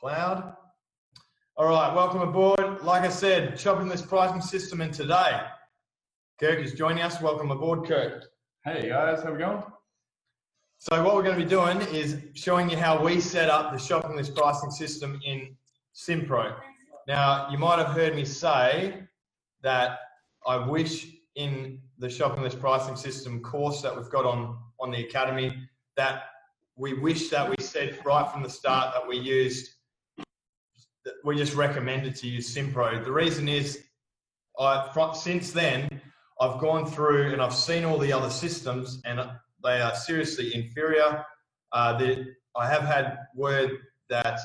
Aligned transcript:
cloud. 0.00 0.54
All 1.56 1.68
right, 1.68 1.94
welcome 1.94 2.20
aboard. 2.20 2.82
Like 2.82 3.02
I 3.02 3.08
said, 3.08 3.58
shopping 3.58 3.88
list 3.88 4.08
pricing 4.08 4.40
system, 4.40 4.80
and 4.80 4.92
today 4.92 5.40
Kirk 6.40 6.58
is 6.58 6.72
joining 6.72 7.02
us. 7.02 7.20
Welcome 7.20 7.50
aboard, 7.50 7.86
Kirk. 7.86 8.24
Hey 8.64 8.88
guys, 8.88 9.22
how 9.22 9.32
we 9.32 9.38
going? 9.38 9.62
So 10.78 11.02
what 11.02 11.14
we're 11.14 11.22
going 11.22 11.38
to 11.38 11.44
be 11.44 11.48
doing 11.48 11.80
is 11.94 12.18
showing 12.34 12.68
you 12.68 12.76
how 12.76 13.02
we 13.02 13.20
set 13.20 13.48
up 13.48 13.72
the 13.72 13.78
shopping 13.78 14.16
list 14.16 14.34
pricing 14.34 14.70
system 14.70 15.20
in 15.24 15.56
SimPro. 15.94 16.56
Now, 17.06 17.48
you 17.50 17.58
might 17.58 17.78
have 17.78 17.94
heard 17.94 18.14
me 18.14 18.24
say 18.24 19.04
that 19.62 19.98
I 20.46 20.56
wish 20.56 21.06
in 21.36 21.80
the 21.98 22.10
shopping 22.10 22.42
list 22.42 22.60
pricing 22.60 22.96
system 22.96 23.40
course 23.40 23.80
that 23.82 23.96
we've 23.96 24.10
got 24.10 24.26
on, 24.26 24.58
on 24.80 24.90
the 24.90 25.04
Academy 25.04 25.56
that 25.96 26.24
we 26.76 26.94
wish 26.94 27.30
that 27.30 27.48
we 27.48 27.56
said 27.62 27.98
right 28.04 28.30
from 28.30 28.42
the 28.42 28.50
start 28.50 28.92
that 28.94 29.06
we 29.06 29.16
used, 29.16 29.73
we 31.24 31.36
just 31.36 31.54
recommended 31.54 32.14
to 32.16 32.28
use 32.28 32.54
SimPro. 32.54 33.04
The 33.04 33.12
reason 33.12 33.48
is, 33.48 33.84
I 34.58 34.88
since 35.14 35.50
then, 35.50 35.88
I've 36.40 36.60
gone 36.60 36.86
through 36.86 37.32
and 37.32 37.42
I've 37.42 37.54
seen 37.54 37.84
all 37.84 37.98
the 37.98 38.12
other 38.12 38.30
systems 38.30 39.00
and 39.04 39.20
they 39.62 39.80
are 39.80 39.94
seriously 39.94 40.54
inferior. 40.54 41.24
Uh, 41.72 42.14
I 42.56 42.68
have 42.68 42.82
had 42.82 43.18
word 43.34 43.70
that 44.08 44.38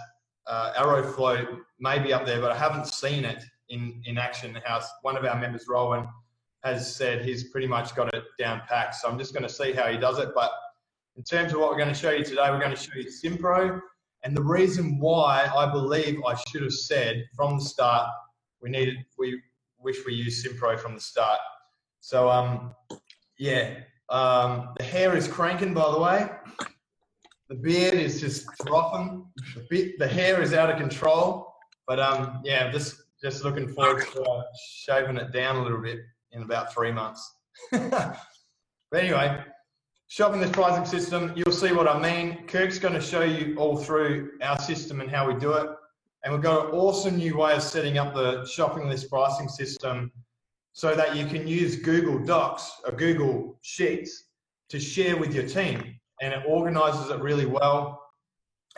uh, 0.47 0.73
AroFlo 0.73 1.59
may 1.79 1.99
be 1.99 2.13
up 2.13 2.25
there, 2.25 2.41
but 2.41 2.51
I 2.51 2.57
haven't 2.57 2.87
seen 2.87 3.25
it 3.25 3.43
in, 3.69 4.01
in 4.05 4.17
action. 4.17 4.55
House 4.65 4.87
one 5.01 5.15
of 5.15 5.25
our 5.25 5.39
members, 5.39 5.65
Rowan, 5.69 6.07
has 6.63 6.95
said 6.95 7.23
he's 7.23 7.45
pretty 7.45 7.67
much 7.67 7.95
got 7.95 8.13
it 8.13 8.23
down 8.37 8.61
packed. 8.67 8.95
So 8.95 9.09
I'm 9.09 9.17
just 9.17 9.33
going 9.33 9.43
to 9.43 9.49
see 9.49 9.73
how 9.73 9.87
he 9.87 9.97
does 9.97 10.17
it. 10.19 10.29
But 10.33 10.51
in 11.15 11.23
terms 11.23 11.53
of 11.53 11.59
what 11.59 11.69
we're 11.69 11.77
going 11.77 11.93
to 11.93 11.99
show 11.99 12.11
you 12.11 12.23
today, 12.23 12.49
we're 12.49 12.59
going 12.59 12.75
to 12.75 12.81
show 12.81 12.95
you 12.95 13.05
Simpro. 13.05 13.79
And 14.23 14.35
the 14.35 14.43
reason 14.43 14.99
why 14.99 15.49
I 15.55 15.71
believe 15.71 16.19
I 16.27 16.35
should 16.35 16.61
have 16.63 16.73
said 16.73 17.25
from 17.35 17.59
the 17.59 17.63
start, 17.63 18.09
we 18.61 18.69
needed, 18.69 18.97
we 19.17 19.41
wish 19.79 19.97
we 20.05 20.13
used 20.13 20.45
Simpro 20.45 20.77
from 20.79 20.95
the 20.95 21.01
start. 21.01 21.39
So 22.01 22.29
um, 22.29 22.75
yeah, 23.37 23.75
um, 24.09 24.69
the 24.77 24.83
hair 24.83 25.15
is 25.15 25.27
cranking, 25.27 25.73
by 25.73 25.91
the 25.91 25.99
way. 25.99 26.29
The 27.47 27.55
beard 27.55 27.95
is 27.95 28.19
just 28.19 28.45
dropping. 28.65 29.25
The, 29.55 29.65
bit, 29.69 29.99
the 29.99 30.07
hair 30.07 30.41
is 30.41 30.53
out 30.53 30.69
of 30.69 30.77
control. 30.77 31.53
But 31.87 31.99
um, 31.99 32.41
yeah, 32.43 32.71
just 32.71 33.01
just 33.21 33.43
looking 33.43 33.67
forward 33.67 34.05
to 34.13 34.21
uh, 34.21 34.43
shaving 34.67 35.17
it 35.17 35.33
down 35.33 35.57
a 35.57 35.63
little 35.63 35.81
bit 35.81 35.99
in 36.31 36.43
about 36.43 36.73
three 36.73 36.91
months. 36.91 37.35
but 37.71 38.15
anyway, 38.93 39.43
shopping 40.09 40.41
this 40.41 40.49
pricing 40.49 40.85
system, 40.85 41.31
you'll 41.35 41.53
see 41.53 41.71
what 41.71 41.87
I 41.87 41.97
mean. 41.99 42.45
Kirk's 42.47 42.79
going 42.79 42.95
to 42.95 43.01
show 43.01 43.21
you 43.21 43.55
all 43.57 43.77
through 43.77 44.31
our 44.41 44.59
system 44.59 45.01
and 45.01 45.09
how 45.09 45.27
we 45.27 45.35
do 45.35 45.53
it. 45.53 45.69
And 46.23 46.33
we've 46.33 46.41
got 46.41 46.65
an 46.65 46.71
awesome 46.71 47.17
new 47.17 47.37
way 47.37 47.55
of 47.55 47.61
setting 47.61 47.99
up 47.99 48.15
the 48.15 48.43
shopping 48.45 48.89
list 48.89 49.07
pricing 49.07 49.47
system 49.47 50.11
so 50.73 50.95
that 50.95 51.15
you 51.15 51.27
can 51.27 51.47
use 51.47 51.75
Google 51.75 52.17
Docs 52.17 52.81
or 52.85 52.91
Google 52.91 53.59
Sheets 53.61 54.25
to 54.69 54.79
share 54.79 55.15
with 55.15 55.33
your 55.33 55.47
team. 55.47 55.99
And 56.21 56.33
it 56.33 56.43
organizes 56.47 57.11
it 57.11 57.19
really 57.19 57.45
well. 57.45 58.03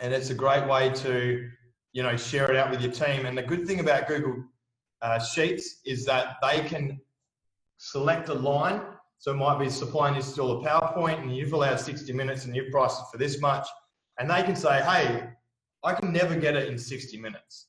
And 0.00 0.12
it's 0.12 0.28
a 0.28 0.34
great 0.34 0.68
way 0.68 0.90
to, 0.90 1.48
you 1.94 2.02
know, 2.02 2.14
share 2.14 2.50
it 2.50 2.56
out 2.58 2.70
with 2.70 2.82
your 2.82 2.92
team. 2.92 3.24
And 3.24 3.36
the 3.36 3.42
good 3.42 3.66
thing 3.66 3.80
about 3.80 4.06
Google 4.06 4.44
uh, 5.00 5.18
Sheets 5.18 5.80
is 5.86 6.04
that 6.04 6.36
they 6.42 6.60
can 6.60 7.00
select 7.78 8.28
a 8.28 8.34
line. 8.34 8.82
So 9.22 9.30
it 9.30 9.36
might 9.36 9.56
be 9.56 9.70
supplying 9.70 10.16
you 10.16 10.20
still 10.20 10.50
a 10.60 10.68
PowerPoint 10.68 11.22
and 11.22 11.32
you've 11.32 11.52
allowed 11.52 11.78
60 11.78 12.12
minutes 12.12 12.44
and 12.44 12.56
you've 12.56 12.72
priced 12.72 13.02
it 13.02 13.04
for 13.12 13.18
this 13.18 13.40
much. 13.40 13.68
And 14.18 14.28
they 14.28 14.42
can 14.42 14.56
say, 14.56 14.82
hey, 14.82 15.28
I 15.84 15.94
can 15.94 16.12
never 16.12 16.34
get 16.34 16.56
it 16.56 16.68
in 16.68 16.76
60 16.76 17.20
minutes. 17.20 17.68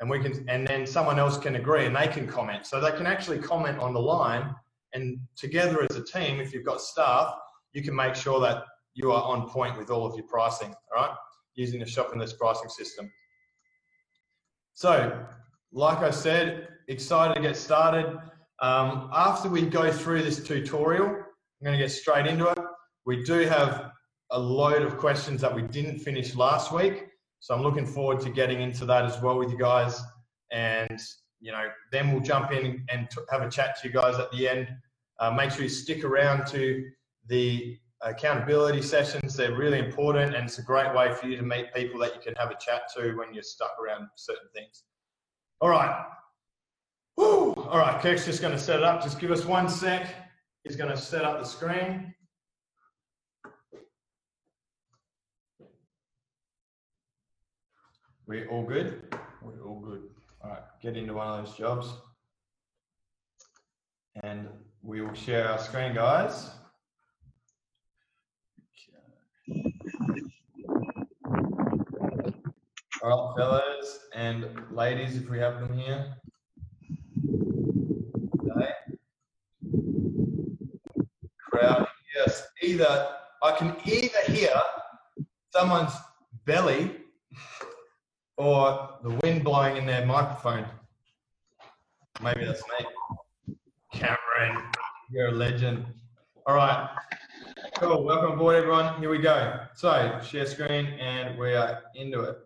And 0.00 0.10
we 0.10 0.20
can 0.20 0.44
and 0.50 0.66
then 0.66 0.86
someone 0.86 1.18
else 1.18 1.38
can 1.38 1.56
agree 1.56 1.86
and 1.86 1.96
they 1.96 2.08
can 2.08 2.26
comment. 2.26 2.66
So 2.66 2.78
they 2.78 2.90
can 2.90 3.06
actually 3.06 3.38
comment 3.38 3.78
on 3.78 3.94
the 3.94 4.00
line 4.00 4.54
and 4.92 5.18
together 5.34 5.86
as 5.88 5.96
a 5.96 6.04
team 6.04 6.40
if 6.40 6.52
you've 6.52 6.66
got 6.66 6.82
staff 6.82 7.34
you 7.72 7.82
can 7.82 7.96
make 7.96 8.14
sure 8.14 8.38
that 8.40 8.64
you 8.92 9.12
are 9.12 9.22
on 9.22 9.48
point 9.48 9.78
with 9.78 9.88
all 9.88 10.04
of 10.04 10.14
your 10.14 10.26
pricing 10.26 10.74
all 10.94 11.02
right? 11.02 11.16
Using 11.54 11.80
the 11.80 11.86
shopping 11.86 12.18
list 12.18 12.38
pricing 12.38 12.68
system. 12.68 13.10
So 14.74 15.24
like 15.72 15.98
i 15.98 16.10
said 16.10 16.68
excited 16.88 17.34
to 17.34 17.40
get 17.40 17.56
started 17.56 18.18
um, 18.60 19.10
after 19.12 19.48
we 19.48 19.62
go 19.62 19.92
through 19.92 20.22
this 20.22 20.42
tutorial 20.42 21.06
i'm 21.06 21.64
going 21.64 21.76
to 21.76 21.82
get 21.82 21.90
straight 21.90 22.26
into 22.26 22.48
it 22.48 22.58
we 23.04 23.22
do 23.24 23.40
have 23.40 23.90
a 24.32 24.38
load 24.38 24.82
of 24.82 24.96
questions 24.98 25.40
that 25.40 25.54
we 25.54 25.62
didn't 25.62 25.98
finish 25.98 26.34
last 26.34 26.72
week 26.72 27.06
so 27.40 27.54
I'm 27.54 27.62
looking 27.62 27.86
forward 27.86 28.20
to 28.22 28.30
getting 28.30 28.60
into 28.60 28.84
that 28.86 29.04
as 29.04 29.20
well 29.20 29.38
with 29.38 29.50
you 29.50 29.58
guys. 29.58 30.02
And, 30.50 31.00
you 31.40 31.52
know, 31.52 31.68
then 31.92 32.12
we'll 32.12 32.22
jump 32.22 32.52
in 32.52 32.84
and 32.90 33.08
have 33.30 33.42
a 33.42 33.48
chat 33.50 33.80
to 33.80 33.88
you 33.88 33.94
guys 33.94 34.18
at 34.18 34.30
the 34.32 34.48
end. 34.48 34.68
Uh, 35.20 35.30
make 35.30 35.50
sure 35.50 35.62
you 35.62 35.68
stick 35.68 36.04
around 36.04 36.46
to 36.48 36.84
the 37.28 37.78
accountability 38.02 38.82
sessions. 38.82 39.36
They're 39.36 39.56
really 39.56 39.78
important 39.78 40.34
and 40.34 40.46
it's 40.46 40.58
a 40.58 40.62
great 40.62 40.92
way 40.94 41.12
for 41.12 41.28
you 41.28 41.36
to 41.36 41.42
meet 41.42 41.72
people 41.72 42.00
that 42.00 42.14
you 42.14 42.20
can 42.20 42.34
have 42.34 42.50
a 42.50 42.56
chat 42.56 42.82
to 42.96 43.14
when 43.14 43.32
you're 43.32 43.42
stuck 43.42 43.76
around 43.78 44.08
certain 44.16 44.48
things. 44.54 44.82
All 45.60 45.68
right. 45.68 46.04
All 47.18 47.78
right, 47.78 48.00
Kirk's 48.00 48.24
just 48.24 48.40
going 48.40 48.52
to 48.52 48.58
set 48.58 48.78
it 48.78 48.84
up. 48.84 49.02
Just 49.02 49.18
give 49.18 49.30
us 49.30 49.44
one 49.44 49.68
sec. 49.68 50.14
He's 50.64 50.76
going 50.76 50.90
to 50.90 50.96
set 50.96 51.24
up 51.24 51.40
the 51.40 51.46
screen. 51.46 52.14
We're 58.26 58.48
all 58.48 58.64
good? 58.64 59.14
We're 59.42 59.62
all 59.64 59.80
good. 59.80 60.02
All 60.42 60.50
right, 60.50 60.62
get 60.82 60.96
into 60.96 61.14
one 61.14 61.28
of 61.28 61.44
those 61.44 61.56
jobs. 61.56 61.92
And 64.22 64.48
we 64.82 65.00
will 65.00 65.14
share 65.14 65.48
our 65.48 65.58
screen, 65.58 65.94
guys. 65.94 66.50
All 73.02 73.34
right, 73.36 73.36
fellas 73.36 73.98
and 74.14 74.46
ladies, 74.72 75.16
if 75.16 75.28
we 75.28 75.38
have 75.38 75.60
them 75.60 75.78
here. 75.78 76.16
Okay. 78.50 78.70
Crowd, 81.50 81.88
yes. 82.14 82.46
Either 82.62 83.08
I 83.42 83.52
can 83.52 83.76
either 83.84 84.32
hear 84.32 84.54
someone's 85.52 85.92
belly 86.44 86.96
or 88.36 88.90
the 89.02 89.10
wind 89.22 89.44
blowing 89.44 89.76
in 89.76 89.86
their 89.86 90.04
microphone. 90.06 90.66
Maybe 92.22 92.44
that's 92.44 92.62
me. 92.78 93.54
Cameron, 93.92 94.62
you're 95.10 95.28
a 95.28 95.32
legend. 95.32 95.84
All 96.46 96.54
right, 96.54 96.88
cool. 97.78 98.04
Welcome 98.04 98.32
aboard, 98.32 98.56
everyone. 98.56 98.98
Here 99.00 99.10
we 99.10 99.18
go. 99.18 99.60
So, 99.74 100.20
share 100.22 100.46
screen, 100.46 100.86
and 100.86 101.38
we 101.38 101.54
are 101.54 101.82
into 101.94 102.20
it. 102.20 102.38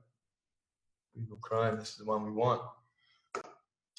Google 1.15 1.39
Chrome, 1.39 1.79
this 1.79 1.91
is 1.91 1.97
the 1.97 2.05
one 2.05 2.25
we 2.25 2.33
want. 2.33 2.63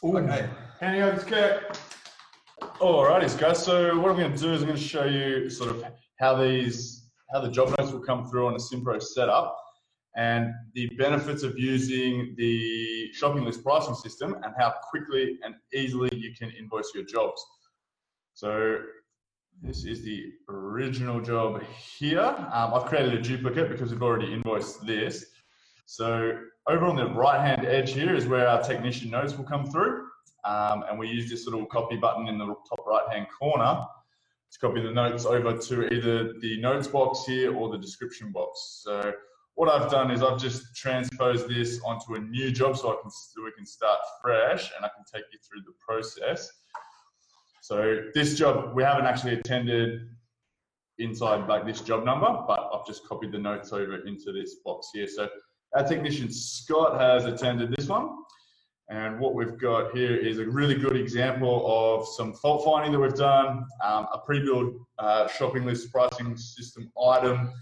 Ooh. 0.03 0.18
Okay, 0.18 0.50
handing 0.81 1.03
over 1.03 1.19
to 1.19 1.25
Kurt. 1.25 1.80
Alrighty, 2.80 3.40
guys. 3.40 3.64
So 3.64 4.00
what 4.00 4.09
I'm 4.09 4.18
going 4.18 4.34
to 4.34 4.38
do 4.38 4.52
is 4.52 4.62
I'm 4.62 4.68
going 4.68 4.80
to 4.80 4.84
show 4.84 5.06
you 5.06 5.47
sort 5.47 5.69
of 5.69 5.86
how 6.19 6.36
these, 6.36 7.12
how 7.31 7.40
the 7.40 7.52
job 7.52 7.69
notes 7.78 7.92
will 7.92 8.02
come 8.02 8.28
through 8.28 8.47
on 8.47 8.56
a 8.56 8.58
Simpro 8.58 9.02
setup 9.02 9.56
and 10.18 10.52
the 10.74 10.88
benefits 10.97 11.44
of 11.44 11.58
using 11.58 12.34
the 12.36 13.14
shopping 13.14 13.46
list 13.46 13.64
pricing 13.64 13.94
system 13.94 14.36
and 14.44 14.53
how 14.58 14.74
quickly 14.90 15.38
and 15.44 15.53
easily 15.72 16.09
you 16.14 16.34
can 16.38 16.50
invoice 16.59 16.92
your 16.96 17.03
jobs. 17.03 17.46
So 18.34 18.80
this 19.62 19.86
is 19.86 20.03
the 20.03 20.31
original 20.50 21.22
job 21.22 21.62
here. 22.00 22.22
Um, 22.22 22.74
I've 22.74 22.86
created 22.86 23.13
a 23.13 23.22
duplicate 23.22 23.69
because 23.69 23.92
we've 23.92 24.02
already 24.02 24.34
invoiced 24.34 24.84
this. 24.88 25.28
So 25.86 26.40
over 26.68 26.86
on 26.86 26.96
the 26.96 27.06
right-hand 27.06 27.68
edge 27.68 27.94
here 27.94 28.16
is 28.16 28.25
where 28.25 28.48
our 28.48 28.63
technician 28.63 29.12
notes 29.12 29.38
will 29.38 29.45
come 29.45 29.68
through. 29.68 30.07
Um, 30.44 30.84
and 30.90 30.98
we 30.98 31.08
use 31.08 31.30
this 31.30 31.46
little 31.46 31.66
copy 31.66 31.98
button 31.98 32.28
in 32.28 32.38
the 32.38 32.46
top 32.46 32.86
right-hand 32.86 33.28
corner 33.40 33.86
to 34.52 34.60
copy 34.60 34.82
the 34.82 34.92
notes 34.92 35.26
over 35.26 35.58
to 35.58 35.94
either 35.94 36.34
the 36.40 36.60
notes 36.60 36.88
box 36.88 37.26
here 37.26 37.56
or 37.56 37.70
the 37.70 37.78
description 37.78 38.32
box. 38.32 38.82
So 38.84 39.14
what 39.56 39.70
I've 39.70 39.92
done 39.92 40.12
is 40.12 40.24
I've 40.24 40.40
just 40.40 40.76
transposed 40.76 41.48
this 41.48 41.80
onto 41.86 42.16
a 42.16 42.20
new 42.20 42.52
job 42.52 42.78
so 42.78 42.92
I 42.92 43.02
can 43.02 43.12
so 43.12 43.44
we 43.44 43.52
can 43.52 43.66
start 43.66 44.00
fresh 44.22 44.72
and 44.76 44.86
I 44.86 44.90
can 44.90 45.06
take 45.14 45.26
you 45.32 45.40
through 45.48 45.62
the 45.62 45.74
process. 45.80 46.50
So 47.62 47.98
this 48.14 48.38
job 48.38 48.76
we 48.76 48.84
haven't 48.84 49.06
actually 49.06 49.36
attended 49.36 50.02
inside 50.98 51.48
like 51.48 51.66
this 51.66 51.82
job 51.82 52.04
number, 52.04 52.44
but 52.48 52.70
I've 52.74 52.86
just 52.86 53.08
copied 53.08 53.32
the 53.32 53.40
notes 53.40 53.72
over 53.74 54.06
into 54.08 54.32
this 54.32 54.56
box 54.66 54.90
here. 54.94 55.08
So 55.08 55.30
our 55.76 55.88
technician 55.88 56.32
Scott 56.32 57.00
has 57.00 57.26
attended 57.26 57.74
this 57.78 57.88
one. 57.88 58.10
And 58.92 59.22
what 59.22 59.36
we've 59.36 59.58
got 59.58 59.96
here 59.96 60.18
is 60.18 60.40
a 60.40 60.46
really 60.46 60.76
good 60.76 60.98
example 60.98 61.64
of 61.66 62.06
some 62.06 62.34
fault 62.34 62.66
finding 62.66 62.92
that 62.92 63.00
we've 63.00 63.14
done, 63.14 63.66
um, 63.82 64.08
a 64.14 64.20
pre-built 64.26 64.74
uh, 65.00 65.30
shopping 65.30 65.66
list 65.66 65.94
pricing 65.94 66.36
system 66.36 66.92
item, 67.02 67.54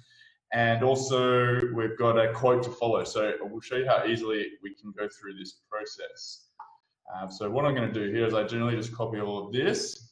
and 0.53 0.83
also 0.83 1.59
we've 1.75 1.95
got 1.99 2.17
a 2.17 2.33
quote 2.33 2.63
to 2.63 2.71
follow. 2.71 3.03
So 3.03 3.33
we'll 3.41 3.61
show 3.61 3.75
you 3.75 3.87
how 3.87 4.05
easily 4.07 4.47
we 4.63 4.73
can 4.73 4.91
go 4.97 5.07
through 5.07 5.35
this 5.35 5.61
process. 5.69 6.47
Um, 7.13 7.29
so 7.29 7.47
what 7.47 7.63
I'm 7.63 7.75
going 7.75 7.93
to 7.93 7.93
do 7.93 8.11
here 8.11 8.25
is 8.25 8.33
I 8.33 8.45
generally 8.45 8.75
just 8.75 8.91
copy 8.91 9.21
all 9.21 9.45
of 9.45 9.53
this. 9.53 10.11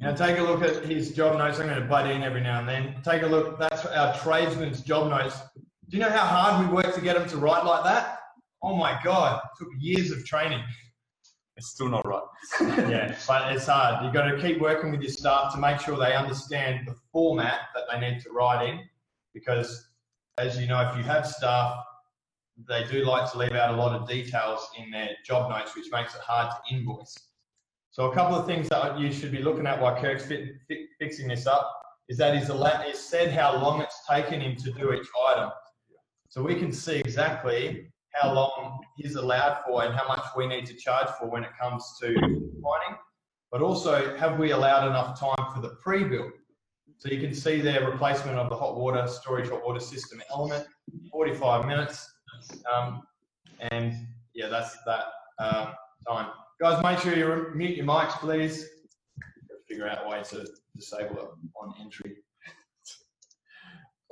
Now 0.00 0.14
take 0.14 0.38
a 0.38 0.42
look 0.42 0.62
at 0.62 0.86
his 0.86 1.12
job 1.12 1.36
notes. 1.36 1.60
I'm 1.60 1.68
going 1.68 1.82
to 1.82 1.86
butt 1.86 2.10
in 2.10 2.22
every 2.22 2.40
now 2.40 2.60
and 2.60 2.68
then. 2.68 3.02
Take 3.04 3.20
a 3.20 3.26
look. 3.26 3.58
That's 3.58 3.84
our 3.84 4.14
tradesman's 4.14 4.80
job 4.80 5.10
notes. 5.10 5.38
Do 5.90 5.98
you 5.98 5.98
know 5.98 6.08
how 6.08 6.24
hard 6.24 6.66
we 6.66 6.74
work 6.74 6.94
to 6.94 7.02
get 7.02 7.18
them 7.18 7.28
to 7.28 7.36
write 7.36 7.66
like 7.66 7.84
that? 7.84 8.20
Oh 8.64 8.74
my 8.74 8.98
God, 9.04 9.42
it 9.44 9.62
took 9.62 9.72
years 9.78 10.10
of 10.10 10.24
training. 10.24 10.62
It's 11.58 11.68
still 11.68 11.90
not 11.90 12.06
right. 12.06 12.22
yeah, 12.90 13.14
but 13.28 13.52
it's 13.52 13.66
hard. 13.66 14.02
You've 14.02 14.14
got 14.14 14.24
to 14.30 14.40
keep 14.40 14.58
working 14.58 14.90
with 14.90 15.02
your 15.02 15.12
staff 15.12 15.52
to 15.52 15.60
make 15.60 15.80
sure 15.80 15.98
they 15.98 16.14
understand 16.14 16.88
the 16.88 16.94
format 17.12 17.60
that 17.74 17.84
they 17.92 18.00
need 18.00 18.22
to 18.22 18.30
write 18.30 18.66
in 18.66 18.80
because 19.34 19.90
as 20.38 20.58
you 20.58 20.66
know, 20.66 20.80
if 20.80 20.96
you 20.96 21.02
have 21.02 21.26
staff, 21.26 21.76
they 22.66 22.84
do 22.90 23.04
like 23.04 23.30
to 23.32 23.38
leave 23.38 23.52
out 23.52 23.74
a 23.74 23.76
lot 23.76 23.94
of 23.94 24.08
details 24.08 24.66
in 24.78 24.90
their 24.90 25.10
job 25.26 25.50
notes, 25.50 25.76
which 25.76 25.92
makes 25.92 26.14
it 26.14 26.22
hard 26.22 26.50
to 26.50 26.74
invoice. 26.74 27.14
So 27.90 28.10
a 28.10 28.14
couple 28.14 28.34
of 28.34 28.46
things 28.46 28.70
that 28.70 28.98
you 28.98 29.12
should 29.12 29.30
be 29.30 29.42
looking 29.42 29.66
at 29.66 29.78
while 29.78 29.94
Kirk's 29.94 30.24
fi 30.24 30.52
fi 30.66 30.86
fixing 30.98 31.28
this 31.28 31.46
up 31.46 31.70
is 32.08 32.16
that 32.16 32.34
he's, 32.34 32.48
he's 32.86 32.98
said 32.98 33.30
how 33.30 33.60
long 33.60 33.82
it's 33.82 34.06
taken 34.08 34.40
him 34.40 34.56
to 34.56 34.72
do 34.72 34.94
each 34.94 35.06
item. 35.28 35.50
So 36.30 36.42
we 36.42 36.54
can 36.54 36.72
see 36.72 36.96
exactly 36.96 37.92
how 38.14 38.32
long 38.32 38.80
he's 38.96 39.16
allowed 39.16 39.58
for 39.66 39.84
and 39.84 39.94
how 39.94 40.06
much 40.06 40.24
we 40.36 40.46
need 40.46 40.66
to 40.66 40.74
charge 40.74 41.08
for 41.18 41.28
when 41.28 41.44
it 41.44 41.50
comes 41.60 41.84
to 42.00 42.14
mining. 42.14 42.96
But 43.50 43.62
also, 43.62 44.16
have 44.16 44.38
we 44.38 44.52
allowed 44.52 44.88
enough 44.88 45.18
time 45.18 45.52
for 45.54 45.60
the 45.60 45.76
pre-build? 45.82 46.32
So 46.98 47.08
you 47.10 47.20
can 47.20 47.34
see 47.34 47.60
there 47.60 47.88
replacement 47.88 48.38
of 48.38 48.48
the 48.48 48.56
hot 48.56 48.76
water 48.76 49.06
storage 49.06 49.50
hot 49.50 49.64
water 49.64 49.80
system 49.80 50.22
element, 50.30 50.66
45 51.10 51.66
minutes. 51.66 52.08
Um, 52.72 53.02
and 53.70 53.94
yeah, 54.34 54.48
that's 54.48 54.76
that 54.86 55.04
um, 55.38 55.74
time. 56.08 56.30
Guys, 56.60 56.82
make 56.82 56.98
sure 56.98 57.16
you 57.16 57.54
mute 57.54 57.76
your 57.76 57.86
mics, 57.86 58.12
please. 58.12 58.66
Figure 59.68 59.88
out 59.88 60.06
a 60.06 60.08
way 60.08 60.22
to 60.22 60.46
disable 60.76 61.18
it 61.18 61.28
on 61.60 61.74
entry. 61.80 62.16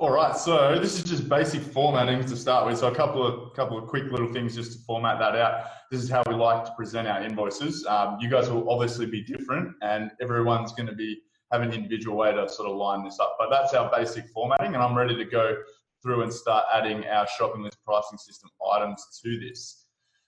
All 0.03 0.11
right, 0.11 0.37
so 0.37 0.81
this 0.81 0.99
is 0.99 1.05
just 1.05 1.29
basic 1.29 1.63
formatting 1.63 2.25
to 2.25 2.37
start 2.37 2.67
with. 2.67 2.77
So 2.77 2.89
a 2.89 2.95
couple 2.95 3.25
of 3.25 3.55
couple 3.55 3.79
of 3.79 3.87
quick 3.87 4.11
little 4.11 4.33
things 4.33 4.57
just 4.57 4.73
to 4.73 4.79
format 4.85 5.21
that 5.21 5.37
out. 5.37 5.67
This 5.93 6.03
is 6.03 6.11
how 6.11 6.25
we 6.27 6.35
like 6.35 6.65
to 6.65 6.73
present 6.73 7.07
our 7.07 7.23
invoices. 7.23 7.87
Um, 7.87 8.19
you 8.21 8.29
guys 8.29 8.51
will 8.51 8.69
obviously 8.69 9.07
be 9.07 9.23
different, 9.23 9.77
and 9.81 10.11
everyone's 10.21 10.73
going 10.73 10.89
to 10.89 10.93
be 10.93 11.21
have 11.53 11.63
an 11.63 11.73
individual 11.73 12.17
way 12.17 12.33
to 12.33 12.49
sort 12.49 12.69
of 12.69 12.79
line 12.79 13.05
this 13.05 13.21
up. 13.21 13.37
But 13.39 13.51
that's 13.51 13.75
our 13.75 13.93
basic 13.97 14.27
formatting, 14.31 14.75
and 14.75 14.83
I'm 14.83 14.99
ready 14.99 15.15
to 15.15 15.25
go 15.25 15.59
through 16.03 16.23
and 16.23 16.33
start 16.33 16.65
adding 16.75 17.07
our 17.07 17.29
shopping 17.39 17.63
list 17.63 17.79
pricing 17.85 18.19
system 18.19 18.51
items 18.75 19.21
to 19.23 19.39
this. 19.39 19.85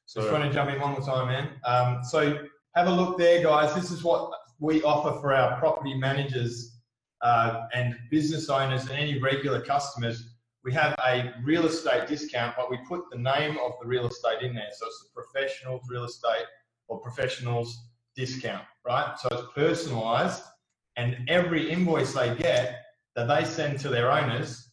So 0.07 0.21
just 0.21 0.33
want 0.33 0.45
to 0.45 0.53
jump 0.53 0.71
in 0.71 0.81
one 0.81 0.93
more 0.93 1.01
time, 1.01 1.27
man. 1.27 1.49
Um, 1.65 2.05
so 2.05 2.47
have 2.77 2.87
a 2.87 2.93
look 2.93 3.19
there, 3.19 3.43
guys. 3.43 3.75
This 3.75 3.91
is 3.91 4.05
what 4.05 4.31
we 4.61 4.85
offer 4.85 5.21
for 5.21 5.35
our 5.35 5.59
property 5.59 5.95
managers 5.95 6.74
uh, 7.25 7.67
and 7.75 7.97
business 8.11 8.49
owners 8.49 8.83
and 8.83 8.93
any 8.93 9.19
regular 9.19 9.61
customers. 9.61 10.31
We 10.63 10.73
have 10.75 10.95
a 11.05 11.35
real 11.43 11.67
estate 11.67 12.07
discount, 12.07 12.55
but 12.57 12.71
we 12.71 12.79
put 12.89 13.03
the 13.11 13.19
name 13.19 13.59
of 13.65 13.73
the 13.81 13.87
real 13.87 14.07
estate 14.07 14.43
in 14.43 14.55
there. 14.55 14.71
So 14.73 14.87
it's 14.87 15.11
a 15.11 15.13
professionals 15.13 15.83
real 15.89 16.05
estate 16.05 16.47
or 16.89 17.01
professionals 17.01 17.89
discount, 18.15 18.65
right? 18.87 19.19
So 19.19 19.29
it's 19.33 19.49
personalized 19.55 20.43
and 20.97 21.29
every 21.29 21.71
invoice 21.71 22.13
they 22.13 22.35
get 22.37 22.83
that 23.17 23.27
they 23.27 23.45
send 23.45 23.79
to 23.81 23.89
their 23.89 24.11
owners, 24.11 24.71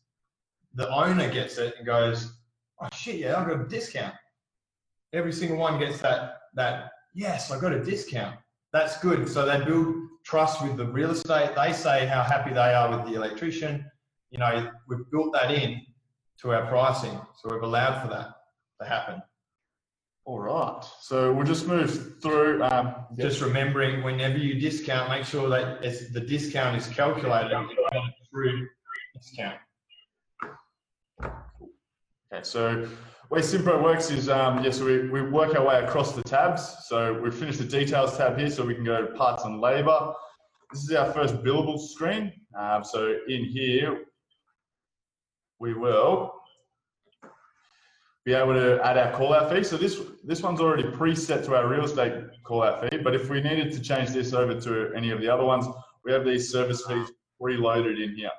the 0.73 0.89
owner 0.89 1.29
gets 1.29 1.57
it 1.57 1.75
and 1.77 1.85
goes, 1.85 2.31
"Oh 2.79 2.87
shit, 2.93 3.15
yeah, 3.15 3.39
I 3.39 3.45
got 3.45 3.59
a 3.59 3.67
discount." 3.67 4.15
Every 5.13 5.33
single 5.33 5.57
one 5.57 5.79
gets 5.79 5.99
that 5.99 6.41
that 6.55 6.91
yes, 7.13 7.51
I 7.51 7.59
got 7.59 7.73
a 7.73 7.83
discount. 7.83 8.37
That's 8.73 8.99
good. 8.99 9.27
So 9.29 9.45
they 9.45 9.63
build 9.63 9.95
trust 10.23 10.61
with 10.63 10.77
the 10.77 10.85
real 10.85 11.11
estate. 11.11 11.55
They 11.55 11.73
say 11.73 12.05
how 12.05 12.23
happy 12.23 12.51
they 12.53 12.73
are 12.73 12.95
with 12.95 13.05
the 13.07 13.15
electrician. 13.15 13.85
You 14.29 14.39
know, 14.39 14.71
we've 14.87 15.09
built 15.11 15.33
that 15.33 15.51
in 15.51 15.81
to 16.41 16.53
our 16.53 16.65
pricing, 16.67 17.19
so 17.37 17.49
we've 17.51 17.63
allowed 17.63 18.01
for 18.01 18.07
that 18.09 18.29
to 18.81 18.87
happen. 18.87 19.21
All 20.25 20.39
right. 20.39 20.83
So 21.01 21.33
we'll 21.33 21.45
just 21.45 21.67
move 21.67 22.21
through. 22.21 22.63
Um, 22.63 22.95
just 23.17 23.41
remembering 23.41 24.03
whenever 24.03 24.37
you 24.37 24.59
discount, 24.59 25.09
make 25.09 25.25
sure 25.25 25.49
that 25.49 25.81
the 25.81 26.21
discount 26.21 26.77
is 26.77 26.87
calculated 26.87 27.51
through 28.31 28.67
discount. 29.15 29.57
Okay, 32.33 32.43
so 32.43 32.87
way 33.31 33.39
Simpro 33.39 33.81
works 33.81 34.11
is, 34.11 34.27
um, 34.27 34.61
yeah, 34.61 34.71
so 34.71 34.85
we, 34.85 35.07
we 35.09 35.21
work 35.21 35.55
our 35.55 35.65
way 35.65 35.79
across 35.79 36.11
the 36.11 36.21
tabs. 36.21 36.75
So 36.87 37.19
we've 37.21 37.33
finished 37.33 37.59
the 37.59 37.65
details 37.65 38.17
tab 38.17 38.37
here, 38.37 38.49
so 38.49 38.65
we 38.65 38.75
can 38.75 38.83
go 38.83 39.01
to 39.01 39.13
parts 39.13 39.45
and 39.45 39.61
labor. 39.61 40.13
This 40.71 40.83
is 40.83 40.91
our 40.91 41.11
first 41.13 41.35
billable 41.35 41.79
screen. 41.79 42.33
Um, 42.59 42.83
so 42.83 43.15
in 43.29 43.45
here, 43.45 44.03
we 45.59 45.73
will 45.73 46.33
be 48.25 48.33
able 48.33 48.53
to 48.53 48.85
add 48.85 48.97
our 48.97 49.13
call 49.13 49.33
out 49.33 49.49
fee. 49.49 49.63
So 49.63 49.77
this 49.77 49.99
this 50.25 50.41
one's 50.43 50.59
already 50.59 50.83
preset 50.83 51.45
to 51.45 51.55
our 51.55 51.67
real 51.67 51.85
estate 51.85 52.13
call 52.43 52.63
out 52.63 52.81
fee, 52.81 52.97
but 52.97 53.15
if 53.15 53.29
we 53.29 53.41
needed 53.41 53.71
to 53.71 53.79
change 53.79 54.09
this 54.09 54.33
over 54.33 54.59
to 54.59 54.93
any 54.93 55.09
of 55.09 55.21
the 55.21 55.29
other 55.29 55.45
ones, 55.45 55.65
we 56.03 56.11
have 56.11 56.25
these 56.25 56.51
service 56.51 56.85
fees 56.85 57.09
preloaded 57.41 58.03
in 58.03 58.15
here. 58.15 58.29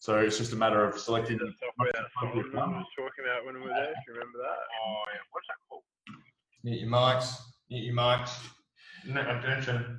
So 0.00 0.18
it's 0.18 0.38
just 0.38 0.54
a 0.54 0.56
matter 0.56 0.82
of 0.82 0.98
selecting 0.98 1.36
the 1.36 1.52
software 1.60 1.92
that 1.92 2.04
I 2.16 2.24
was 2.24 2.86
talking 2.96 3.24
about 3.26 3.44
when 3.44 3.54
we 3.56 3.60
were 3.60 3.68
there, 3.68 3.90
if 3.90 3.98
you 4.08 4.14
remember 4.14 4.38
that. 4.38 4.56
Oh 4.82 5.04
yeah, 5.12 5.20
what's 5.30 5.46
that 5.46 5.56
called? 5.68 5.82
Mute 6.64 6.80
your 6.80 6.88
mics, 6.88 7.36
mute 7.68 7.84
your 7.84 7.94
mics. 7.94 8.30
No 9.06 9.20
attention. 9.20 9.98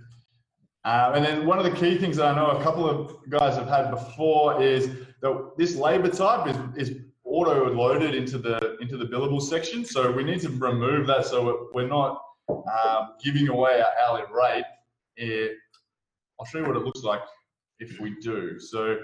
Um, 0.85 1.13
and 1.13 1.23
then 1.23 1.45
one 1.45 1.59
of 1.59 1.65
the 1.65 1.71
key 1.71 1.99
things 1.99 2.17
that 2.17 2.25
I 2.25 2.35
know 2.35 2.47
a 2.47 2.63
couple 2.63 2.89
of 2.89 3.15
guys 3.29 3.55
have 3.57 3.69
had 3.69 3.91
before 3.91 4.59
is 4.63 4.89
that 5.21 5.51
this 5.55 5.75
labor 5.75 6.09
type 6.09 6.47
is, 6.47 6.89
is 6.89 6.97
auto 7.23 7.71
loaded 7.71 8.15
into 8.15 8.39
the 8.39 8.77
into 8.81 8.97
the 8.97 9.05
billable 9.05 9.39
section. 9.39 9.85
So 9.85 10.11
we 10.11 10.23
need 10.23 10.41
to 10.41 10.49
remove 10.49 11.05
that 11.07 11.27
so 11.27 11.69
we're 11.75 11.87
not 11.87 12.23
um, 12.49 13.09
giving 13.23 13.49
away 13.49 13.83
our 13.83 13.93
hourly 14.03 14.23
rate. 14.33 14.65
It, 15.15 15.57
I'll 16.39 16.47
show 16.47 16.57
you 16.57 16.65
what 16.65 16.75
it 16.75 16.85
looks 16.85 17.03
like 17.03 17.21
if 17.77 17.99
we 17.99 18.15
do. 18.19 18.59
So 18.59 18.97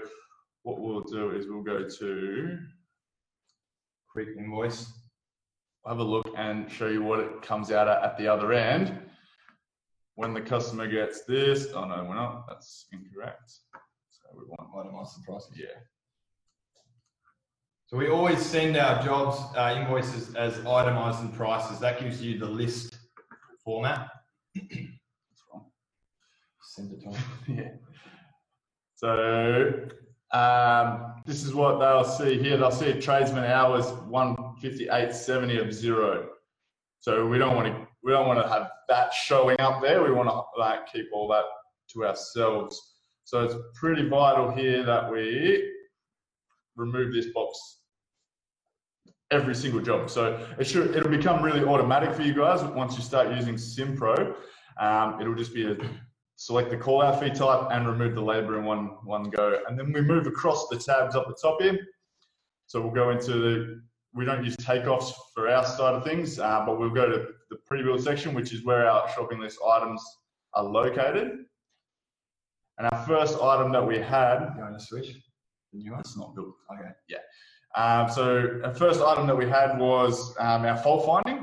what 0.68 0.80
we'll 0.80 1.00
do 1.00 1.30
is 1.30 1.46
we'll 1.48 1.62
go 1.62 1.88
to 1.88 2.58
quick 4.12 4.28
invoice. 4.36 4.92
have 5.86 5.98
a 5.98 6.02
look 6.02 6.28
and 6.36 6.70
show 6.70 6.88
you 6.88 7.02
what 7.02 7.20
it 7.20 7.40
comes 7.40 7.72
out 7.72 7.88
at, 7.88 8.02
at 8.02 8.18
the 8.18 8.28
other 8.28 8.52
end. 8.52 8.94
When 10.16 10.34
the 10.34 10.42
customer 10.42 10.86
gets 10.86 11.24
this, 11.24 11.68
oh 11.74 11.86
no, 11.86 12.04
we're 12.06 12.16
not, 12.16 12.46
that's 12.48 12.84
incorrect. 12.92 13.50
So 14.10 14.28
we 14.36 14.44
want 14.44 14.92
itemize 14.92 15.14
the 15.16 15.22
price. 15.24 15.48
Yeah. 15.56 15.66
So 17.86 17.96
we 17.96 18.08
always 18.08 18.44
send 18.44 18.76
our 18.76 19.02
jobs 19.02 19.38
uh, 19.56 19.74
invoices 19.80 20.34
as 20.34 20.58
itemized 20.66 21.20
and 21.20 21.32
prices. 21.32 21.78
That 21.78 21.98
gives 21.98 22.20
you 22.20 22.38
the 22.38 22.46
list 22.46 22.94
format. 23.64 24.10
That's 24.54 25.42
wrong. 25.50 25.64
Send 26.60 26.92
it 26.92 27.00
to 27.04 27.10
them. 27.10 27.22
yeah. 27.56 27.70
So 28.96 29.88
um, 30.32 31.14
this 31.24 31.44
is 31.44 31.54
what 31.54 31.78
they'll 31.78 32.04
see 32.04 32.38
here. 32.38 32.56
They'll 32.56 32.70
see 32.70 32.92
tradesman 33.00 33.44
hours 33.44 33.86
158.70 33.86 35.66
of 35.66 35.72
zero. 35.72 36.28
So 37.00 37.26
we 37.26 37.38
don't 37.38 37.54
want 37.54 37.68
to 37.68 37.86
we 38.02 38.12
don't 38.12 38.26
want 38.26 38.40
to 38.40 38.48
have 38.48 38.70
that 38.88 39.12
showing 39.12 39.60
up 39.60 39.80
there. 39.82 40.02
We 40.02 40.12
want 40.12 40.28
to 40.28 40.42
like 40.58 40.90
keep 40.92 41.06
all 41.12 41.28
that 41.28 41.44
to 41.92 42.06
ourselves. 42.06 42.96
So 43.24 43.44
it's 43.44 43.54
pretty 43.74 44.08
vital 44.08 44.50
here 44.50 44.82
that 44.84 45.10
we 45.10 45.70
remove 46.76 47.12
this 47.12 47.26
box 47.34 47.58
every 49.30 49.54
single 49.54 49.80
job. 49.80 50.10
So 50.10 50.46
it 50.58 50.66
should 50.66 50.94
it'll 50.94 51.10
become 51.10 51.42
really 51.42 51.64
automatic 51.64 52.14
for 52.14 52.22
you 52.22 52.34
guys 52.34 52.62
once 52.62 52.96
you 52.96 53.02
start 53.02 53.34
using 53.34 53.54
SimPro. 53.54 54.34
Um, 54.78 55.20
it'll 55.20 55.34
just 55.34 55.54
be 55.54 55.70
a 55.70 55.76
select 56.38 56.70
the 56.70 56.76
call 56.76 57.02
out 57.02 57.18
fee 57.18 57.30
type 57.30 57.66
and 57.72 57.86
remove 57.86 58.14
the 58.14 58.22
labor 58.22 58.58
in 58.58 58.64
one 58.64 58.90
one 59.04 59.24
go. 59.24 59.60
And 59.68 59.78
then 59.78 59.92
we 59.92 60.00
move 60.00 60.26
across 60.26 60.68
the 60.68 60.78
tabs 60.78 61.16
up 61.16 61.26
the 61.26 61.36
top 61.42 61.60
here. 61.60 61.76
So 62.68 62.80
we'll 62.80 62.94
go 62.94 63.10
into 63.10 63.32
the 63.32 63.82
we 64.14 64.24
don't 64.24 64.44
use 64.44 64.56
takeoffs 64.56 65.12
for 65.34 65.48
our 65.48 65.64
side 65.66 65.94
of 65.94 66.04
things, 66.04 66.38
uh, 66.38 66.64
but 66.64 66.78
we'll 66.78 66.90
go 66.90 67.08
to 67.08 67.26
the 67.50 67.56
pre-build 67.66 68.02
section, 68.02 68.34
which 68.34 68.52
is 68.52 68.64
where 68.64 68.88
our 68.88 69.08
shopping 69.10 69.40
list 69.40 69.58
items 69.68 70.02
are 70.54 70.64
located. 70.64 71.44
And 72.78 72.88
our 72.92 73.04
first 73.06 73.38
item 73.42 73.72
that 73.72 73.86
we 73.86 73.98
had. 73.98 74.52
You 74.56 74.62
want 74.62 74.78
to 74.78 74.84
switch? 74.84 75.08
The 75.72 75.78
new 75.78 75.92
one's 75.92 76.16
not 76.16 76.34
built. 76.34 76.54
Okay. 76.72 76.90
Yeah. 77.08 77.18
Um, 77.76 78.08
so 78.10 78.60
the 78.62 78.74
first 78.74 79.00
item 79.00 79.26
that 79.26 79.36
we 79.36 79.48
had 79.48 79.78
was 79.78 80.34
um, 80.38 80.64
our 80.64 80.76
fault 80.76 81.04
finding. 81.04 81.37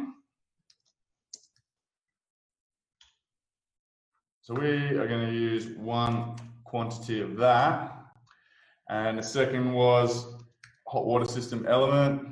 So 4.46 4.54
we 4.54 4.96
are 4.96 5.08
going 5.08 5.26
to 5.26 5.34
use 5.34 5.76
one 5.76 6.36
quantity 6.66 7.20
of 7.20 7.36
that. 7.38 7.98
And 8.88 9.18
the 9.18 9.24
second 9.24 9.74
was 9.74 10.36
hot 10.88 11.08
water 11.08 11.26
system 11.26 11.66
element. 11.68 12.28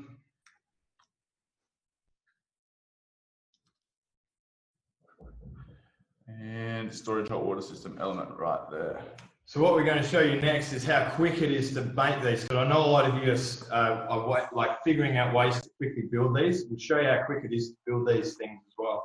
And 6.27 6.93
storage 6.93 7.29
hot 7.29 7.43
water 7.43 7.63
system 7.63 7.97
element 7.99 8.29
right 8.37 8.61
there. 8.69 9.01
So 9.45 9.59
what 9.59 9.73
we're 9.73 9.83
going 9.83 10.03
to 10.03 10.07
show 10.07 10.19
you 10.19 10.39
next 10.39 10.71
is 10.71 10.85
how 10.85 11.09
quick 11.15 11.41
it 11.41 11.51
is 11.51 11.73
to 11.73 11.81
make 11.81 12.21
these. 12.21 12.43
Because 12.43 12.57
I 12.57 12.67
know 12.67 12.85
a 12.85 12.91
lot 12.91 13.09
of 13.09 13.23
you 13.23 13.31
are, 13.31 13.75
uh, 13.75 14.07
are 14.07 14.49
like 14.53 14.83
figuring 14.83 15.17
out 15.17 15.33
ways 15.33 15.59
to 15.63 15.69
quickly 15.77 16.03
build 16.11 16.37
these. 16.37 16.65
We'll 16.69 16.77
show 16.77 16.99
you 16.99 17.07
how 17.07 17.23
quick 17.25 17.43
it 17.43 17.55
is 17.55 17.69
to 17.69 17.75
build 17.87 18.07
these 18.07 18.35
things 18.35 18.59
as 18.67 18.73
well. 18.77 19.03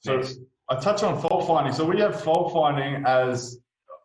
So 0.00 0.16
Next. 0.18 0.40
I 0.70 0.76
touch 0.76 1.02
on 1.02 1.20
fault 1.20 1.48
finding. 1.48 1.72
So 1.72 1.84
we 1.84 1.98
have 2.00 2.22
fault 2.22 2.52
finding 2.52 3.04
as 3.04 3.58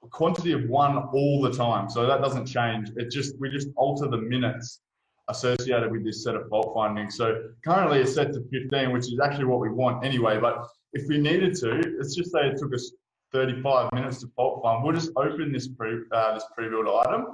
a 0.04 0.08
quantity 0.08 0.52
of 0.52 0.68
one 0.68 0.98
all 0.98 1.40
the 1.40 1.52
time. 1.52 1.88
So 1.92 2.08
that 2.08 2.22
doesn't 2.22 2.48
change. 2.48 2.90
It 2.98 3.12
just 3.12 3.40
we 3.40 3.52
just 3.52 3.68
alter 3.78 4.08
the 4.08 4.18
minutes 4.18 4.82
associated 5.30 5.92
with 5.92 6.04
this 6.04 6.24
set 6.24 6.34
of 6.36 6.50
fault 6.50 6.72
finding. 6.74 7.12
So 7.12 7.50
currently 7.64 8.00
it's 8.00 8.16
set 8.16 8.34
to 8.34 8.42
15, 8.52 8.92
which 8.92 9.06
is 9.06 9.20
actually 9.24 9.46
what 9.46 9.60
we 9.60 9.70
want 9.70 10.04
anyway. 10.04 10.40
But 10.40 10.68
if 10.94 11.08
we 11.08 11.20
needed 11.20 11.56
to, 11.58 11.84
let's 12.00 12.16
just 12.16 12.32
say 12.32 12.48
it 12.48 12.58
took 12.58 12.74
us 12.74 12.92
35 13.32 13.94
minutes 13.94 14.22
to 14.22 14.28
fault 14.36 14.64
find. 14.64 14.84
We'll 14.84 14.94
just 14.94 15.12
open 15.16 15.52
this 15.52 15.68
pre 15.68 16.00
uh, 16.12 16.34
this 16.34 16.46
pre-built 16.56 16.88
item, 17.06 17.26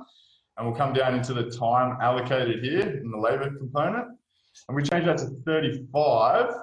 and 0.58 0.68
we'll 0.68 0.76
come 0.76 0.92
down 0.92 1.16
into 1.16 1.34
the 1.34 1.50
time 1.50 1.98
allocated 2.02 2.66
here 2.66 3.00
in 3.02 3.10
the 3.10 3.18
labor 3.18 3.50
component, 3.56 4.08
and 4.68 4.76
we 4.76 4.84
change 4.84 5.06
that 5.06 5.20
to 5.20 5.28
35 5.46 6.54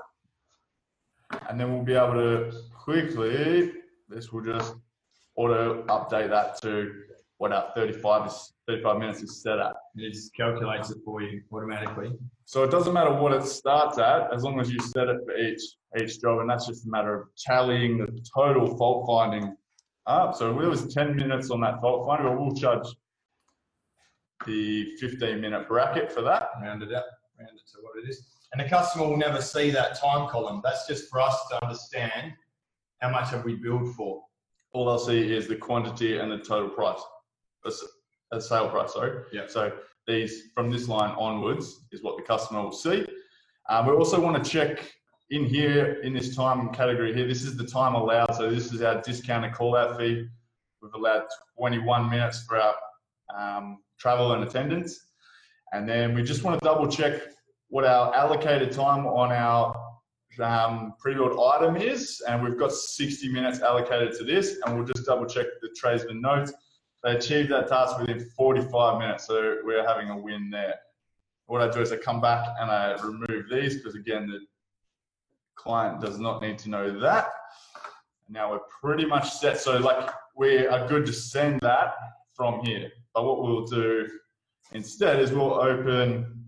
and 1.48 1.60
then 1.60 1.72
we'll 1.72 1.82
be 1.82 1.94
able 1.94 2.14
to 2.14 2.52
quickly, 2.72 3.72
this 4.08 4.32
will 4.32 4.42
just 4.42 4.74
auto 5.36 5.82
update 5.84 6.30
that 6.30 6.60
to 6.62 6.92
what 7.38 7.52
our 7.52 7.70
35 7.74 8.26
is, 8.26 8.52
35 8.66 8.98
minutes 8.98 9.22
is 9.22 9.42
set 9.42 9.58
at. 9.58 9.74
It 9.96 10.12
just 10.12 10.34
calculates 10.34 10.90
it 10.90 10.98
for 11.04 11.22
you 11.22 11.42
automatically. 11.52 12.12
So 12.44 12.64
it 12.64 12.70
doesn't 12.70 12.92
matter 12.92 13.12
what 13.12 13.32
it 13.32 13.44
starts 13.44 13.98
at, 13.98 14.32
as 14.34 14.42
long 14.42 14.58
as 14.60 14.70
you 14.70 14.80
set 14.80 15.08
it 15.08 15.20
for 15.24 15.36
each 15.36 15.62
each 15.98 16.20
job, 16.20 16.40
and 16.40 16.50
that's 16.50 16.66
just 16.66 16.86
a 16.86 16.90
matter 16.90 17.14
of 17.14 17.28
tallying 17.46 17.98
the 17.98 18.20
total 18.34 18.76
fault 18.76 19.06
finding 19.06 19.56
up. 20.06 20.34
So 20.34 20.58
it 20.60 20.68
was 20.68 20.92
10 20.92 21.16
minutes 21.16 21.50
on 21.50 21.60
that 21.62 21.80
fault 21.80 22.06
finding, 22.06 22.26
well, 22.26 22.46
we'll 22.46 22.56
charge 22.56 22.86
the 24.46 24.96
15 25.00 25.40
minute 25.40 25.68
bracket 25.68 26.12
for 26.12 26.22
that. 26.22 26.50
Round 26.60 26.82
it 26.82 26.92
up, 26.92 27.06
round 27.38 27.50
it 27.56 27.68
to 27.72 27.78
what 27.82 28.02
it 28.02 28.08
is. 28.08 28.26
And 28.52 28.64
the 28.64 28.68
customer 28.68 29.06
will 29.06 29.16
never 29.16 29.42
see 29.42 29.70
that 29.70 29.98
time 29.98 30.28
column. 30.28 30.60
That's 30.64 30.86
just 30.86 31.10
for 31.10 31.20
us 31.20 31.36
to 31.50 31.64
understand 31.64 32.32
how 33.00 33.10
much 33.10 33.30
have 33.30 33.44
we 33.44 33.54
billed 33.54 33.94
for. 33.94 34.22
All 34.72 34.86
they'll 34.86 34.98
see 34.98 35.34
is 35.34 35.48
the 35.48 35.56
quantity 35.56 36.18
and 36.18 36.30
the 36.30 36.38
total 36.38 36.68
price, 36.68 37.00
a, 38.32 38.40
sale 38.40 38.68
price, 38.68 38.94
sorry. 38.94 39.24
Yeah. 39.32 39.46
So 39.48 39.72
these, 40.06 40.50
from 40.54 40.70
this 40.70 40.88
line 40.88 41.14
onwards, 41.16 41.86
is 41.92 42.02
what 42.02 42.16
the 42.16 42.22
customer 42.22 42.62
will 42.62 42.72
see. 42.72 43.06
Um, 43.68 43.86
we 43.86 43.92
also 43.92 44.20
want 44.20 44.42
to 44.42 44.50
check 44.50 44.92
in 45.30 45.44
here, 45.44 46.00
in 46.02 46.14
this 46.14 46.34
time 46.34 46.70
category 46.72 47.14
here, 47.14 47.26
this 47.26 47.44
is 47.44 47.56
the 47.56 47.66
time 47.66 47.94
allowed. 47.94 48.34
So 48.34 48.50
this 48.50 48.72
is 48.72 48.82
our 48.82 49.00
discounted 49.02 49.52
call 49.52 49.76
out 49.76 49.98
fee. 49.98 50.26
We've 50.80 50.94
allowed 50.94 51.24
21 51.58 52.08
minutes 52.08 52.44
for 52.44 52.58
our 52.58 52.74
um, 53.36 53.78
travel 53.98 54.32
and 54.32 54.44
attendance. 54.44 54.98
And 55.72 55.86
then 55.88 56.14
we 56.14 56.22
just 56.22 56.44
want 56.44 56.58
to 56.58 56.64
double 56.64 56.88
check 56.88 57.20
what 57.68 57.84
our 57.84 58.14
allocated 58.14 58.72
time 58.72 59.06
on 59.06 59.32
our 59.32 59.74
um, 60.40 60.94
pre-built 60.98 61.38
item 61.38 61.76
is. 61.76 62.22
And 62.28 62.42
we've 62.42 62.58
got 62.58 62.72
60 62.72 63.28
minutes 63.30 63.60
allocated 63.60 64.16
to 64.18 64.24
this. 64.24 64.58
And 64.64 64.76
we'll 64.76 64.86
just 64.86 65.06
double 65.06 65.26
check 65.26 65.46
the 65.60 65.68
tradesman 65.76 66.20
notes. 66.20 66.52
They 67.02 67.16
achieved 67.16 67.50
that 67.50 67.68
task 67.68 67.98
within 67.98 68.28
45 68.36 68.98
minutes. 68.98 69.26
So 69.26 69.58
we're 69.64 69.86
having 69.86 70.10
a 70.10 70.16
win 70.16 70.50
there. 70.50 70.74
What 71.46 71.62
I 71.62 71.70
do 71.70 71.80
is 71.80 71.92
I 71.92 71.96
come 71.96 72.20
back 72.20 72.46
and 72.60 72.70
I 72.70 73.00
remove 73.02 73.48
these 73.50 73.76
because 73.76 73.94
again, 73.94 74.26
the 74.28 74.40
client 75.54 76.00
does 76.00 76.18
not 76.18 76.42
need 76.42 76.58
to 76.58 76.70
know 76.70 76.98
that. 77.00 77.30
Now 78.28 78.50
we're 78.50 78.60
pretty 78.82 79.06
much 79.06 79.30
set. 79.30 79.58
So 79.58 79.78
like 79.78 80.10
we 80.36 80.66
are 80.66 80.86
good 80.86 81.06
to 81.06 81.12
send 81.12 81.60
that 81.60 81.94
from 82.34 82.60
here. 82.64 82.90
But 83.14 83.24
what 83.24 83.42
we'll 83.42 83.64
do 83.64 84.06
instead 84.72 85.20
is 85.20 85.32
we'll 85.32 85.54
open 85.54 86.47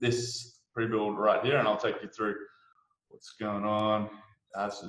this 0.00 0.60
pre-build 0.74 1.18
right 1.18 1.44
here 1.44 1.58
and 1.58 1.66
I'll 1.66 1.76
take 1.76 2.02
you 2.02 2.08
through 2.08 2.36
what's 3.08 3.34
going 3.40 3.64
on. 3.64 4.08
Uh, 4.56 4.66
is- 4.66 4.84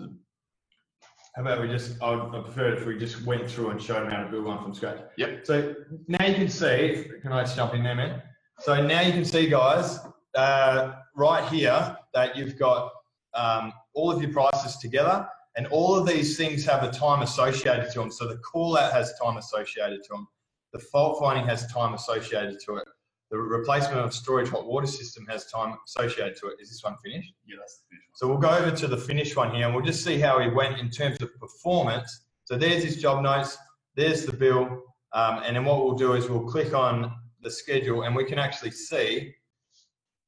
How 1.35 1.41
about 1.41 1.61
we 1.61 1.67
just, 1.67 2.01
I 2.01 2.15
would 2.15 2.43
prefer 2.43 2.73
if 2.73 2.85
we 2.85 2.97
just 2.97 3.23
went 3.25 3.49
through 3.49 3.69
and 3.71 3.81
showed 3.81 4.03
them 4.03 4.11
how 4.11 4.23
to 4.23 4.29
build 4.29 4.45
one 4.45 4.61
from 4.61 4.73
scratch. 4.73 4.99
Yep. 5.17 5.45
So 5.45 5.75
now 6.07 6.25
you 6.25 6.35
can 6.35 6.49
see, 6.49 7.05
can 7.21 7.31
I 7.31 7.41
just 7.43 7.55
jump 7.55 7.73
in 7.73 7.83
there, 7.83 7.95
man? 7.95 8.21
So 8.59 8.85
now 8.85 9.01
you 9.01 9.13
can 9.13 9.25
see, 9.25 9.47
guys, 9.49 9.99
uh, 10.35 10.93
right 11.15 11.47
here 11.49 11.97
that 12.13 12.35
you've 12.35 12.57
got 12.57 12.91
um, 13.33 13.71
all 13.93 14.11
of 14.11 14.21
your 14.21 14.31
prices 14.33 14.77
together 14.77 15.27
and 15.55 15.67
all 15.67 15.95
of 15.95 16.05
these 16.07 16.37
things 16.37 16.65
have 16.65 16.83
a 16.83 16.91
time 16.91 17.21
associated 17.21 17.91
to 17.91 17.99
them. 17.99 18.11
So 18.11 18.27
the 18.27 18.37
call 18.37 18.77
out 18.77 18.91
has 18.91 19.13
time 19.21 19.37
associated 19.37 20.03
to 20.03 20.09
them. 20.13 20.27
The 20.73 20.79
fault 20.79 21.19
finding 21.19 21.45
has 21.47 21.71
time 21.71 21.93
associated 21.93 22.59
to 22.65 22.77
it. 22.77 22.87
The 23.31 23.37
replacement 23.37 23.99
of 23.99 24.13
storage 24.13 24.49
hot 24.49 24.65
water 24.65 24.87
system 24.87 25.25
has 25.29 25.45
time 25.51 25.75
associated 25.85 26.35
to 26.37 26.47
it. 26.47 26.57
Is 26.59 26.69
this 26.69 26.83
one 26.83 26.95
finished? 27.03 27.33
yeah, 27.45 27.57
that's 27.59 27.77
the 27.77 27.95
finish 27.95 28.03
one. 28.07 28.15
So 28.15 28.27
we'll 28.27 28.37
go 28.37 28.49
over 28.49 28.75
to 28.75 28.87
the 28.87 28.97
finished 28.97 29.35
one 29.37 29.53
here 29.53 29.65
and 29.65 29.75
we'll 29.75 29.85
just 29.85 30.03
see 30.03 30.19
how 30.19 30.39
he 30.39 30.49
went 30.49 30.79
in 30.79 30.89
terms 30.89 31.17
of 31.21 31.39
performance. 31.39 32.25
So 32.45 32.57
there's 32.57 32.83
his 32.83 32.99
job 32.99 33.21
notes, 33.21 33.57
there's 33.95 34.25
the 34.25 34.33
bill, 34.33 34.83
um, 35.13 35.41
and 35.45 35.55
then 35.55 35.65
what 35.65 35.83
we'll 35.83 35.95
do 35.95 36.13
is 36.13 36.27
we'll 36.27 36.49
click 36.49 36.73
on 36.73 37.13
the 37.41 37.51
schedule 37.51 38.03
and 38.03 38.15
we 38.15 38.25
can 38.25 38.39
actually 38.39 38.71
see 38.71 39.35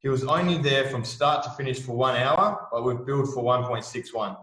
he 0.01 0.09
was 0.09 0.23
only 0.23 0.57
there 0.57 0.89
from 0.89 1.03
start 1.03 1.43
to 1.43 1.51
finish 1.51 1.79
for 1.79 1.95
one 1.95 2.15
hour, 2.15 2.67
but 2.71 2.83
we've 2.83 3.05
billed 3.05 3.31
for 3.33 3.43
1.61. 3.43 4.35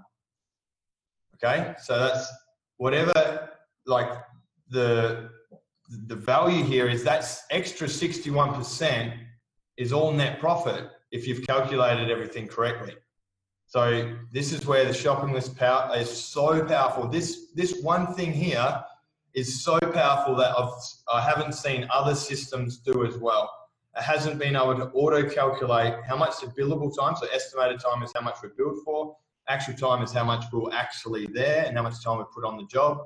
Okay, 1.35 1.75
so 1.83 1.99
that's 1.99 2.29
whatever, 2.77 3.51
like 3.87 4.09
the 4.71 5.31
the 5.89 6.17
value 6.17 6.65
here 6.65 6.89
is 6.89 7.03
that 7.05 7.25
extra 7.51 7.87
61% 7.87 9.15
is 9.77 9.93
all 9.93 10.13
net 10.13 10.39
profit 10.39 10.91
if 11.11 11.27
you've 11.27 11.47
calculated 11.47 12.11
everything 12.11 12.47
correctly. 12.47 12.95
So 13.67 14.15
this 14.33 14.53
is 14.53 14.67
where 14.67 14.85
the 14.85 14.95
shopping 14.95 15.33
list 15.33 15.57
power 15.57 15.95
is 15.97 16.11
so 16.11 16.65
powerful. 16.65 17.09
This 17.09 17.53
this 17.55 17.81
one 17.83 18.15
thing 18.15 18.33
here 18.33 18.83
is 19.35 19.63
so 19.63 19.79
powerful 19.79 20.35
that 20.37 20.59
I've 20.59 20.73
I 21.13 21.21
haven't 21.21 21.53
seen 21.53 21.87
other 21.93 22.15
systems 22.15 22.79
do 22.79 23.07
as 23.07 23.19
well. 23.19 23.51
It 23.97 24.03
hasn't 24.03 24.39
been 24.39 24.57
able 24.57 24.77
to 24.77 24.87
auto 24.93 25.29
calculate 25.29 25.95
how 26.07 26.17
much 26.17 26.41
the 26.41 26.47
billable 26.47 26.95
time, 26.99 27.17
so 27.17 27.27
estimated 27.33 27.81
time 27.81 28.03
is 28.03 28.13
how 28.15 28.23
much 28.23 28.37
we're 28.43 28.51
billed 28.57 28.79
for. 28.85 29.17
Actual 29.49 29.75
time 29.75 30.03
is 30.03 30.13
how 30.13 30.25
much 30.25 30.45
we're 30.53 30.73
actually 30.73 31.27
there 31.33 31.65
and 31.67 31.77
how 31.77 31.83
much 31.83 32.03
time 32.03 32.19
we 32.19 32.25
put 32.35 32.45
on 32.45 32.57
the 32.57 32.67
job. 32.67 32.99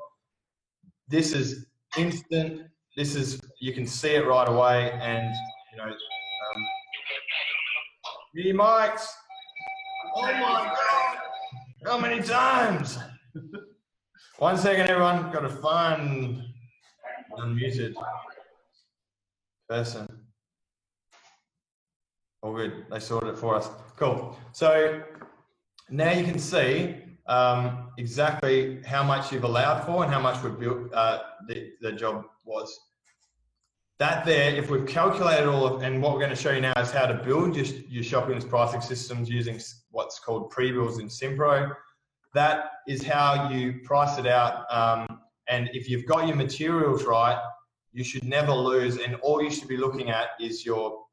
This 1.09 1.33
is 1.33 1.67
instant. 1.97 2.62
This 2.96 3.14
is 3.14 3.40
you 3.61 3.72
can 3.72 3.87
see 3.87 4.11
it 4.11 4.26
right 4.26 4.49
away, 4.49 4.92
and 5.00 5.34
you 5.72 5.78
know, 5.78 5.84
um, 5.84 6.66
your 8.34 8.54
mics. 8.54 9.06
Oh 10.14 10.22
my 10.22 10.30
god! 10.30 11.16
How 11.87 11.99
many 11.99 12.22
times? 12.22 12.99
One 14.38 14.58
second, 14.58 14.88
everyone. 14.88 15.32
Got 15.32 15.40
to 15.40 15.49
find 15.49 16.42
unmuted 17.38 17.94
person. 19.68 20.06
All 22.42 22.54
good. 22.54 22.84
They 22.90 22.99
sorted 23.00 23.30
it 23.30 23.38
for 23.38 23.54
us. 23.54 23.70
Cool. 23.96 24.37
So 24.52 25.02
now 25.88 26.12
you 26.12 26.25
can 26.25 26.38
see 26.38 26.96
um, 27.26 27.91
exactly 27.99 28.83
how 28.85 29.02
much 29.02 29.33
you've 29.33 29.45
allowed 29.45 29.85
for 29.85 30.05
and 30.05 30.12
how 30.12 30.21
much 30.21 30.43
we've 30.43 30.59
built 30.59 30.93
uh, 30.93 31.21
the, 31.49 31.71
the 31.81 31.93
job 31.93 32.25
was. 32.45 32.79
That 33.99 34.25
there, 34.25 34.55
if 34.55 34.69
we've 34.71 34.87
calculated 34.87 35.47
all 35.47 35.64
of, 35.64 35.83
and 35.83 36.02
what 36.02 36.12
we're 36.12 36.19
going 36.19 36.31
to 36.31 36.37
show 36.37 36.50
you 36.50 36.61
now 36.61 36.73
is 36.79 36.91
how 36.91 37.07
to 37.07 37.14
build 37.14 37.55
your, 37.55 37.67
your 37.88 38.02
shopping 38.02 38.35
list 38.35 38.49
pricing 38.49 38.81
systems 38.81 39.29
using 39.29 39.61
what's 39.91 40.19
called 40.19 40.50
pre-builds 40.50 40.99
in 40.99 41.07
Simpro. 41.07 41.73
That 42.35 42.71
is 42.88 43.05
how 43.05 43.50
you 43.50 43.81
price 43.85 44.19
it 44.19 44.26
out. 44.26 44.64
Um, 44.73 45.21
and 45.49 45.69
if 45.73 45.88
you've 45.88 46.07
got 46.07 46.26
your 46.26 46.37
materials 46.37 47.05
right, 47.05 47.38
you 47.93 48.02
should 48.02 48.25
never 48.25 48.52
lose. 48.52 48.99
And 48.99 49.17
all 49.17 49.43
you 49.43 49.50
should 49.50 49.69
be 49.69 49.76
looking 49.76 50.11
at 50.11 50.29
is 50.41 50.64
your 50.64 51.05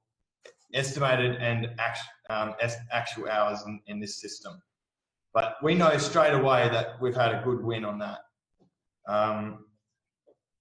estimated 0.73 1.35
and 1.35 1.67
um, 2.29 2.55
actual 2.91 3.29
hours 3.29 3.59
in, 3.67 3.79
in 3.87 3.99
this 3.99 4.19
system. 4.19 4.61
But 5.33 5.55
we 5.61 5.75
know 5.75 5.97
straight 5.97 6.33
away 6.33 6.69
that 6.69 6.99
we've 7.01 7.15
had 7.15 7.33
a 7.33 7.41
good 7.43 7.63
win 7.63 7.85
on 7.85 7.99
that. 7.99 8.19
Um, 9.07 9.65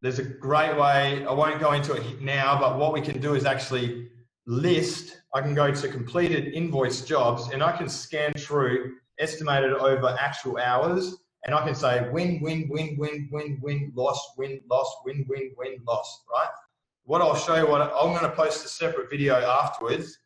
there's 0.01 0.19
a 0.19 0.25
great 0.25 0.77
way, 0.77 1.25
I 1.27 1.33
won't 1.33 1.61
go 1.61 1.73
into 1.73 1.93
it 1.95 2.21
now, 2.21 2.59
but 2.59 2.79
what 2.79 2.93
we 2.93 3.01
can 3.01 3.21
do 3.21 3.35
is 3.35 3.45
actually 3.45 4.09
list, 4.47 5.21
I 5.35 5.41
can 5.41 5.55
go 5.55 5.73
to 5.73 5.89
completed 5.89 6.55
invoice 6.55 7.03
jobs 7.03 7.49
and 7.53 7.63
I 7.63 7.77
can 7.77 7.89
scan 7.89 8.33
through 8.35 8.95
estimated 9.19 9.73
over 9.73 10.17
actual 10.21 10.59
hours 10.59 11.17
and 11.45 11.55
I 11.55 11.65
can 11.65 11.75
say 11.75 12.09
win, 12.11 12.41
win, 12.41 12.69
win, 12.71 12.97
win, 12.97 13.29
win, 13.33 13.59
win, 13.61 13.93
loss, 13.95 14.35
win, 14.37 14.61
loss, 14.71 14.95
win, 15.05 15.27
win, 15.29 15.53
win, 15.57 15.79
loss, 15.87 16.23
right? 16.33 16.49
what 17.09 17.23
I'll 17.23 17.35
show 17.35 17.55
you, 17.55 17.67
what 17.67 17.81
I'm 17.81 18.11
going 18.11 18.21
to 18.21 18.37
post 18.37 18.67
a 18.67 18.69
separate 18.69 19.09
video 19.09 19.35
afterwards, 19.35 20.19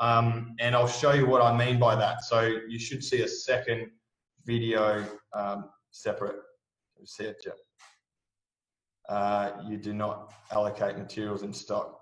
um, 0.00 0.54
and 0.60 0.74
I'll 0.74 0.88
show 0.88 1.12
you 1.12 1.26
what 1.26 1.42
I 1.42 1.56
mean 1.56 1.78
by 1.78 1.96
that. 1.96 2.22
So 2.24 2.58
you 2.68 2.78
should 2.78 3.02
see 3.02 3.22
a 3.22 3.28
second 3.28 3.90
video 4.44 5.04
um, 5.32 5.70
separate. 5.90 6.36
See 7.04 7.24
it? 7.24 7.44
Uh, 9.08 9.52
you 9.68 9.76
do 9.76 9.92
not 9.92 10.32
allocate 10.50 10.98
materials 10.98 11.42
in 11.42 11.52
stock. 11.52 12.00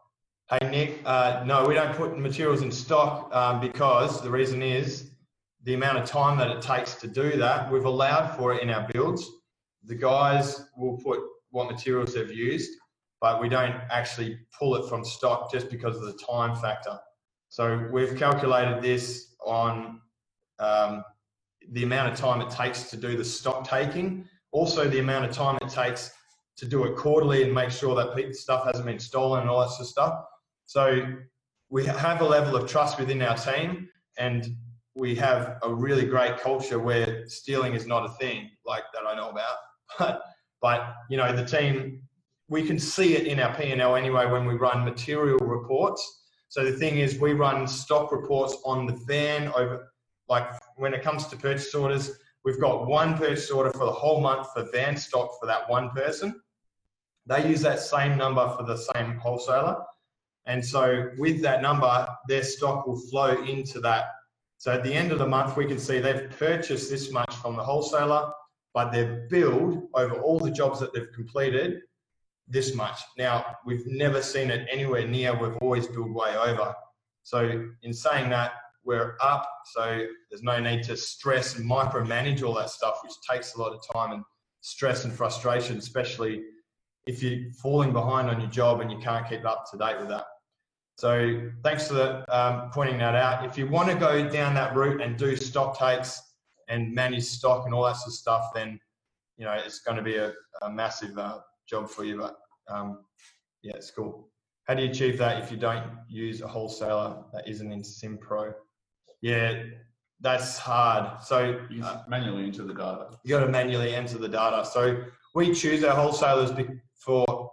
Hey 0.50 0.68
Nick, 0.70 1.00
uh, 1.04 1.42
no, 1.46 1.66
we 1.66 1.74
don't 1.74 1.94
put 1.94 2.18
materials 2.18 2.62
in 2.62 2.70
stock 2.70 3.34
um, 3.34 3.60
because 3.60 4.22
the 4.22 4.30
reason 4.30 4.62
is 4.62 5.10
the 5.64 5.74
amount 5.74 5.98
of 5.98 6.04
time 6.04 6.36
that 6.38 6.50
it 6.50 6.62
takes 6.62 6.94
to 6.96 7.08
do 7.08 7.36
that. 7.38 7.70
We've 7.72 7.84
allowed 7.84 8.36
for 8.36 8.54
it 8.54 8.62
in 8.62 8.70
our 8.70 8.86
builds. 8.92 9.28
The 9.84 9.94
guys 9.94 10.66
will 10.76 10.98
put 10.98 11.20
what 11.50 11.70
materials 11.70 12.14
they've 12.14 12.30
used, 12.30 12.70
but 13.20 13.40
we 13.40 13.48
don't 13.48 13.74
actually 13.90 14.38
pull 14.58 14.76
it 14.76 14.88
from 14.88 15.04
stock 15.04 15.50
just 15.50 15.70
because 15.70 15.96
of 15.96 16.02
the 16.02 16.18
time 16.26 16.54
factor. 16.56 16.98
So 17.54 17.88
we've 17.92 18.18
calculated 18.18 18.82
this 18.82 19.36
on 19.46 20.00
um, 20.58 21.04
the 21.70 21.84
amount 21.84 22.12
of 22.12 22.18
time 22.18 22.40
it 22.40 22.50
takes 22.50 22.90
to 22.90 22.96
do 22.96 23.16
the 23.16 23.24
stock 23.24 23.64
taking, 23.64 24.28
also 24.50 24.88
the 24.88 24.98
amount 24.98 25.26
of 25.26 25.30
time 25.30 25.56
it 25.62 25.68
takes 25.68 26.10
to 26.56 26.66
do 26.66 26.82
it 26.82 26.96
quarterly 26.96 27.44
and 27.44 27.54
make 27.54 27.70
sure 27.70 27.94
that 27.94 28.34
stuff 28.34 28.64
hasn't 28.64 28.84
been 28.84 28.98
stolen 28.98 29.42
and 29.42 29.48
all 29.48 29.60
that 29.60 29.68
sort 29.68 29.82
of 29.82 29.86
stuff. 29.86 30.24
So 30.66 31.06
we 31.70 31.86
have 31.86 32.22
a 32.22 32.24
level 32.24 32.56
of 32.56 32.68
trust 32.68 32.98
within 32.98 33.22
our 33.22 33.36
team 33.36 33.88
and 34.18 34.48
we 34.96 35.14
have 35.14 35.58
a 35.62 35.72
really 35.72 36.06
great 36.06 36.38
culture 36.38 36.80
where 36.80 37.24
stealing 37.28 37.74
is 37.74 37.86
not 37.86 38.04
a 38.04 38.08
thing 38.14 38.50
like 38.66 38.82
that 38.94 39.06
I 39.06 39.14
know 39.14 39.30
about. 39.30 39.54
But, 39.96 40.22
but 40.60 40.94
you 41.08 41.16
know, 41.16 41.32
the 41.32 41.44
team, 41.44 42.02
we 42.48 42.66
can 42.66 42.80
see 42.80 43.14
it 43.14 43.28
in 43.28 43.38
our 43.38 43.54
P&L 43.54 43.94
anyway 43.94 44.26
when 44.26 44.44
we 44.44 44.54
run 44.54 44.84
material 44.84 45.38
reports. 45.38 46.22
So 46.48 46.64
the 46.64 46.76
thing 46.76 46.98
is 46.98 47.18
we 47.18 47.32
run 47.32 47.66
stock 47.66 48.12
reports 48.12 48.56
on 48.64 48.86
the 48.86 48.94
van 49.06 49.48
over, 49.56 49.92
like 50.28 50.46
when 50.76 50.94
it 50.94 51.02
comes 51.02 51.26
to 51.28 51.36
purchase 51.36 51.74
orders, 51.74 52.12
we've 52.44 52.60
got 52.60 52.86
one 52.86 53.16
purchase 53.16 53.50
order 53.50 53.70
for 53.70 53.86
the 53.86 53.92
whole 53.92 54.20
month 54.20 54.48
for 54.52 54.68
van 54.72 54.96
stock 54.96 55.30
for 55.40 55.46
that 55.46 55.68
one 55.68 55.90
person. 55.90 56.40
They 57.26 57.48
use 57.48 57.62
that 57.62 57.80
same 57.80 58.16
number 58.18 58.48
for 58.56 58.64
the 58.64 58.76
same 58.76 59.16
wholesaler. 59.16 59.76
And 60.46 60.64
so 60.64 61.10
with 61.18 61.40
that 61.42 61.62
number, 61.62 62.06
their 62.28 62.42
stock 62.42 62.86
will 62.86 63.00
flow 63.00 63.42
into 63.44 63.80
that. 63.80 64.06
So 64.58 64.72
at 64.72 64.84
the 64.84 64.92
end 64.92 65.10
of 65.10 65.18
the 65.18 65.26
month, 65.26 65.56
we 65.56 65.66
can 65.66 65.78
see 65.78 65.98
they've 65.98 66.30
purchased 66.38 66.90
this 66.90 67.10
much 67.10 67.34
from 67.36 67.56
the 67.56 67.62
wholesaler, 67.62 68.30
but 68.74 68.92
they've 68.92 69.28
billed 69.30 69.88
over 69.94 70.16
all 70.16 70.38
the 70.38 70.50
jobs 70.50 70.80
that 70.80 70.92
they've 70.92 71.12
completed 71.12 71.80
this 72.48 72.74
much. 72.74 73.00
Now, 73.18 73.44
we've 73.64 73.86
never 73.86 74.22
seen 74.22 74.50
it 74.50 74.66
anywhere 74.70 75.06
near, 75.06 75.34
we've 75.34 75.56
always 75.58 75.86
billed 75.86 76.14
way 76.14 76.36
over. 76.36 76.74
So 77.22 77.66
in 77.82 77.92
saying 77.92 78.30
that, 78.30 78.52
we're 78.84 79.16
up, 79.22 79.48
so 79.72 80.06
there's 80.30 80.42
no 80.42 80.60
need 80.60 80.82
to 80.84 80.96
stress 80.96 81.56
and 81.56 81.68
micromanage 81.68 82.42
all 82.42 82.54
that 82.54 82.68
stuff, 82.68 83.00
which 83.02 83.14
takes 83.28 83.54
a 83.54 83.60
lot 83.60 83.72
of 83.72 83.80
time 83.90 84.12
and 84.12 84.24
stress 84.60 85.04
and 85.04 85.12
frustration, 85.12 85.78
especially 85.78 86.42
if 87.06 87.22
you're 87.22 87.50
falling 87.52 87.92
behind 87.92 88.28
on 88.28 88.40
your 88.40 88.50
job 88.50 88.80
and 88.80 88.90
you 88.90 88.98
can't 88.98 89.26
keep 89.28 89.44
up 89.46 89.64
to 89.70 89.78
date 89.78 89.98
with 89.98 90.08
that. 90.08 90.24
So 90.96 91.50
thanks 91.62 91.88
for 91.88 92.24
um, 92.28 92.70
pointing 92.70 92.98
that 92.98 93.14
out. 93.14 93.44
If 93.44 93.58
you 93.58 93.66
want 93.66 93.88
to 93.88 93.96
go 93.96 94.28
down 94.28 94.54
that 94.54 94.76
route 94.76 95.00
and 95.00 95.16
do 95.16 95.34
stock 95.34 95.78
takes 95.78 96.20
and 96.68 96.94
manage 96.94 97.24
stock 97.24 97.64
and 97.64 97.74
all 97.74 97.84
that 97.84 97.96
sort 97.96 98.08
of 98.08 98.14
stuff, 98.14 98.50
then 98.54 98.78
you 99.36 99.44
know 99.44 99.52
it's 99.52 99.80
going 99.80 99.96
to 99.96 100.02
be 100.02 100.16
a, 100.16 100.32
a 100.62 100.70
massive 100.70 101.18
uh, 101.18 101.38
job 101.68 101.88
for 101.88 102.04
you. 102.04 102.18
But 102.18 102.36
um, 102.68 103.04
yeah, 103.62 103.74
it's 103.76 103.90
cool. 103.90 104.28
How 104.64 104.74
do 104.74 104.82
you 104.82 104.90
achieve 104.90 105.18
that 105.18 105.42
if 105.42 105.50
you 105.50 105.56
don't 105.56 105.84
use 106.08 106.40
a 106.40 106.48
wholesaler 106.48 107.22
that 107.32 107.46
isn't 107.46 107.70
in 107.70 107.82
SimPro? 107.82 108.54
Yeah, 109.20 109.62
that's 110.20 110.56
hard. 110.58 111.22
So 111.22 111.60
you 111.70 111.84
manually 112.08 112.44
enter 112.44 112.64
the 112.64 112.74
data. 112.74 113.08
You 113.24 113.36
got 113.36 113.44
to 113.44 113.50
manually 113.50 113.94
enter 113.94 114.18
the 114.18 114.28
data. 114.28 114.64
So 114.64 115.02
we 115.34 115.54
choose 115.54 115.84
our 115.84 115.94
wholesalers 115.94 116.50
for 116.94 117.50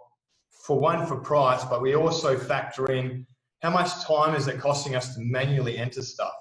for 0.66 0.78
one 0.78 1.06
for 1.06 1.16
price, 1.16 1.64
but 1.64 1.82
we 1.82 1.96
also 1.96 2.38
factor 2.38 2.92
in 2.92 3.26
how 3.62 3.70
much 3.70 4.04
time 4.04 4.34
is 4.34 4.46
it 4.48 4.60
costing 4.60 4.94
us 4.94 5.14
to 5.14 5.20
manually 5.20 5.76
enter 5.76 6.02
stuff. 6.02 6.32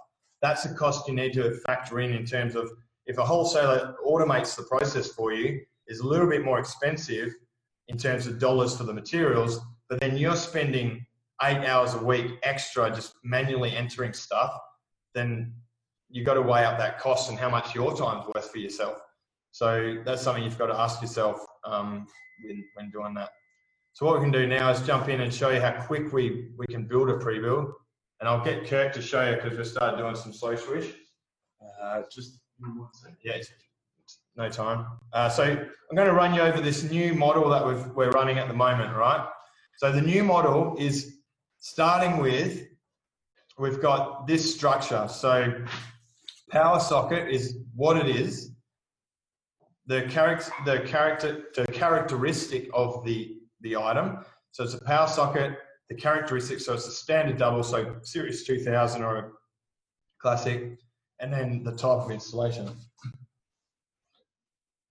That's 0.41 0.65
a 0.65 0.73
cost 0.73 1.07
you 1.07 1.15
need 1.15 1.33
to 1.33 1.55
factor 1.65 1.99
in 1.99 2.13
in 2.13 2.25
terms 2.25 2.55
of 2.55 2.69
if 3.07 3.17
a 3.17 3.25
wholesaler 3.25 3.95
automates 4.05 4.55
the 4.55 4.63
process 4.63 5.07
for 5.09 5.33
you, 5.33 5.59
is 5.87 5.99
a 5.99 6.07
little 6.07 6.27
bit 6.27 6.45
more 6.45 6.59
expensive 6.59 7.33
in 7.91 7.97
terms 7.97 8.25
of 8.25 8.39
dollars 8.39 8.77
for 8.77 8.85
the 8.85 8.93
materials, 8.93 9.59
but 9.89 9.99
then 9.99 10.17
you're 10.17 10.37
spending 10.37 11.05
eight 11.43 11.65
hours 11.65 11.93
a 11.93 12.03
week 12.03 12.31
extra 12.43 12.89
just 12.89 13.15
manually 13.23 13.75
entering 13.75 14.13
stuff, 14.13 14.57
then 15.13 15.53
you've 16.09 16.25
got 16.25 16.35
to 16.35 16.41
weigh 16.41 16.63
up 16.63 16.77
that 16.77 16.99
cost 16.99 17.29
and 17.29 17.37
how 17.37 17.49
much 17.49 17.75
your 17.75 17.95
time's 17.95 18.25
worth 18.33 18.49
for 18.49 18.59
yourself. 18.59 18.97
So 19.51 20.01
that's 20.05 20.21
something 20.21 20.43
you've 20.43 20.57
got 20.57 20.67
to 20.67 20.79
ask 20.79 21.01
yourself 21.01 21.45
um, 21.65 22.07
when, 22.45 22.63
when 22.75 22.91
doing 22.91 23.13
that. 23.15 23.29
So 23.91 24.05
what 24.05 24.15
we 24.15 24.21
can 24.21 24.31
do 24.31 24.47
now 24.47 24.69
is 24.71 24.81
jump 24.87 25.09
in 25.09 25.19
and 25.19 25.33
show 25.33 25.49
you 25.49 25.59
how 25.59 25.73
quick 25.81 26.13
we, 26.13 26.51
we 26.57 26.65
can 26.67 26.87
build 26.87 27.09
a 27.09 27.17
pre-build. 27.17 27.73
And 28.21 28.29
I'll 28.29 28.43
get 28.43 28.65
Kirk 28.67 28.93
to 28.93 29.01
show 29.01 29.29
you 29.29 29.35
because 29.35 29.57
we 29.57 29.65
started 29.65 29.97
doing 29.97 30.15
some 30.15 30.31
slow 30.31 30.55
swish. 30.55 30.93
Uh, 31.81 32.03
just 32.09 32.39
yeah, 33.23 33.37
no 34.35 34.49
time. 34.49 34.85
Uh, 35.13 35.29
so 35.29 35.43
I'm 35.43 35.95
going 35.95 36.07
to 36.07 36.13
run 36.13 36.33
you 36.33 36.41
over 36.41 36.61
this 36.61 36.89
new 36.89 37.13
model 37.13 37.49
that 37.49 37.65
we 37.65 37.73
we're 37.93 38.11
running 38.11 38.37
at 38.37 38.47
the 38.47 38.53
moment, 38.53 38.95
right? 38.95 39.27
So 39.77 39.91
the 39.91 40.01
new 40.01 40.23
model 40.23 40.75
is 40.77 41.17
starting 41.59 42.17
with, 42.17 42.67
we've 43.57 43.81
got 43.81 44.27
this 44.27 44.53
structure. 44.53 45.07
So 45.09 45.63
power 46.49 46.79
socket 46.79 47.29
is 47.29 47.57
what 47.75 47.97
it 47.97 48.15
is. 48.15 48.51
The 49.87 50.03
character, 50.03 50.51
the 50.65 50.79
character, 50.81 51.45
the 51.55 51.65
characteristic 51.65 52.69
of 52.73 53.03
the 53.05 53.37
the 53.61 53.77
item. 53.77 54.19
So 54.51 54.63
it's 54.63 54.73
a 54.73 54.83
power 54.83 55.07
socket, 55.07 55.57
the 55.89 55.95
characteristic, 55.95 56.59
so 56.59 56.73
it's 56.73 56.87
a 56.87 56.91
standard 56.91 57.37
double, 57.37 57.63
so 57.63 57.95
Series 58.03 58.43
2000 58.43 59.03
or 59.03 59.17
a 59.17 59.29
classic, 60.21 60.77
and 61.19 61.31
then 61.31 61.63
the 61.63 61.71
type 61.71 61.99
of 61.99 62.11
installation. 62.11 62.69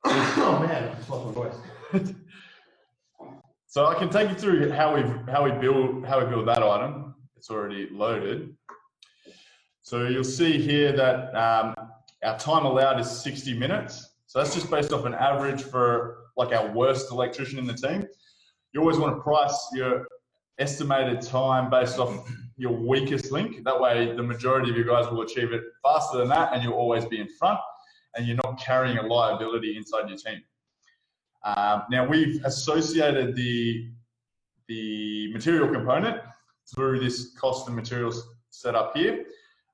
Oh 0.05 0.65
man, 0.67 0.89
I 0.89 0.95
just 0.95 1.11
lost 1.11 1.27
my 1.27 1.33
voice. 2.01 2.15
so 3.67 3.87
I 3.87 3.95
can 3.95 4.09
take 4.09 4.31
you 4.31 4.35
through 4.35 4.71
how 4.71 4.95
we 4.95 5.03
how 5.31 5.45
we 5.45 5.53
build 5.53 6.07
how 6.07 6.23
we 6.23 6.27
build 6.31 6.49
that 6.49 6.63
item. 6.63 7.15
It's 7.37 7.51
already 7.51 7.89
loaded. 7.91 8.55
So 9.83 10.07
you'll 10.07 10.25
see 10.25 10.61
here 10.61 10.93
that 10.93 11.35
um, 11.35 11.75
our 12.23 12.39
time 12.39 12.65
allowed 12.65 13.01
is 13.01 13.11
60 13.11 13.59
minutes. 13.59 14.11
So 14.27 14.39
that's 14.39 14.55
just 14.55 14.71
based 14.71 14.93
off 14.93 15.05
an 15.07 15.15
average 15.15 15.63
for 15.63 16.19
like 16.37 16.53
our 16.53 16.71
worst 16.71 17.11
electrician 17.11 17.59
in 17.59 17.67
the 17.67 17.75
team 17.75 18.07
you 18.73 18.81
always 18.81 18.99
want 18.99 19.17
to 19.17 19.23
price 19.23 19.69
your 19.73 20.07
estimated 20.59 21.23
time 21.23 21.71
based 21.71 21.99
off 21.99 22.31
your 22.57 22.73
weakest 22.73 23.33
link. 23.33 23.65
That 23.65 23.81
way, 23.81 24.15
the 24.15 24.23
majority 24.23 24.71
of 24.71 24.77
you 24.77 24.85
guys 24.85 25.11
will 25.11 25.23
achieve 25.23 25.53
it 25.53 25.63
faster 25.83 26.19
than 26.19 26.29
that, 26.29 26.53
and 26.53 26.63
you'll 26.63 26.75
always 26.75 27.05
be 27.07 27.21
in 27.21 27.29
front, 27.39 27.59
and 28.15 28.27
you're 28.27 28.39
not 28.45 28.61
carrying 28.61 28.99
a 28.99 29.03
liability 29.03 29.77
inside 29.77 30.09
your 30.09 30.19
team. 30.19 30.43
Um, 31.45 31.83
now, 31.91 32.07
we've 32.07 32.45
associated 32.45 33.35
the 33.35 33.91
the 34.69 35.33
material 35.33 35.69
component 35.69 36.21
through 36.73 37.01
this 37.01 37.35
cost 37.37 37.67
and 37.67 37.75
materials 37.75 38.25
set 38.51 38.77
up 38.77 38.97
here. 38.97 39.25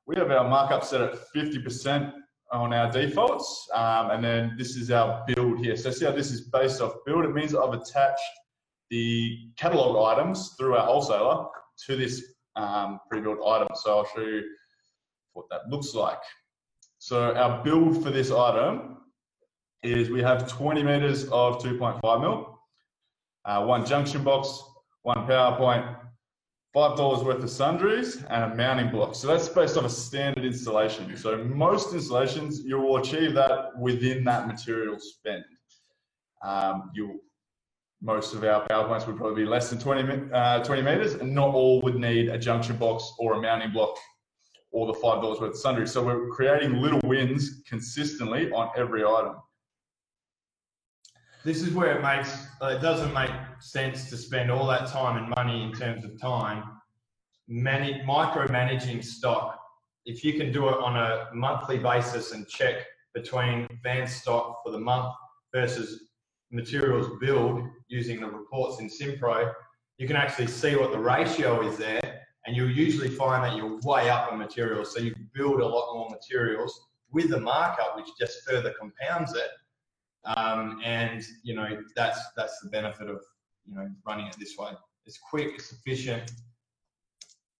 We 0.06 0.16
have 0.16 0.30
our 0.30 0.48
markup 0.48 0.84
set 0.84 1.02
at 1.02 1.14
50% 1.34 2.12
on 2.52 2.72
our 2.72 2.90
defaults, 2.90 3.68
um, 3.74 4.10
and 4.12 4.24
then 4.24 4.54
this 4.56 4.76
is 4.76 4.90
our 4.90 5.24
build 5.26 5.58
here. 5.58 5.76
So 5.76 5.90
see 5.90 6.06
how 6.06 6.12
this 6.12 6.30
is 6.30 6.42
based 6.42 6.80
off 6.80 6.94
build. 7.04 7.24
It 7.24 7.34
means 7.34 7.54
I've 7.54 7.74
attached 7.74 8.22
the 8.88 9.50
catalog 9.56 10.16
items 10.16 10.54
through 10.56 10.76
our 10.76 10.86
wholesaler 10.86 11.46
to 11.86 11.96
this 11.96 12.24
um, 12.54 13.00
pre-built 13.10 13.38
item. 13.46 13.68
So 13.74 13.98
I'll 13.98 14.06
show 14.06 14.22
you 14.22 14.44
what 15.32 15.46
that 15.50 15.68
looks 15.68 15.92
like. 15.94 16.22
So 17.06 17.32
our 17.36 17.62
build 17.62 18.02
for 18.02 18.10
this 18.10 18.32
item 18.32 18.96
is 19.84 20.10
we 20.10 20.22
have 20.22 20.48
20 20.48 20.82
meters 20.82 21.22
of 21.26 21.62
2.5 21.62 22.20
mil, 22.20 22.58
uh, 23.44 23.64
one 23.64 23.86
junction 23.86 24.24
box, 24.24 24.60
one 25.02 25.18
PowerPoint, 25.18 25.98
$5 26.74 27.24
worth 27.24 27.44
of 27.44 27.48
sundries, 27.48 28.24
and 28.24 28.52
a 28.52 28.56
mounting 28.56 28.90
block. 28.90 29.14
So 29.14 29.28
that's 29.28 29.48
based 29.48 29.76
on 29.76 29.84
a 29.84 29.88
standard 29.88 30.44
installation. 30.44 31.16
So 31.16 31.44
most 31.44 31.94
installations, 31.94 32.64
you 32.64 32.80
will 32.80 32.96
achieve 32.96 33.34
that 33.34 33.78
within 33.78 34.24
that 34.24 34.48
material 34.48 34.98
spend. 34.98 35.44
Um, 36.42 36.90
you'll 36.92 37.20
most 38.02 38.34
of 38.34 38.42
our 38.42 38.66
PowerPoints 38.66 39.06
would 39.06 39.16
probably 39.16 39.44
be 39.44 39.48
less 39.48 39.70
than 39.70 39.78
20, 39.78 40.32
uh, 40.32 40.64
20 40.64 40.82
meters, 40.82 41.14
and 41.14 41.32
not 41.32 41.54
all 41.54 41.80
would 41.82 41.94
need 41.94 42.30
a 42.30 42.36
junction 42.36 42.76
box 42.76 43.12
or 43.20 43.34
a 43.34 43.40
mounting 43.40 43.70
block 43.70 43.96
or 44.76 44.86
the 44.86 44.92
$5 44.92 45.22
worth 45.22 45.40
of 45.40 45.56
sundry. 45.56 45.88
So 45.88 46.04
we're 46.04 46.28
creating 46.28 46.82
little 46.82 47.00
wins 47.04 47.62
consistently 47.66 48.50
on 48.50 48.68
every 48.76 49.06
item. 49.06 49.36
This 51.46 51.62
is 51.62 51.72
where 51.72 51.96
it 51.96 52.02
makes, 52.02 52.46
uh, 52.60 52.76
it 52.76 52.82
doesn't 52.82 53.14
make 53.14 53.30
sense 53.58 54.10
to 54.10 54.18
spend 54.18 54.50
all 54.50 54.66
that 54.66 54.86
time 54.88 55.16
and 55.16 55.32
money 55.34 55.62
in 55.62 55.72
terms 55.72 56.04
of 56.04 56.20
time 56.20 56.62
manage, 57.48 58.04
micromanaging 58.04 59.02
stock. 59.02 59.58
If 60.04 60.22
you 60.22 60.34
can 60.34 60.52
do 60.52 60.68
it 60.68 60.74
on 60.74 60.98
a 60.98 61.28
monthly 61.32 61.78
basis 61.78 62.32
and 62.32 62.46
check 62.46 62.84
between 63.14 63.66
van 63.82 64.06
stock 64.06 64.62
for 64.62 64.72
the 64.72 64.80
month 64.80 65.14
versus 65.54 66.08
materials 66.50 67.08
build 67.18 67.62
using 67.88 68.20
the 68.20 68.26
reports 68.26 68.78
in 68.78 68.90
Simpro, 68.90 69.54
you 69.96 70.06
can 70.06 70.16
actually 70.16 70.48
see 70.48 70.76
what 70.76 70.92
the 70.92 70.98
ratio 70.98 71.66
is 71.66 71.78
there 71.78 72.25
and 72.46 72.56
you'll 72.56 72.70
usually 72.70 73.08
find 73.08 73.44
that 73.44 73.56
you're 73.56 73.78
way 73.80 74.08
up 74.08 74.30
on 74.30 74.38
materials. 74.38 74.94
So 74.94 75.00
you 75.00 75.14
build 75.34 75.60
a 75.60 75.66
lot 75.66 75.94
more 75.94 76.08
materials 76.08 76.88
with 77.10 77.30
the 77.30 77.40
markup, 77.40 77.96
which 77.96 78.06
just 78.18 78.48
further 78.48 78.72
compounds 78.78 79.34
it. 79.34 79.50
Um, 80.24 80.80
and 80.84 81.22
you 81.44 81.54
know 81.54 81.68
that's 81.94 82.20
that's 82.36 82.58
the 82.60 82.68
benefit 82.68 83.08
of 83.08 83.20
you 83.64 83.74
know 83.74 83.88
running 84.06 84.26
it 84.26 84.36
this 84.38 84.56
way. 84.58 84.70
It's 85.06 85.18
quick, 85.18 85.52
it's 85.54 85.72
efficient, 85.72 86.32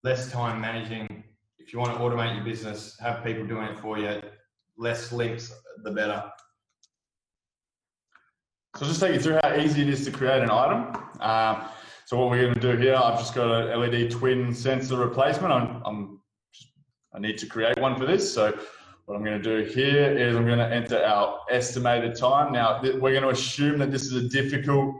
less 0.02 0.30
time 0.30 0.60
managing. 0.60 1.24
If 1.58 1.72
you 1.72 1.78
want 1.78 1.94
to 1.94 1.98
automate 1.98 2.34
your 2.34 2.44
business, 2.44 2.96
have 3.00 3.24
people 3.24 3.46
doing 3.46 3.66
it 3.68 3.78
for 3.78 3.98
you. 3.98 4.20
Less 4.76 5.12
links, 5.12 5.52
the 5.84 5.90
better. 5.90 6.24
So 8.76 8.84
just 8.84 9.00
take 9.00 9.14
you 9.14 9.20
through 9.20 9.38
how 9.42 9.56
easy 9.56 9.82
it 9.82 9.88
is 9.88 10.04
to 10.04 10.10
create 10.10 10.42
an 10.42 10.50
item. 10.50 10.96
Um, 11.20 11.68
so 12.06 12.16
what 12.16 12.30
we're 12.30 12.42
going 12.42 12.54
to 12.54 12.60
do 12.60 12.76
here, 12.76 12.94
I've 12.94 13.18
just 13.18 13.34
got 13.34 13.50
an 13.50 13.80
LED 13.80 14.12
twin 14.12 14.54
sensor 14.54 14.96
replacement. 14.96 15.52
I'm, 15.52 15.82
I'm 15.84 16.20
just, 16.54 16.70
I 17.12 17.18
need 17.18 17.36
to 17.38 17.46
create 17.46 17.80
one 17.80 17.98
for 17.98 18.06
this. 18.06 18.32
So 18.32 18.56
what 19.06 19.16
I'm 19.16 19.24
going 19.24 19.42
to 19.42 19.64
do 19.64 19.68
here 19.68 20.16
is 20.16 20.36
I'm 20.36 20.46
going 20.46 20.60
to 20.60 20.72
enter 20.72 21.02
our 21.04 21.40
estimated 21.50 22.16
time. 22.16 22.52
Now 22.52 22.80
we're 22.80 23.10
going 23.10 23.24
to 23.24 23.30
assume 23.30 23.80
that 23.80 23.90
this 23.90 24.04
is 24.04 24.12
a 24.12 24.28
difficult 24.28 24.94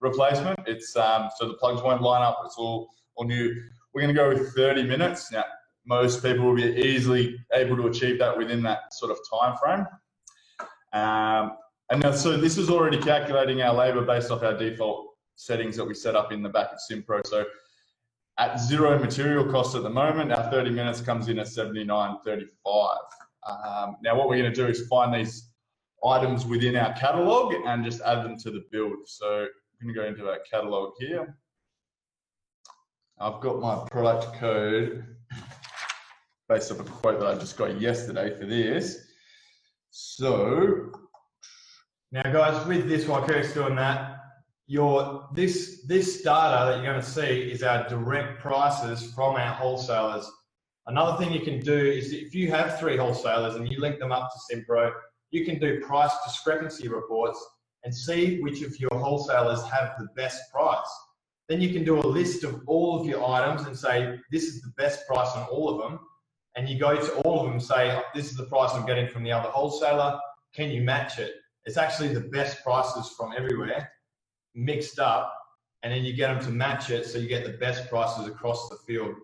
replacement. 0.00 0.60
It's 0.68 0.94
um, 0.94 1.28
so 1.36 1.48
the 1.48 1.54
plugs 1.54 1.82
won't 1.82 2.02
line 2.02 2.22
up. 2.22 2.40
It's 2.44 2.54
all 2.56 2.88
all 3.16 3.24
new. 3.24 3.52
We're 3.92 4.02
going 4.02 4.14
to 4.14 4.20
go 4.20 4.28
with 4.28 4.54
30 4.54 4.84
minutes. 4.84 5.32
Now 5.32 5.42
most 5.84 6.22
people 6.22 6.44
will 6.44 6.54
be 6.54 6.62
easily 6.62 7.36
able 7.52 7.76
to 7.78 7.88
achieve 7.88 8.20
that 8.20 8.38
within 8.38 8.62
that 8.62 8.94
sort 8.94 9.10
of 9.10 9.18
time 9.28 9.56
frame. 9.56 9.86
Um, 10.92 11.56
and 11.90 12.00
now, 12.00 12.12
so 12.12 12.36
this 12.36 12.58
is 12.58 12.70
already 12.70 12.98
calculating 12.98 13.60
our 13.60 13.74
labor 13.74 14.02
based 14.02 14.30
off 14.30 14.44
our 14.44 14.56
default 14.56 15.13
settings 15.36 15.76
that 15.76 15.84
we 15.84 15.94
set 15.94 16.16
up 16.16 16.32
in 16.32 16.42
the 16.42 16.48
back 16.48 16.68
of 16.72 16.78
Simpro. 16.90 17.26
So 17.26 17.44
at 18.38 18.58
zero 18.58 18.98
material 18.98 19.44
cost 19.50 19.74
at 19.74 19.82
the 19.82 19.90
moment, 19.90 20.32
our 20.32 20.50
30 20.50 20.70
minutes 20.70 21.00
comes 21.00 21.28
in 21.28 21.38
at 21.38 21.46
79.35. 21.46 22.96
Um, 23.46 23.96
now 24.02 24.16
what 24.16 24.28
we're 24.28 24.38
gonna 24.38 24.54
do 24.54 24.66
is 24.66 24.86
find 24.88 25.14
these 25.14 25.50
items 26.04 26.46
within 26.46 26.76
our 26.76 26.92
catalog 26.94 27.54
and 27.66 27.84
just 27.84 28.00
add 28.02 28.24
them 28.24 28.38
to 28.38 28.50
the 28.50 28.64
build. 28.70 28.96
So 29.06 29.46
I'm 29.80 29.86
gonna 29.86 29.94
go 29.94 30.04
into 30.04 30.28
our 30.28 30.38
catalog 30.50 30.94
here. 30.98 31.36
I've 33.18 33.40
got 33.40 33.60
my 33.60 33.86
product 33.90 34.38
code 34.38 35.04
based 36.48 36.72
off 36.72 36.80
a 36.80 36.84
quote 36.84 37.20
that 37.20 37.28
I 37.28 37.34
just 37.38 37.56
got 37.56 37.80
yesterday 37.80 38.38
for 38.38 38.46
this. 38.46 39.06
So 39.90 40.90
now, 42.10 42.22
guys, 42.32 42.66
with 42.66 42.88
this, 42.88 43.06
while 43.06 43.26
Kirk's 43.26 43.54
doing 43.54 43.76
that, 43.76 44.13
your 44.66 45.28
this 45.34 45.84
this 45.86 46.22
data 46.22 46.66
that 46.66 46.76
you're 46.76 46.92
going 46.92 47.00
to 47.00 47.06
see 47.06 47.50
is 47.50 47.62
our 47.62 47.86
direct 47.88 48.40
prices 48.40 49.12
from 49.12 49.36
our 49.36 49.54
wholesalers. 49.54 50.30
Another 50.86 51.18
thing 51.18 51.32
you 51.32 51.40
can 51.40 51.60
do 51.60 51.76
is 51.76 52.12
if 52.12 52.34
you 52.34 52.50
have 52.50 52.78
three 52.78 52.96
wholesalers 52.96 53.56
and 53.56 53.68
you 53.68 53.80
link 53.80 53.98
them 53.98 54.12
up 54.12 54.30
to 54.30 54.56
Simpro, 54.56 54.92
you 55.30 55.44
can 55.44 55.58
do 55.58 55.80
price 55.80 56.12
discrepancy 56.24 56.88
reports 56.88 57.42
and 57.84 57.94
see 57.94 58.40
which 58.40 58.62
of 58.62 58.78
your 58.80 58.94
wholesalers 58.98 59.62
have 59.64 59.94
the 59.98 60.08
best 60.16 60.40
price. 60.52 60.78
Then 61.48 61.60
you 61.60 61.72
can 61.72 61.84
do 61.84 61.98
a 61.98 62.06
list 62.06 62.44
of 62.44 62.62
all 62.66 62.98
of 62.98 63.06
your 63.06 63.26
items 63.26 63.66
and 63.66 63.76
say, 63.76 64.18
this 64.30 64.44
is 64.44 64.62
the 64.62 64.72
best 64.78 65.06
price 65.06 65.28
on 65.34 65.46
all 65.48 65.68
of 65.68 65.82
them. 65.82 66.00
And 66.56 66.68
you 66.68 66.78
go 66.78 66.96
to 66.96 67.12
all 67.22 67.40
of 67.40 67.46
them 67.46 67.54
and 67.54 67.62
say, 67.62 68.00
this 68.14 68.30
is 68.30 68.36
the 68.36 68.44
price 68.44 68.70
I'm 68.72 68.86
getting 68.86 69.08
from 69.08 69.24
the 69.24 69.32
other 69.32 69.50
wholesaler. 69.50 70.18
Can 70.54 70.70
you 70.70 70.82
match 70.82 71.18
it? 71.18 71.32
It's 71.66 71.76
actually 71.76 72.14
the 72.14 72.20
best 72.20 72.62
prices 72.62 73.12
from 73.18 73.32
everywhere 73.36 73.90
mixed 74.54 74.98
up, 74.98 75.34
and 75.82 75.92
then 75.92 76.04
you 76.04 76.12
get 76.12 76.28
them 76.32 76.42
to 76.44 76.50
match 76.50 76.90
it 76.90 77.06
so 77.06 77.18
you 77.18 77.28
get 77.28 77.44
the 77.44 77.58
best 77.58 77.88
prices 77.88 78.26
across 78.26 78.68
the 78.68 78.76
field. 78.86 79.14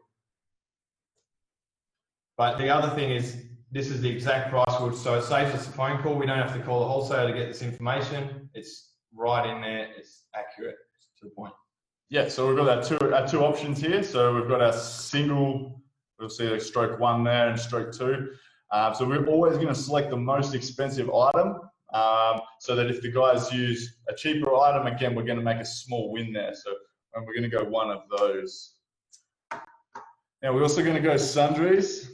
But 2.37 2.59
the 2.59 2.69
other 2.69 2.95
thing 2.95 3.11
is, 3.11 3.37
this 3.71 3.89
is 3.89 4.01
the 4.01 4.09
exact 4.09 4.51
price, 4.51 4.67
so 5.01 5.15
it 5.15 5.23
saves 5.23 5.55
us 5.55 5.69
a 5.69 5.71
phone 5.71 6.03
call. 6.03 6.17
We 6.17 6.27
don't 6.27 6.39
have 6.39 6.55
to 6.55 6.63
call 6.63 6.81
the 6.81 6.87
wholesaler 6.87 7.29
to 7.29 7.39
get 7.39 7.47
this 7.47 7.63
information. 7.63 8.51
It's 8.55 8.95
right 9.15 9.49
in 9.49 9.61
there. 9.61 9.89
It's 9.97 10.25
accurate 10.35 10.77
to 11.21 11.27
the 11.27 11.31
point. 11.31 11.53
Yeah, 12.09 12.29
so 12.29 12.49
we've 12.49 12.57
got 12.57 12.69
our 12.69 12.83
two, 12.83 13.15
our 13.15 13.27
two 13.29 13.45
options 13.45 13.81
here. 13.81 14.03
So 14.03 14.35
we've 14.35 14.49
got 14.49 14.61
our 14.61 14.73
single, 14.73 15.81
we'll 16.19 16.29
see 16.29 16.47
a 16.47 16.59
stroke 16.59 16.99
one 16.99 17.23
there 17.23 17.49
and 17.49 17.59
stroke 17.59 17.93
two. 17.93 18.31
Um, 18.73 18.95
so 18.95 19.07
we're 19.07 19.27
always 19.27 19.55
going 19.55 19.69
to 19.69 19.75
select 19.75 20.11
the 20.11 20.17
most 20.17 20.55
expensive 20.55 21.09
item 21.11 21.61
um, 21.93 22.41
so 22.61 22.75
that 22.77 22.87
if 22.87 23.03
the 23.03 23.11
guys 23.11 23.53
use 23.53 23.99
a 24.09 24.15
cheaper 24.15 24.55
item, 24.55 24.87
again, 24.87 25.15
we're 25.15 25.25
going 25.25 25.39
to 25.39 25.45
make 25.45 25.59
a 25.59 25.65
small 25.65 26.13
win 26.13 26.33
there. 26.33 26.55
So 26.55 26.73
and 27.15 27.27
we're 27.27 27.35
going 27.35 27.51
to 27.51 27.57
go 27.57 27.65
one 27.65 27.91
of 27.91 28.03
those. 28.17 28.75
Now 30.43 30.55
we're 30.55 30.63
also 30.63 30.83
going 30.83 30.97
to 30.97 31.03
go 31.03 31.17
sundries. 31.17 32.11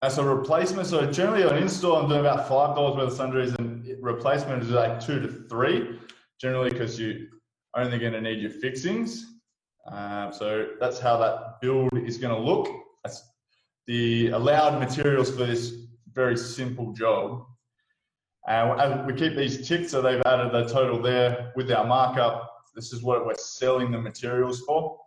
As 0.00 0.18
a 0.18 0.24
replacement, 0.24 0.86
so 0.86 1.10
generally 1.10 1.42
on 1.42 1.56
install, 1.56 1.96
I'm 1.96 2.08
doing 2.08 2.20
about 2.20 2.48
five 2.48 2.76
dollars 2.76 2.96
worth 2.96 3.08
of 3.08 3.16
sundries, 3.16 3.52
and 3.54 3.84
replacement 4.00 4.62
is 4.62 4.70
like 4.70 5.04
two 5.04 5.18
to 5.18 5.26
three, 5.48 5.98
generally 6.40 6.70
because 6.70 7.00
you 7.00 7.26
only 7.74 7.98
going 7.98 8.12
to 8.12 8.20
need 8.20 8.40
your 8.40 8.50
fixings. 8.50 9.26
Um, 9.90 10.32
so 10.32 10.68
that's 10.78 11.00
how 11.00 11.16
that 11.16 11.60
build 11.60 11.90
is 11.98 12.16
going 12.16 12.34
to 12.34 12.40
look. 12.40 12.68
That's 13.02 13.22
the 13.88 14.28
allowed 14.28 14.78
materials 14.78 15.30
for 15.30 15.46
this 15.46 15.74
very 16.18 16.36
simple 16.36 16.92
job. 16.92 17.46
And 18.48 19.06
we 19.06 19.12
keep 19.12 19.36
these 19.36 19.68
ticked, 19.68 19.88
so 19.90 20.02
they've 20.02 20.22
added 20.26 20.52
the 20.52 20.64
total 20.66 21.00
there 21.00 21.52
with 21.54 21.70
our 21.70 21.86
markup. 21.86 22.36
This 22.74 22.92
is 22.92 23.02
what 23.02 23.24
we're 23.24 23.34
selling 23.36 23.92
the 23.92 24.00
materials 24.00 24.62
for. 24.62 24.98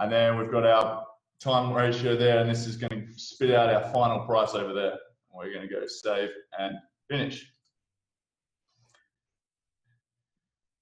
And 0.00 0.10
then 0.10 0.38
we've 0.38 0.50
got 0.50 0.66
our 0.66 1.04
time 1.40 1.72
ratio 1.72 2.16
there, 2.16 2.40
and 2.40 2.50
this 2.50 2.66
is 2.66 2.76
going 2.76 3.06
to 3.06 3.12
spit 3.16 3.52
out 3.52 3.72
our 3.72 3.92
final 3.92 4.20
price 4.26 4.54
over 4.54 4.72
there. 4.72 4.94
We're 5.32 5.52
going 5.54 5.68
to 5.68 5.72
go 5.72 5.86
save 5.86 6.30
and 6.58 6.74
finish. 7.08 7.46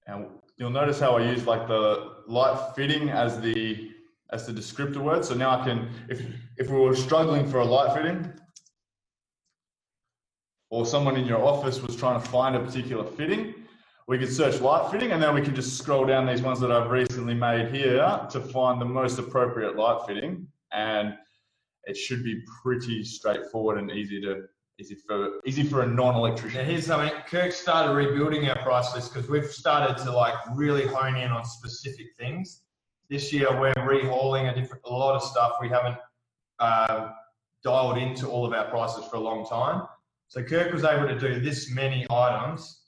And 0.07 0.25
you'll 0.57 0.71
notice 0.71 0.99
how 0.99 1.17
I 1.17 1.31
use 1.31 1.45
like 1.45 1.67
the 1.67 2.15
light 2.27 2.73
fitting 2.75 3.09
as 3.09 3.39
the 3.39 3.91
as 4.31 4.45
the 4.45 4.53
descriptor 4.53 4.97
word. 4.97 5.25
So 5.25 5.33
now 5.35 5.59
I 5.59 5.63
can, 5.63 5.89
if 6.07 6.21
if 6.57 6.69
we 6.69 6.77
were 6.79 6.95
struggling 6.95 7.47
for 7.51 7.59
a 7.59 7.65
light 7.65 7.95
fitting, 7.95 8.31
or 10.69 10.85
someone 10.85 11.15
in 11.17 11.25
your 11.25 11.43
office 11.43 11.81
was 11.81 11.95
trying 11.95 12.21
to 12.21 12.27
find 12.29 12.55
a 12.55 12.59
particular 12.59 13.03
fitting, 13.03 13.53
we 14.07 14.17
could 14.17 14.31
search 14.31 14.59
light 14.61 14.89
fitting 14.91 15.11
and 15.11 15.21
then 15.21 15.35
we 15.35 15.41
can 15.41 15.53
just 15.53 15.77
scroll 15.77 16.05
down 16.05 16.25
these 16.25 16.41
ones 16.41 16.59
that 16.59 16.71
I've 16.71 16.89
recently 16.89 17.33
made 17.33 17.73
here 17.73 18.27
to 18.31 18.39
find 18.39 18.81
the 18.81 18.85
most 18.85 19.19
appropriate 19.19 19.75
light 19.75 20.01
fitting. 20.07 20.47
And 20.71 21.13
it 21.83 21.95
should 21.95 22.23
be 22.23 22.41
pretty 22.63 23.03
straightforward 23.03 23.77
and 23.77 23.91
easy 23.91 24.21
to 24.21 24.43
easy 24.79 24.95
for 24.95 25.39
easy 25.45 25.63
for 25.63 25.81
a 25.81 25.87
non-electrician. 25.87 26.61
Now 26.61 26.69
here's 26.69 26.85
something. 26.85 27.11
Kirk 27.27 27.51
started 27.51 27.93
rebuilding 27.93 28.49
our 28.49 28.57
price 28.59 28.93
list 28.95 29.13
because 29.13 29.29
we've 29.29 29.45
started 29.45 30.01
to 30.03 30.11
like 30.11 30.35
really 30.55 30.87
hone 30.87 31.15
in 31.15 31.31
on 31.31 31.43
specific 31.43 32.07
things. 32.17 32.63
This 33.09 33.33
year 33.33 33.47
we're 33.59 33.73
rehauling 33.73 34.51
a 34.51 34.55
different 34.55 34.83
a 34.85 34.91
lot 34.91 35.15
of 35.15 35.23
stuff. 35.23 35.53
We 35.61 35.69
haven't 35.69 35.97
uh, 36.59 37.11
dialed 37.63 37.97
into 37.97 38.27
all 38.27 38.45
of 38.45 38.53
our 38.53 38.69
prices 38.69 39.05
for 39.05 39.17
a 39.17 39.19
long 39.19 39.47
time. 39.47 39.87
So 40.29 40.43
Kirk 40.43 40.71
was 40.71 40.83
able 40.83 41.07
to 41.07 41.19
do 41.19 41.39
this 41.39 41.71
many 41.71 42.05
items 42.07 42.83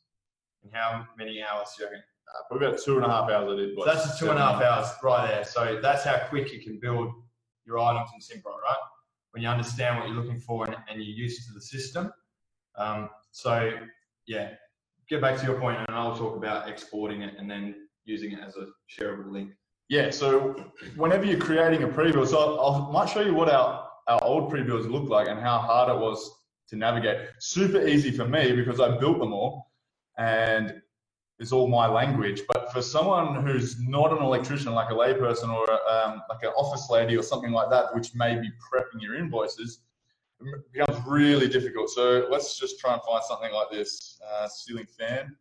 in 0.63 0.69
how 0.71 1.07
many 1.17 1.41
hours, 1.41 1.69
you 1.79 1.85
reckon? 1.85 1.99
Uh, 1.99 2.43
probably 2.47 2.67
about 2.67 2.79
two 2.79 2.97
and 2.97 3.05
a 3.05 3.09
half 3.09 3.31
hours 3.31 3.51
I 3.51 3.55
did. 3.55 3.75
So 3.75 3.83
that's 3.83 4.19
two 4.19 4.29
and 4.29 4.37
a 4.37 4.41
half 4.41 4.61
hours 4.61 4.87
right 5.03 5.27
there. 5.27 5.43
So 5.43 5.79
that's 5.81 6.03
how 6.03 6.19
quick 6.29 6.53
you 6.53 6.61
can 6.61 6.79
build 6.79 7.11
your 7.65 7.79
items 7.79 8.11
in 8.13 8.19
Simpro, 8.19 8.51
right? 8.61 8.77
When 9.31 9.41
you 9.41 9.49
understand 9.49 9.97
what 9.97 10.07
you're 10.07 10.17
looking 10.17 10.39
for 10.39 10.65
and, 10.67 10.75
and 10.87 11.01
you're 11.01 11.15
used 11.15 11.47
to 11.47 11.53
the 11.53 11.61
system. 11.61 12.13
Um, 12.75 13.09
so 13.31 13.71
yeah, 14.27 14.51
get 15.09 15.19
back 15.19 15.39
to 15.39 15.45
your 15.45 15.59
point 15.59 15.79
and 15.79 15.97
I'll 15.97 16.15
talk 16.15 16.37
about 16.37 16.69
exporting 16.69 17.23
it 17.23 17.33
and 17.39 17.49
then 17.49 17.87
using 18.05 18.33
it 18.33 18.39
as 18.39 18.55
a 18.55 18.67
shareable 18.87 19.31
link. 19.31 19.49
Yeah, 19.89 20.11
so 20.11 20.63
whenever 20.95 21.25
you're 21.25 21.39
creating 21.39 21.81
a 21.81 21.87
pre-build, 21.87 22.29
so 22.29 22.61
I 22.61 22.91
might 22.91 23.09
show 23.09 23.21
you 23.21 23.33
what 23.33 23.49
our, 23.49 23.89
our 24.07 24.23
old 24.23 24.51
pre-builds 24.51 24.85
look 24.85 25.09
like 25.09 25.27
and 25.27 25.39
how 25.39 25.57
hard 25.57 25.89
it 25.89 25.99
was 25.99 26.37
to 26.71 26.77
navigate. 26.77 27.27
Super 27.39 27.85
easy 27.85 28.11
for 28.11 28.25
me 28.25 28.53
because 28.53 28.79
I 28.79 28.97
built 28.97 29.19
them 29.19 29.33
all 29.33 29.71
and 30.17 30.81
it's 31.37 31.51
all 31.51 31.67
my 31.67 31.87
language. 31.87 32.41
But 32.47 32.71
for 32.71 32.81
someone 32.81 33.45
who's 33.45 33.79
not 33.81 34.11
an 34.11 34.23
electrician, 34.23 34.73
like 34.73 34.89
a 34.89 34.93
layperson 34.93 35.49
or 35.49 35.69
um, 35.89 36.21
like 36.29 36.43
an 36.43 36.49
office 36.55 36.89
lady 36.89 37.17
or 37.17 37.23
something 37.23 37.51
like 37.51 37.69
that, 37.69 37.93
which 37.93 38.15
may 38.15 38.39
be 38.39 38.49
prepping 38.49 39.01
your 39.01 39.15
invoices, 39.15 39.81
it 40.39 40.71
becomes 40.71 41.05
really 41.05 41.47
difficult. 41.47 41.89
So 41.89 42.27
let's 42.31 42.57
just 42.57 42.79
try 42.79 42.93
and 42.93 43.01
find 43.03 43.23
something 43.23 43.51
like 43.51 43.69
this 43.69 44.19
uh, 44.33 44.47
ceiling 44.47 44.87
fan. 44.97 45.35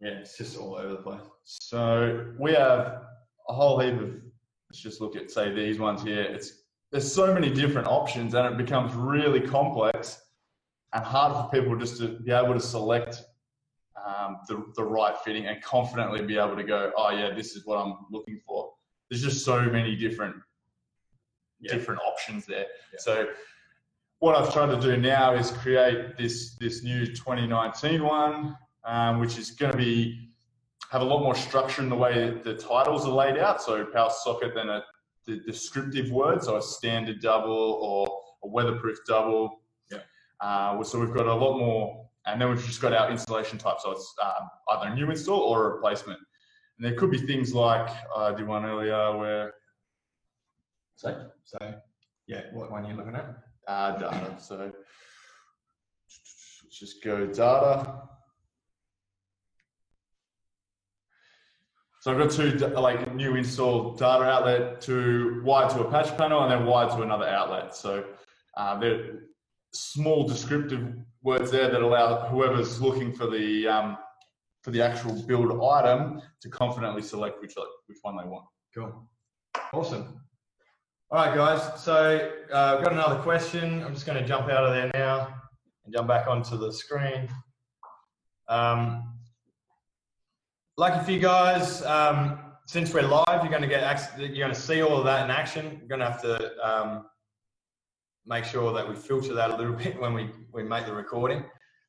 Yeah, 0.00 0.10
it's 0.10 0.38
just 0.38 0.56
all 0.56 0.76
over 0.76 0.88
the 0.88 0.96
place. 0.96 1.20
So 1.44 2.32
we 2.38 2.52
have 2.52 3.02
a 3.48 3.52
whole 3.52 3.80
heap 3.80 4.00
of. 4.00 4.14
Let's 4.70 4.80
just 4.80 5.00
look 5.00 5.16
at 5.16 5.32
say 5.32 5.52
these 5.52 5.80
ones 5.80 6.00
here. 6.00 6.22
It's 6.22 6.59
there's 6.90 7.12
so 7.12 7.32
many 7.32 7.50
different 7.50 7.86
options, 7.86 8.34
and 8.34 8.46
it 8.46 8.56
becomes 8.56 8.94
really 8.94 9.40
complex 9.40 10.20
and 10.92 11.04
hard 11.04 11.32
for 11.36 11.50
people 11.50 11.76
just 11.76 11.98
to 11.98 12.18
be 12.20 12.32
able 12.32 12.54
to 12.54 12.60
select 12.60 13.22
um, 14.04 14.38
the 14.48 14.64
the 14.74 14.82
right 14.82 15.16
fitting 15.24 15.46
and 15.46 15.62
confidently 15.62 16.22
be 16.22 16.36
able 16.36 16.56
to 16.56 16.64
go, 16.64 16.90
oh 16.96 17.10
yeah, 17.10 17.32
this 17.32 17.54
is 17.54 17.64
what 17.66 17.76
I'm 17.76 17.94
looking 18.10 18.40
for. 18.46 18.72
There's 19.08 19.22
just 19.22 19.44
so 19.44 19.62
many 19.62 19.94
different 19.96 20.36
Yeah. 21.60 21.74
different 21.74 22.00
options 22.00 22.46
there. 22.46 22.66
Yeah. 22.92 22.98
So 22.98 23.28
what 24.18 24.34
I've 24.34 24.52
tried 24.52 24.70
to 24.74 24.80
do 24.80 24.96
now 24.96 25.34
is 25.34 25.50
create 25.52 26.16
this 26.16 26.56
this 26.56 26.82
new 26.82 27.06
2019 27.06 28.02
one, 28.02 28.56
um, 28.84 29.20
which 29.20 29.38
is 29.38 29.50
going 29.52 29.72
to 29.72 29.78
be 29.78 30.30
have 30.90 31.02
a 31.02 31.04
lot 31.04 31.22
more 31.22 31.36
structure 31.36 31.82
in 31.82 31.88
the 31.88 31.94
way 31.94 32.30
the 32.42 32.54
titles 32.54 33.06
are 33.06 33.12
laid 33.12 33.38
out. 33.38 33.62
So 33.62 33.84
power 33.84 34.10
socket, 34.10 34.54
then 34.54 34.68
a 34.70 34.82
the 35.30 35.40
descriptive 35.52 36.10
word, 36.10 36.42
so 36.42 36.56
a 36.56 36.62
standard 36.62 37.20
double 37.20 37.78
or 37.82 38.20
a 38.44 38.48
weatherproof 38.48 38.98
double. 39.06 39.60
Yeah. 39.90 39.98
Uh, 40.40 40.82
so 40.82 40.98
we've 40.98 41.14
got 41.14 41.26
a 41.26 41.34
lot 41.34 41.58
more, 41.58 42.08
and 42.26 42.40
then 42.40 42.48
we've 42.50 42.64
just 42.64 42.80
got 42.80 42.92
our 42.92 43.10
installation 43.10 43.58
type. 43.58 43.76
So 43.80 43.92
it's 43.92 44.14
um, 44.22 44.48
either 44.72 44.92
a 44.92 44.94
new 44.94 45.10
install 45.10 45.40
or 45.40 45.66
a 45.70 45.74
replacement. 45.74 46.18
And 46.78 46.86
there 46.86 46.94
could 46.98 47.10
be 47.10 47.18
things 47.18 47.54
like 47.54 47.88
uh, 48.16 48.32
I 48.32 48.34
did 48.34 48.46
one 48.46 48.64
earlier 48.64 49.16
where 49.16 49.52
So, 50.96 51.30
so 51.44 51.58
yeah, 52.26 52.42
what 52.52 52.70
one 52.70 52.84
are 52.84 52.90
you 52.90 52.96
looking 52.96 53.14
at? 53.14 53.36
uh, 53.68 53.92
data. 53.98 54.34
So 54.40 54.72
let's 56.64 56.78
just 56.78 57.04
go 57.04 57.26
data. 57.26 58.02
So 62.00 62.10
I've 62.10 62.18
got 62.18 62.30
two 62.30 62.52
like 62.80 63.14
new 63.14 63.36
install 63.36 63.94
data 63.94 64.24
outlet 64.24 64.80
to 64.82 65.42
wired 65.44 65.70
to 65.72 65.80
a 65.80 65.90
patch 65.90 66.16
panel 66.16 66.42
and 66.42 66.50
then 66.50 66.64
wired 66.64 66.90
to 66.92 67.02
another 67.02 67.28
outlet. 67.28 67.76
So 67.76 68.04
uh, 68.56 68.78
they're 68.78 69.20
small 69.74 70.26
descriptive 70.26 70.94
words 71.22 71.50
there 71.50 71.70
that 71.70 71.82
allow 71.82 72.26
whoever's 72.28 72.80
looking 72.80 73.12
for 73.12 73.26
the 73.26 73.68
um, 73.68 73.98
for 74.62 74.70
the 74.70 74.80
actual 74.80 75.12
build 75.22 75.62
item 75.62 76.22
to 76.40 76.48
confidently 76.48 77.02
select 77.02 77.40
which 77.42 77.54
which 77.86 77.98
one 78.00 78.16
they 78.16 78.24
want. 78.24 78.46
Cool. 78.74 79.06
Awesome. 79.74 80.20
All 81.10 81.26
right, 81.26 81.34
guys. 81.36 81.82
So 81.82 82.30
uh, 82.52 82.76
I've 82.78 82.84
got 82.84 82.92
another 82.92 83.20
question. 83.20 83.82
I'm 83.82 83.92
just 83.92 84.06
going 84.06 84.18
to 84.18 84.26
jump 84.26 84.48
out 84.48 84.64
of 84.64 84.72
there 84.72 84.90
now 84.94 85.34
and 85.84 85.92
jump 85.92 86.08
back 86.08 86.28
onto 86.28 86.56
the 86.56 86.72
screen. 86.72 87.28
Um, 88.48 89.19
lucky 90.80 91.04
for 91.04 91.10
you 91.10 91.20
guys, 91.20 91.82
um, 91.82 92.38
since 92.64 92.94
we're 92.94 93.02
live, 93.02 93.42
you're 93.42 93.50
going 93.50 93.60
to 93.60 93.68
get 93.68 93.82
ac- 93.82 94.12
you're 94.16 94.46
going 94.46 94.54
to 94.54 94.58
see 94.58 94.80
all 94.80 94.96
of 94.96 95.04
that 95.04 95.26
in 95.26 95.30
action. 95.30 95.76
You're 95.78 95.88
going 95.88 96.00
to 96.00 96.10
have 96.10 96.22
to 96.22 96.66
um, 96.66 97.04
make 98.24 98.46
sure 98.46 98.72
that 98.72 98.88
we 98.88 98.94
filter 98.94 99.34
that 99.34 99.50
a 99.50 99.56
little 99.58 99.74
bit 99.84 100.00
when 100.00 100.14
we, 100.14 100.30
we 100.54 100.62
make 100.62 100.86
the 100.86 100.94
recording 100.94 101.44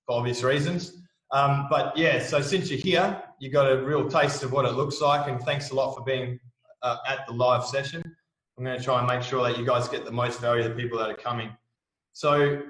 for 0.05 0.17
obvious 0.17 0.43
reasons. 0.43 0.97
Um, 1.31 1.67
but 1.69 1.95
yeah, 1.95 2.21
so 2.21 2.41
since 2.41 2.69
you're 2.69 2.81
here, 2.81 3.23
you 3.39 3.49
got 3.49 3.71
a 3.71 3.81
real 3.81 4.09
taste 4.09 4.43
of 4.43 4.51
what 4.51 4.65
it 4.65 4.73
looks 4.73 4.99
like, 4.99 5.29
and 5.29 5.41
thanks 5.41 5.71
a 5.71 5.73
lot 5.73 5.95
for 5.95 6.03
being 6.03 6.37
uh, 6.81 6.97
at 7.07 7.25
the 7.27 7.33
live 7.33 7.63
session. 7.63 8.03
I'm 8.57 8.65
going 8.65 8.77
to 8.77 8.83
try 8.83 8.99
and 8.99 9.07
make 9.07 9.21
sure 9.21 9.41
that 9.41 9.57
you 9.57 9.65
guys 9.65 9.87
get 9.87 10.03
the 10.03 10.11
most 10.11 10.41
value 10.41 10.65
of 10.65 10.75
the 10.75 10.75
people 10.75 10.99
that 10.99 11.09
are 11.09 11.15
coming. 11.15 11.55
So, 12.11 12.61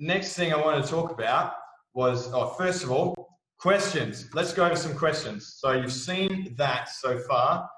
next 0.00 0.34
thing 0.34 0.52
I 0.52 0.56
want 0.56 0.84
to 0.84 0.90
talk 0.90 1.12
about 1.12 1.52
was, 1.94 2.32
oh, 2.32 2.48
first 2.58 2.82
of 2.82 2.90
all, 2.90 3.30
questions. 3.60 4.28
Let's 4.34 4.52
go 4.52 4.64
over 4.64 4.76
some 4.76 4.94
questions. 4.94 5.54
So, 5.58 5.72
you've 5.72 5.92
seen 5.92 6.54
that 6.56 6.88
so 6.88 7.18
far. 7.18 7.68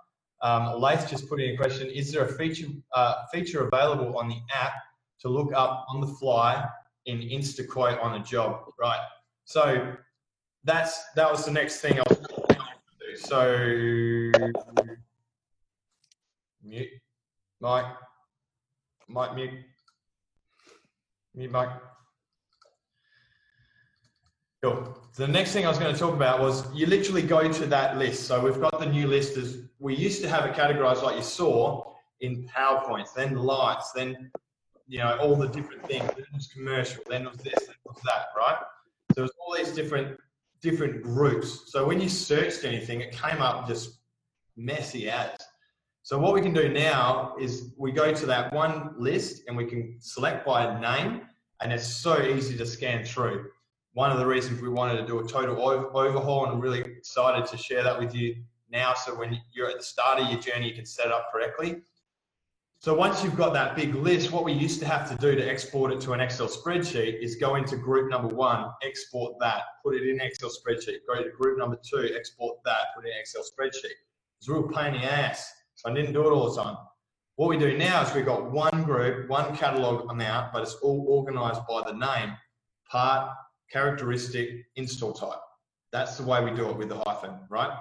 Um, 0.42 0.80
Lath 0.80 1.08
just 1.08 1.28
put 1.28 1.40
in 1.40 1.54
a 1.54 1.56
question: 1.56 1.88
Is 1.88 2.12
there 2.12 2.24
a 2.24 2.32
feature 2.32 2.66
uh, 2.92 3.26
feature 3.32 3.66
available 3.66 4.16
on 4.18 4.28
the 4.28 4.40
app 4.52 4.72
to 5.20 5.28
look 5.28 5.52
up 5.54 5.86
on 5.88 6.00
the 6.00 6.06
fly 6.06 6.68
in 7.06 7.18
InstaQuote 7.20 8.02
on 8.02 8.20
a 8.20 8.24
job? 8.24 8.64
Right. 8.78 9.00
So 9.44 9.94
that's 10.64 11.04
that 11.14 11.30
was 11.30 11.44
the 11.44 11.52
next 11.52 11.80
thing 11.80 11.98
I 11.98 12.02
was 12.08 12.18
going 12.18 12.48
to 12.48 12.56
do. 12.98 13.16
So 13.16 13.58
mute, 16.64 16.88
Mike, 17.60 17.86
Mike, 19.08 19.34
mute, 19.34 19.50
mute 21.34 21.52
mic. 21.52 21.68
Cool. 24.62 24.96
The 25.16 25.26
next 25.26 25.52
thing 25.52 25.66
I 25.66 25.68
was 25.68 25.78
going 25.78 25.92
to 25.92 25.98
talk 25.98 26.14
about 26.14 26.38
was 26.38 26.72
you 26.72 26.86
literally 26.86 27.22
go 27.22 27.50
to 27.50 27.66
that 27.66 27.98
list. 27.98 28.28
So 28.28 28.40
we've 28.40 28.60
got 28.60 28.78
the 28.78 28.86
new 28.86 29.08
list 29.08 29.36
as 29.36 29.58
we 29.80 29.96
used 29.96 30.22
to 30.22 30.28
have 30.28 30.44
it 30.46 30.54
categorized 30.54 31.02
like 31.02 31.16
you 31.16 31.22
saw 31.22 31.92
in 32.20 32.48
PowerPoints, 32.48 33.12
then 33.12 33.34
lights, 33.34 33.90
then 33.90 34.30
you 34.86 34.98
know 34.98 35.16
all 35.16 35.34
the 35.34 35.48
different 35.48 35.84
things. 35.88 36.06
Then 36.10 36.20
it 36.20 36.32
was 36.32 36.46
commercial, 36.46 37.02
then 37.10 37.22
it 37.22 37.32
was 37.32 37.40
this, 37.40 37.54
then 37.66 37.74
it 37.74 37.88
was 37.88 38.00
that, 38.04 38.26
right? 38.36 38.56
So 39.14 39.22
there's 39.22 39.32
all 39.44 39.56
these 39.56 39.72
different 39.72 40.16
different 40.60 41.02
groups. 41.02 41.72
So 41.72 41.84
when 41.84 42.00
you 42.00 42.08
searched 42.08 42.64
anything, 42.64 43.00
it 43.00 43.10
came 43.10 43.42
up 43.42 43.66
just 43.66 43.98
messy 44.56 45.10
as. 45.10 45.30
So 46.04 46.20
what 46.20 46.34
we 46.34 46.40
can 46.40 46.52
do 46.52 46.68
now 46.68 47.34
is 47.40 47.72
we 47.76 47.90
go 47.90 48.14
to 48.14 48.26
that 48.26 48.52
one 48.52 48.94
list 48.96 49.42
and 49.48 49.56
we 49.56 49.64
can 49.64 49.96
select 49.98 50.46
by 50.46 50.78
name, 50.80 51.22
and 51.60 51.72
it's 51.72 51.86
so 51.86 52.22
easy 52.22 52.56
to 52.58 52.64
scan 52.64 53.04
through. 53.04 53.50
One 53.94 54.10
of 54.10 54.18
the 54.18 54.26
reasons 54.26 54.62
we 54.62 54.70
wanted 54.70 54.96
to 54.98 55.06
do 55.06 55.18
a 55.18 55.28
total 55.28 55.60
overhaul, 55.94 56.44
and 56.44 56.54
I'm 56.54 56.60
really 56.60 56.80
excited 56.80 57.46
to 57.46 57.56
share 57.58 57.82
that 57.82 57.98
with 57.98 58.14
you 58.14 58.36
now. 58.70 58.94
So 58.94 59.14
when 59.14 59.38
you're 59.52 59.68
at 59.68 59.76
the 59.76 59.82
start 59.82 60.18
of 60.18 60.30
your 60.30 60.40
journey, 60.40 60.68
you 60.68 60.74
can 60.74 60.86
set 60.86 61.06
it 61.06 61.12
up 61.12 61.30
correctly. 61.30 61.82
So 62.78 62.94
once 62.94 63.22
you've 63.22 63.36
got 63.36 63.52
that 63.52 63.76
big 63.76 63.94
list, 63.94 64.32
what 64.32 64.44
we 64.44 64.52
used 64.52 64.80
to 64.80 64.86
have 64.86 65.08
to 65.10 65.16
do 65.16 65.36
to 65.36 65.48
export 65.48 65.92
it 65.92 66.00
to 66.00 66.14
an 66.14 66.20
Excel 66.20 66.48
spreadsheet 66.48 67.22
is 67.22 67.36
go 67.36 67.54
into 67.54 67.76
group 67.76 68.10
number 68.10 68.34
one, 68.34 68.70
export 68.82 69.38
that, 69.40 69.62
put 69.84 69.94
it 69.94 70.08
in 70.08 70.20
Excel 70.20 70.50
spreadsheet. 70.50 70.96
Go 71.06 71.22
to 71.22 71.30
group 71.30 71.58
number 71.58 71.78
two, 71.88 72.10
export 72.16 72.56
that, 72.64 72.86
put 72.96 73.04
it 73.04 73.10
in 73.10 73.20
Excel 73.20 73.42
spreadsheet. 73.42 73.92
It's 74.38 74.48
a 74.48 74.52
real 74.52 74.68
pain 74.68 74.94
in 74.94 75.02
the 75.02 75.12
ass. 75.12 75.52
So 75.74 75.90
I 75.90 75.94
didn't 75.94 76.12
do 76.12 76.22
it 76.22 76.32
all 76.32 76.50
the 76.50 76.60
time. 76.60 76.76
What 77.36 77.50
we 77.50 77.58
do 77.58 77.76
now 77.76 78.02
is 78.02 78.12
we've 78.14 78.26
got 78.26 78.50
one 78.50 78.82
group, 78.84 79.28
one 79.28 79.54
catalog 79.54 80.10
amount, 80.10 80.52
but 80.52 80.62
it's 80.62 80.74
all 80.82 81.06
organized 81.08 81.60
by 81.68 81.82
the 81.86 81.92
name, 81.96 82.36
part, 82.90 83.30
characteristic, 83.72 84.66
install 84.76 85.12
type. 85.12 85.40
That's 85.92 86.16
the 86.16 86.24
way 86.24 86.42
we 86.44 86.50
do 86.50 86.68
it 86.70 86.76
with 86.76 86.88
the 86.88 87.02
hyphen, 87.06 87.38
right? 87.50 87.76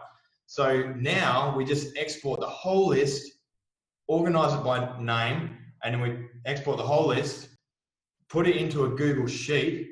So 0.47 0.93
now 0.97 1.55
we 1.55 1.65
just 1.65 1.95
export 1.97 2.39
the 2.39 2.47
whole 2.47 2.87
list 2.87 3.31
organize 4.11 4.53
it 4.53 4.61
by 4.61 4.77
name, 4.99 5.57
and 5.83 5.93
then 5.93 6.01
we 6.01 6.17
export 6.45 6.75
the 6.75 6.83
whole 6.83 7.07
list, 7.07 7.47
put 8.29 8.45
it 8.45 8.57
into 8.57 8.83
a 8.83 8.89
Google 8.89 9.25
Sheet, 9.25 9.87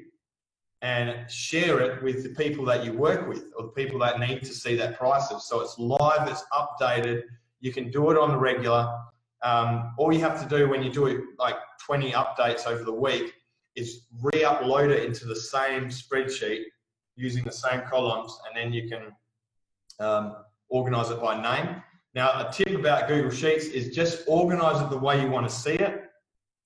and 0.81 1.29
share 1.31 1.79
it 1.79 2.03
with 2.03 2.23
the 2.23 2.29
people 2.29 2.65
that 2.65 2.83
you 2.83 2.91
work 2.91 3.27
with 3.29 3.45
or 3.57 3.63
the 3.63 3.69
people 3.69 3.97
that 3.99 4.19
need 4.19 4.41
to 4.41 4.53
see 4.53 4.75
that 4.75 4.97
prices. 4.97 5.45
So 5.47 5.61
it's 5.61 5.79
live, 5.79 6.27
it's 6.27 6.43
updated. 6.53 7.23
You 7.61 7.71
can 7.71 7.89
do 7.91 8.11
it 8.11 8.17
on 8.17 8.31
the 8.31 8.37
regular. 8.37 8.93
Um, 9.41 9.93
all 9.97 10.11
you 10.13 10.19
have 10.19 10.41
to 10.41 10.57
do 10.57 10.67
when 10.69 10.83
you 10.83 10.91
do 10.91 11.07
it 11.07 11.21
like 11.37 11.55
20 11.85 12.11
updates 12.11 12.67
over 12.67 12.83
the 12.83 12.93
week 12.93 13.33
is 13.79 14.05
re-upload 14.21 14.89
it 14.89 15.03
into 15.05 15.25
the 15.25 15.35
same 15.35 15.85
spreadsheet 15.85 16.63
using 17.15 17.43
the 17.43 17.51
same 17.51 17.81
columns, 17.89 18.37
and 18.45 18.55
then 18.57 18.73
you 18.73 18.89
can 18.89 19.03
um, 19.99 20.35
organize 20.69 21.09
it 21.09 21.21
by 21.21 21.41
name. 21.41 21.81
Now, 22.15 22.47
a 22.47 22.51
tip 22.51 22.69
about 22.69 23.07
Google 23.07 23.31
Sheets 23.31 23.65
is 23.65 23.95
just 23.95 24.23
organize 24.27 24.81
it 24.81 24.89
the 24.89 24.97
way 24.97 25.21
you 25.21 25.29
want 25.29 25.47
to 25.49 25.55
see 25.55 25.75
it, 25.75 26.09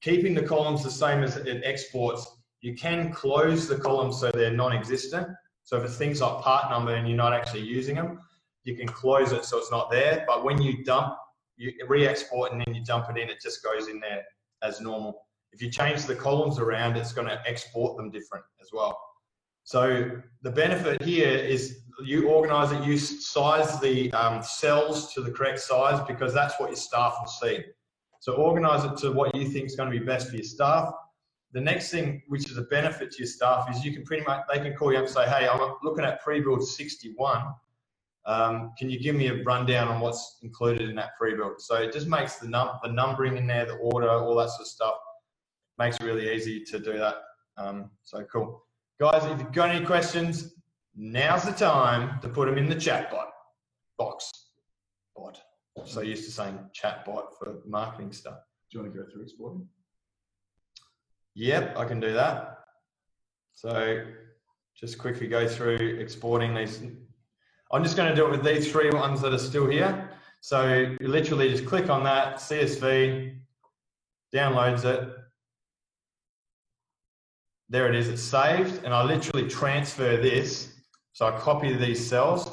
keeping 0.02 0.34
the 0.34 0.44
columns 0.44 0.84
the 0.84 0.92
same 0.92 1.24
as 1.24 1.38
it 1.38 1.62
exports. 1.64 2.26
You 2.62 2.76
can 2.76 3.12
close 3.12 3.68
the 3.68 3.78
columns 3.78 4.20
so 4.20 4.32
they're 4.32 4.52
non-existent. 4.52 5.28
So 5.64 5.78
if 5.78 5.84
it's 5.84 5.98
things 5.98 6.22
like 6.22 6.44
part 6.44 6.70
number 6.70 6.94
and 6.96 7.08
you're 7.08 7.18
not 7.18 7.34
actually 7.34 7.62
using 7.62 7.96
them, 7.96 8.20
you 8.64 8.76
can 8.76 8.88
close 8.88 9.32
it 9.32 9.44
so 9.46 9.58
it's 9.58 9.72
not 9.72 9.92
there. 9.92 10.24
But 10.28 10.44
when 10.46 10.62
you 10.62 10.84
dump, 10.84 11.16
you 11.58 11.74
re-export 11.88 12.52
and 12.52 12.64
then 12.66 12.74
you 12.74 12.84
dump 12.84 13.10
it 13.10 13.18
in, 13.18 13.30
it 13.30 13.42
just 13.42 13.64
goes 13.64 13.88
in 13.88 14.00
there 14.00 14.24
as 14.62 14.82
normal. 14.82 15.23
If 15.54 15.62
you 15.62 15.70
change 15.70 16.06
the 16.06 16.16
columns 16.16 16.60
around, 16.60 16.98
it's 16.98 17.14
going 17.14 17.28
to 17.28 17.40
export 17.48 17.96
them 17.96 18.10
different 18.10 18.44
as 18.62 18.70
well. 18.74 19.00
So 19.64 20.12
the 20.42 20.52
benefit 20.52 21.02
here 21.04 21.30
is 21.30 21.84
you 22.04 22.28
organize 22.28 22.72
it, 22.72 22.84
you 22.84 22.98
size 22.98 23.80
the 23.80 24.12
um, 24.14 24.44
cells 24.44 25.14
to 25.14 25.22
the 25.22 25.32
correct 25.32 25.60
size 25.60 26.04
because 26.08 26.34
that's 26.34 26.60
what 26.60 26.70
your 26.70 26.76
staff 26.76 27.16
will 27.20 27.28
see. 27.28 27.64
So 28.20 28.34
organize 28.34 28.84
it 28.84 28.98
to 29.00 29.12
what 29.12 29.36
you 29.36 29.48
think 29.48 29.68
is 29.68 29.76
going 29.76 29.92
to 29.92 29.98
be 29.98 30.04
best 30.04 30.30
for 30.30 30.36
your 30.36 30.44
staff. 30.44 30.92
The 31.54 31.62
next 31.62 31.92
thing, 31.92 32.24
which 32.28 32.50
is 32.50 32.58
a 32.58 32.64
benefit 32.64 33.12
to 33.12 33.18
your 33.20 33.28
staff, 33.28 33.70
is 33.70 33.86
you 33.86 33.94
can 33.94 34.04
pretty 34.04 34.24
much, 34.24 34.42
they 34.52 34.60
can 34.60 34.74
call 34.74 34.92
you 34.92 34.98
up 34.98 35.06
and 35.06 35.14
say, 35.14 35.26
hey, 35.30 35.48
I'm 35.48 35.76
looking 35.84 36.04
at 36.04 36.22
pre-build 36.22 36.68
61. 36.68 37.44
Um, 38.26 38.72
can 38.78 38.90
you 38.90 39.00
give 39.00 39.16
me 39.16 39.28
a 39.28 39.44
rundown 39.44 39.88
on 39.88 40.00
what's 40.00 40.40
included 40.42 40.90
in 40.90 40.96
that 40.96 41.16
pre-build? 41.18 41.62
So 41.62 41.76
it 41.76 41.94
just 41.94 42.08
makes 42.08 42.38
the, 42.38 42.48
num 42.48 42.70
the 42.82 42.92
numbering 42.92 43.38
in 43.38 43.46
there, 43.46 43.66
the 43.66 43.76
order, 43.76 44.10
all 44.10 44.36
that 44.36 44.50
sort 44.50 44.62
of 44.62 44.68
stuff, 44.68 44.96
makes 45.78 45.98
it 45.98 46.04
really 46.04 46.34
easy 46.34 46.64
to 46.66 46.80
do 46.80 46.98
that. 46.98 47.16
Um, 47.58 47.92
so 48.04 48.24
cool. 48.32 48.64
Guys, 49.00 49.26
if 49.26 49.40
you've 49.40 49.52
got 49.52 49.70
any 49.70 49.86
questions, 49.86 50.54
now's 50.96 51.44
the 51.44 51.52
time 51.52 52.20
to 52.22 52.30
put 52.30 52.48
them 52.48 52.58
in 52.58 52.70
the 52.70 52.76
chat 52.76 53.12
bot 53.12 53.30
box. 53.98 54.32
Bot. 55.16 55.40
So 55.86 56.02
used 56.02 56.26
to 56.26 56.32
saying 56.32 56.60
chat 56.74 57.06
bot 57.06 57.38
for 57.38 57.62
marketing 57.66 58.12
stuff. 58.14 58.38
Do 58.72 58.78
you 58.78 58.84
want 58.84 58.94
to 58.94 59.00
go 59.00 59.10
through 59.10 59.24
exporting? 59.24 59.68
Yep, 61.36 61.78
I 61.78 61.86
can 61.86 62.00
do 62.00 62.14
that. 62.14 62.60
So 63.54 64.04
just 64.76 64.98
quickly 64.98 65.28
go 65.28 65.48
through 65.48 65.98
exporting 66.00 66.54
these. 66.54 66.82
I'm 67.72 67.84
just 67.84 67.98
going 67.98 68.10
to 68.10 68.16
do 68.16 68.26
it 68.26 68.32
with 68.32 68.44
these 68.44 68.72
three 68.72 68.90
ones 68.92 69.22
that 69.22 69.34
are 69.34 69.40
still 69.40 69.68
here. 69.68 70.12
So 70.42 70.96
you 71.00 71.08
literally 71.08 71.50
just 71.50 71.66
click 71.66 71.90
on 71.90 72.04
that, 72.04 72.36
CSV, 72.36 73.38
downloads 74.34 74.86
it. 74.86 75.10
There 77.70 77.88
it 77.90 77.96
is, 77.96 78.10
it's 78.10 78.22
saved. 78.22 78.84
And 78.84 78.94
I 78.94 79.04
literally 79.04 79.48
transfer 79.48 80.18
this. 80.18 80.74
So 81.14 81.26
I 81.28 81.38
copy 81.40 81.76
these 81.76 82.06
cells. 82.06 82.52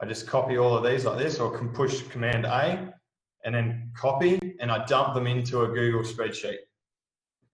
I 0.00 0.06
just 0.06 0.26
copy 0.26 0.58
all 0.58 0.76
of 0.76 0.84
these 0.84 1.04
like 1.04 1.18
this, 1.18 1.40
or 1.40 1.56
can 1.56 1.70
push 1.70 2.02
Command 2.02 2.46
A 2.46 2.94
and 3.44 3.54
then 3.54 3.90
copy, 3.96 4.38
and 4.60 4.70
I 4.70 4.84
dump 4.84 5.14
them 5.14 5.26
into 5.26 5.62
a 5.62 5.68
Google 5.68 6.02
spreadsheet. 6.02 6.58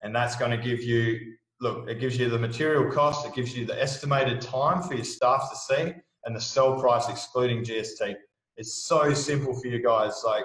And 0.03 0.15
that's 0.15 0.37
going 0.37 0.51
to 0.51 0.57
give 0.57 0.83
you, 0.83 1.37
look, 1.61 1.89
it 1.89 2.01
gives 2.01 2.19
you 2.19 2.29
the 2.29 2.39
material 2.39 2.91
cost, 2.91 3.27
it 3.27 3.35
gives 3.35 3.57
you 3.57 3.65
the 3.65 3.81
estimated 3.81 4.41
time 4.41 4.83
for 4.83 4.95
your 4.95 5.05
staff 5.05 5.51
to 5.51 5.57
see, 5.57 5.93
and 6.25 6.37
the 6.37 6.41
sell 6.41 6.79
price 6.79 7.09
excluding 7.09 7.65
GST. 7.65 8.15
It's 8.57 8.85
so 8.85 9.15
simple 9.15 9.55
for 9.55 9.67
you 9.69 9.83
guys. 9.83 10.23
Like, 10.25 10.45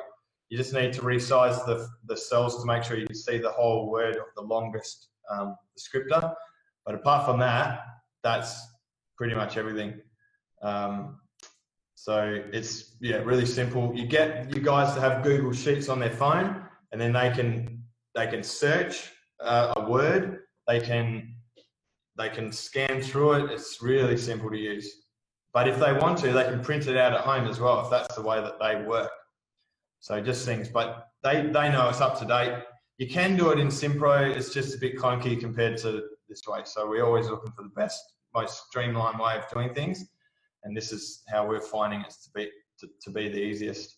you 0.49 0.57
just 0.57 0.73
need 0.73 0.93
to 0.93 1.01
resize 1.01 1.65
the, 1.65 1.87
the 2.05 2.17
cells 2.17 2.59
to 2.61 2.65
make 2.65 2.83
sure 2.83 2.97
you 2.97 3.05
can 3.05 3.15
see 3.15 3.37
the 3.37 3.51
whole 3.51 3.89
word 3.89 4.15
of 4.15 4.25
the 4.35 4.41
longest 4.41 5.08
um, 5.29 5.55
descriptor. 5.77 6.33
But 6.85 6.95
apart 6.95 7.25
from 7.25 7.39
that, 7.39 7.81
that's 8.23 8.61
pretty 9.17 9.35
much 9.35 9.57
everything. 9.57 10.01
Um, 10.61 11.19
so 11.95 12.41
it's 12.53 12.95
yeah, 13.01 13.17
really 13.17 13.45
simple. 13.45 13.91
You 13.93 14.07
get 14.07 14.55
you 14.55 14.61
guys 14.61 14.93
to 14.95 15.01
have 15.01 15.23
Google 15.23 15.51
Sheets 15.51 15.89
on 15.89 15.99
their 15.99 16.11
phone, 16.11 16.63
and 16.91 16.99
then 16.99 17.13
they 17.13 17.29
can 17.29 17.83
they 18.15 18.27
can 18.27 18.43
search 18.43 19.11
uh, 19.41 19.73
a 19.75 19.89
word. 19.89 20.39
They 20.67 20.79
can 20.79 21.35
they 22.17 22.29
can 22.29 22.51
scan 22.51 23.01
through 23.01 23.33
it. 23.33 23.51
It's 23.51 23.81
really 23.81 24.17
simple 24.17 24.49
to 24.49 24.57
use. 24.57 25.05
But 25.53 25.67
if 25.67 25.79
they 25.79 25.93
want 25.93 26.19
to, 26.19 26.31
they 26.31 26.43
can 26.43 26.61
print 26.61 26.87
it 26.87 26.95
out 26.95 27.13
at 27.13 27.21
home 27.21 27.47
as 27.47 27.59
well, 27.59 27.81
if 27.83 27.89
that's 27.89 28.15
the 28.15 28.21
way 28.21 28.39
that 28.39 28.59
they 28.59 28.81
work. 28.83 29.11
So 29.99 30.21
just 30.21 30.45
things, 30.45 30.69
but 30.69 31.07
they 31.23 31.41
they 31.47 31.69
know 31.69 31.89
it's 31.89 32.01
up 32.01 32.17
to 32.19 32.25
date. 32.25 32.63
You 32.99 33.07
can 33.07 33.35
do 33.35 33.49
it 33.49 33.59
in 33.59 33.69
Simpro. 33.69 34.29
It's 34.29 34.53
just 34.53 34.75
a 34.75 34.77
bit 34.77 34.95
clunky 34.95 35.39
compared 35.39 35.77
to 35.79 36.03
this 36.27 36.43
way. 36.47 36.61
So 36.65 36.87
we're 36.87 37.03
always 37.03 37.27
looking 37.27 37.51
for 37.53 37.63
the 37.63 37.69
best, 37.69 37.99
most 38.35 38.67
streamlined 38.67 39.19
way 39.19 39.37
of 39.37 39.49
doing 39.51 39.73
things 39.73 40.05
and 40.63 40.75
this 40.75 40.91
is 40.91 41.23
how 41.29 41.47
we're 41.47 41.61
finding 41.61 42.01
it 42.01 42.13
to 42.23 42.29
be 42.33 42.49
to, 42.79 42.87
to 43.01 43.11
be 43.11 43.29
the 43.29 43.39
easiest. 43.39 43.97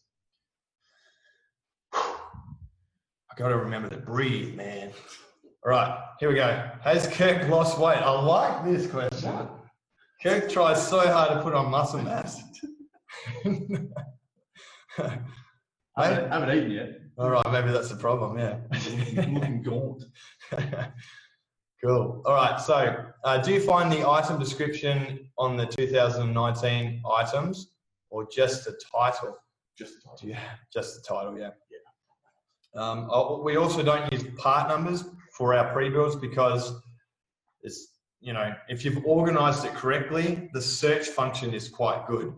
I 1.93 3.35
got 3.37 3.49
to 3.49 3.57
remember 3.57 3.89
to 3.89 3.97
breathe, 3.97 4.55
man. 4.55 4.91
All 5.63 5.71
right, 5.71 5.99
here 6.19 6.29
we 6.29 6.35
go. 6.35 6.69
Has 6.81 7.07
Kirk 7.07 7.47
lost 7.47 7.77
weight? 7.77 7.97
I 7.97 8.09
like 8.09 8.65
this 8.65 8.87
question. 8.87 9.47
Kirk 10.21 10.49
tries 10.49 10.85
so 10.87 10.99
hard 10.99 11.31
to 11.31 11.41
put 11.43 11.53
on 11.53 11.69
muscle 11.69 12.01
mass. 12.01 12.41
I 15.97 16.07
haven't, 16.07 16.31
haven't 16.31 16.57
eaten 16.57 16.71
yet. 16.71 17.00
All 17.17 17.29
right, 17.29 17.51
maybe 17.51 17.71
that's 17.71 17.89
the 17.89 17.95
problem. 17.95 18.37
Yeah. 18.37 18.57
Looking 19.27 19.61
gaunt. 19.61 20.03
Cool. 21.83 22.21
All 22.25 22.35
right. 22.35 22.61
So, 22.61 22.95
uh, 23.23 23.39
do 23.39 23.51
you 23.51 23.59
find 23.59 23.91
the 23.91 24.07
item 24.07 24.37
description 24.37 25.27
on 25.39 25.57
the 25.57 25.65
2019 25.65 27.01
items, 27.11 27.71
or 28.11 28.27
just 28.31 28.65
the 28.65 28.79
title? 28.95 29.35
Just 29.75 29.95
the 29.95 30.09
title. 30.09 30.29
Yeah, 30.29 30.49
just 30.71 30.95
the 30.95 31.01
title. 31.01 31.39
Yeah. 31.39 31.49
Yeah. 31.71 32.81
Um, 32.81 33.07
oh, 33.11 33.41
we 33.41 33.55
also 33.55 33.81
don't 33.81 34.11
use 34.13 34.23
part 34.37 34.69
numbers 34.69 35.05
for 35.35 35.55
our 35.55 35.73
pre-builds 35.73 36.15
because 36.17 36.71
it's 37.63 37.87
you 38.19 38.33
know 38.33 38.53
if 38.69 38.85
you've 38.85 39.03
organised 39.03 39.65
it 39.65 39.73
correctly, 39.73 40.49
the 40.53 40.61
search 40.61 41.07
function 41.07 41.51
is 41.51 41.67
quite 41.67 42.05
good. 42.07 42.31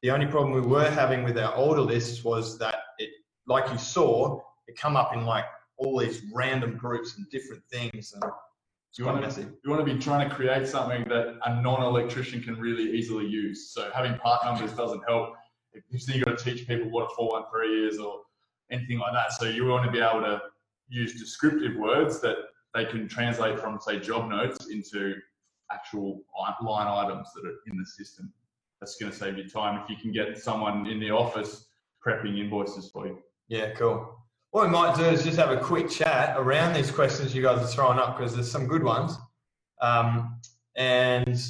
The 0.00 0.10
only 0.10 0.26
problem 0.26 0.54
we 0.54 0.66
were 0.66 0.88
having 0.88 1.22
with 1.22 1.38
our 1.38 1.54
older 1.54 1.82
lists 1.82 2.24
was 2.24 2.58
that 2.60 2.76
it, 2.98 3.10
like 3.46 3.70
you 3.70 3.78
saw, 3.78 4.40
it 4.66 4.76
come 4.76 4.96
up 4.96 5.14
in 5.14 5.24
like 5.24 5.44
all 5.78 5.98
these 5.98 6.22
random 6.32 6.76
groups 6.76 7.16
and 7.16 7.28
different 7.30 7.62
things 7.70 8.12
and 8.14 8.24
you 8.98 9.04
want, 9.04 9.30
to, 9.30 9.40
you 9.42 9.70
want 9.70 9.86
to 9.86 9.94
be 9.94 10.00
trying 10.00 10.26
to 10.26 10.34
create 10.34 10.66
something 10.66 11.04
that 11.08 11.38
a 11.44 11.60
non-electrician 11.60 12.42
can 12.42 12.58
really 12.58 12.96
easily 12.96 13.26
use. 13.26 13.70
So 13.70 13.90
having 13.94 14.14
part 14.18 14.42
numbers 14.44 14.72
doesn't 14.72 15.02
help. 15.06 15.34
You've 15.90 16.24
got 16.24 16.38
to 16.38 16.44
teach 16.44 16.66
people 16.66 16.88
what 16.90 17.04
a 17.04 17.14
413 17.14 17.88
is 17.88 17.98
or 17.98 18.22
anything 18.70 18.98
like 18.98 19.12
that. 19.12 19.32
So 19.32 19.46
you 19.46 19.66
want 19.66 19.84
to 19.84 19.92
be 19.92 20.00
able 20.00 20.22
to 20.22 20.40
use 20.88 21.18
descriptive 21.18 21.76
words 21.76 22.20
that 22.20 22.36
they 22.74 22.86
can 22.86 23.06
translate 23.06 23.58
from, 23.60 23.78
say, 23.80 24.00
job 24.00 24.30
notes 24.30 24.68
into 24.70 25.14
actual 25.70 26.22
line 26.62 26.86
items 26.86 27.28
that 27.34 27.46
are 27.46 27.56
in 27.66 27.76
the 27.76 27.84
system. 27.84 28.32
That's 28.80 28.96
going 28.96 29.12
to 29.12 29.18
save 29.18 29.36
you 29.36 29.48
time 29.48 29.82
if 29.82 29.90
you 29.90 29.96
can 29.96 30.12
get 30.12 30.38
someone 30.38 30.86
in 30.86 31.00
the 31.00 31.10
office 31.10 31.66
prepping 32.06 32.38
invoices 32.38 32.90
for 32.90 33.06
you. 33.06 33.18
Yeah, 33.48 33.70
cool. 33.74 34.18
What 34.50 34.66
we 34.66 34.70
might 34.70 34.96
do 34.96 35.04
is 35.04 35.22
just 35.22 35.36
have 35.38 35.50
a 35.50 35.60
quick 35.60 35.88
chat 35.88 36.34
around 36.38 36.74
these 36.74 36.90
questions 36.90 37.34
you 37.34 37.42
guys 37.42 37.58
are 37.58 37.66
throwing 37.66 37.98
up 37.98 38.16
because 38.16 38.34
there's 38.34 38.50
some 38.50 38.66
good 38.66 38.82
ones. 38.82 39.16
Um, 39.80 40.40
and 40.76 41.40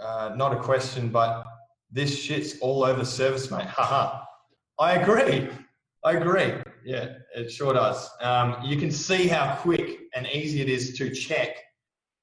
uh, 0.00 0.34
not 0.36 0.52
a 0.52 0.60
question, 0.60 1.08
but 1.08 1.44
this 1.90 2.18
shit's 2.18 2.58
all 2.60 2.84
over 2.84 3.04
service, 3.04 3.50
mate. 3.50 3.66
Haha. 3.66 4.24
I 4.78 4.94
agree. 4.94 5.48
I 6.04 6.12
agree. 6.12 6.54
Yeah, 6.84 7.14
it 7.36 7.50
sure 7.50 7.72
does. 7.74 8.10
Um, 8.20 8.56
you 8.64 8.76
can 8.76 8.90
see 8.90 9.28
how 9.28 9.56
quick 9.56 10.00
and 10.14 10.26
easy 10.26 10.60
it 10.60 10.68
is 10.68 10.96
to 10.98 11.10
check. 11.10 11.56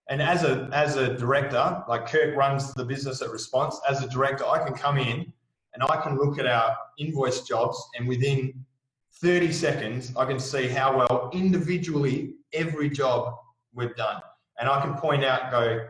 And 0.09 0.21
as 0.21 0.43
a 0.43 0.69
as 0.73 0.95
a 0.95 1.15
director, 1.15 1.83
like 1.87 2.07
Kirk 2.07 2.35
runs 2.35 2.73
the 2.73 2.83
business 2.83 3.21
at 3.21 3.29
Response, 3.29 3.79
as 3.87 4.03
a 4.03 4.09
director, 4.09 4.45
I 4.45 4.65
can 4.65 4.73
come 4.73 4.97
in 4.97 5.31
and 5.73 5.83
I 5.83 6.01
can 6.01 6.17
look 6.17 6.39
at 6.39 6.45
our 6.45 6.75
invoice 6.97 7.41
jobs, 7.41 7.81
and 7.97 8.07
within 8.07 8.65
30 9.21 9.51
seconds, 9.51 10.13
I 10.15 10.25
can 10.25 10.39
see 10.39 10.67
how 10.67 10.97
well 10.97 11.29
individually 11.33 12.35
every 12.53 12.89
job 12.89 13.35
we've 13.73 13.95
done. 13.95 14.21
And 14.59 14.69
I 14.69 14.81
can 14.81 14.95
point 14.95 15.23
out, 15.23 15.51
go, 15.51 15.87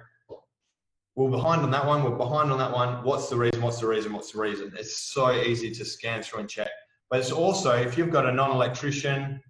we're 1.16 1.30
behind 1.30 1.62
on 1.62 1.72
that 1.72 1.86
one, 1.86 2.04
we're 2.04 2.18
behind 2.18 2.52
on 2.52 2.58
that 2.60 2.72
one. 2.72 3.04
What's 3.04 3.30
the 3.30 3.36
reason? 3.36 3.62
What's 3.62 3.80
the 3.80 3.88
reason? 3.88 4.14
What's 4.14 4.32
the 4.32 4.40
reason? 4.40 4.72
It's 4.78 5.12
so 5.12 5.32
easy 5.32 5.72
to 5.72 5.86
scan 5.86 6.24
through 6.24 6.42
and 6.42 6.50
check. 6.50 6.70
But 7.10 7.20
it's 7.20 7.32
also, 7.32 7.72
if 7.72 7.98
you've 7.98 8.12
got 8.12 8.26
a 8.26 8.32
non 8.32 8.52
electrician 8.52 9.42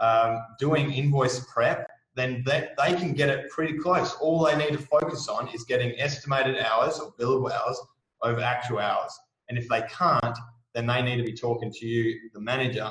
um, 0.00 0.38
doing 0.58 0.92
invoice 0.92 1.44
prep, 1.52 1.88
then 2.14 2.44
they 2.46 2.94
can 2.94 3.12
get 3.12 3.28
it 3.30 3.50
pretty 3.50 3.78
close. 3.78 4.14
All 4.14 4.44
they 4.44 4.56
need 4.56 4.72
to 4.72 4.78
focus 4.78 5.28
on 5.28 5.48
is 5.48 5.64
getting 5.64 5.98
estimated 5.98 6.58
hours 6.58 6.98
or 6.98 7.12
billable 7.12 7.50
hours 7.50 7.80
over 8.22 8.40
actual 8.40 8.80
hours. 8.80 9.12
And 9.48 9.58
if 9.58 9.68
they 9.68 9.82
can't, 9.82 10.36
then 10.74 10.86
they 10.86 11.02
need 11.02 11.16
to 11.16 11.24
be 11.24 11.34
talking 11.34 11.70
to 11.70 11.86
you, 11.86 12.30
the 12.32 12.40
manager, 12.40 12.90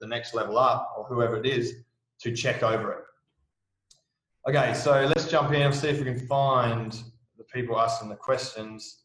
the 0.00 0.06
next 0.06 0.34
level 0.34 0.58
up 0.58 0.92
or 0.96 1.04
whoever 1.04 1.36
it 1.36 1.46
is 1.46 1.76
to 2.20 2.34
check 2.34 2.62
over 2.62 2.92
it. 2.92 2.98
Okay, 4.48 4.74
so 4.74 5.06
let's 5.06 5.28
jump 5.30 5.52
in 5.52 5.62
and 5.62 5.74
see 5.74 5.88
if 5.88 5.98
we 5.98 6.04
can 6.04 6.18
find 6.18 7.00
the 7.38 7.44
people 7.44 7.78
asking 7.78 8.08
the 8.08 8.16
questions. 8.16 9.04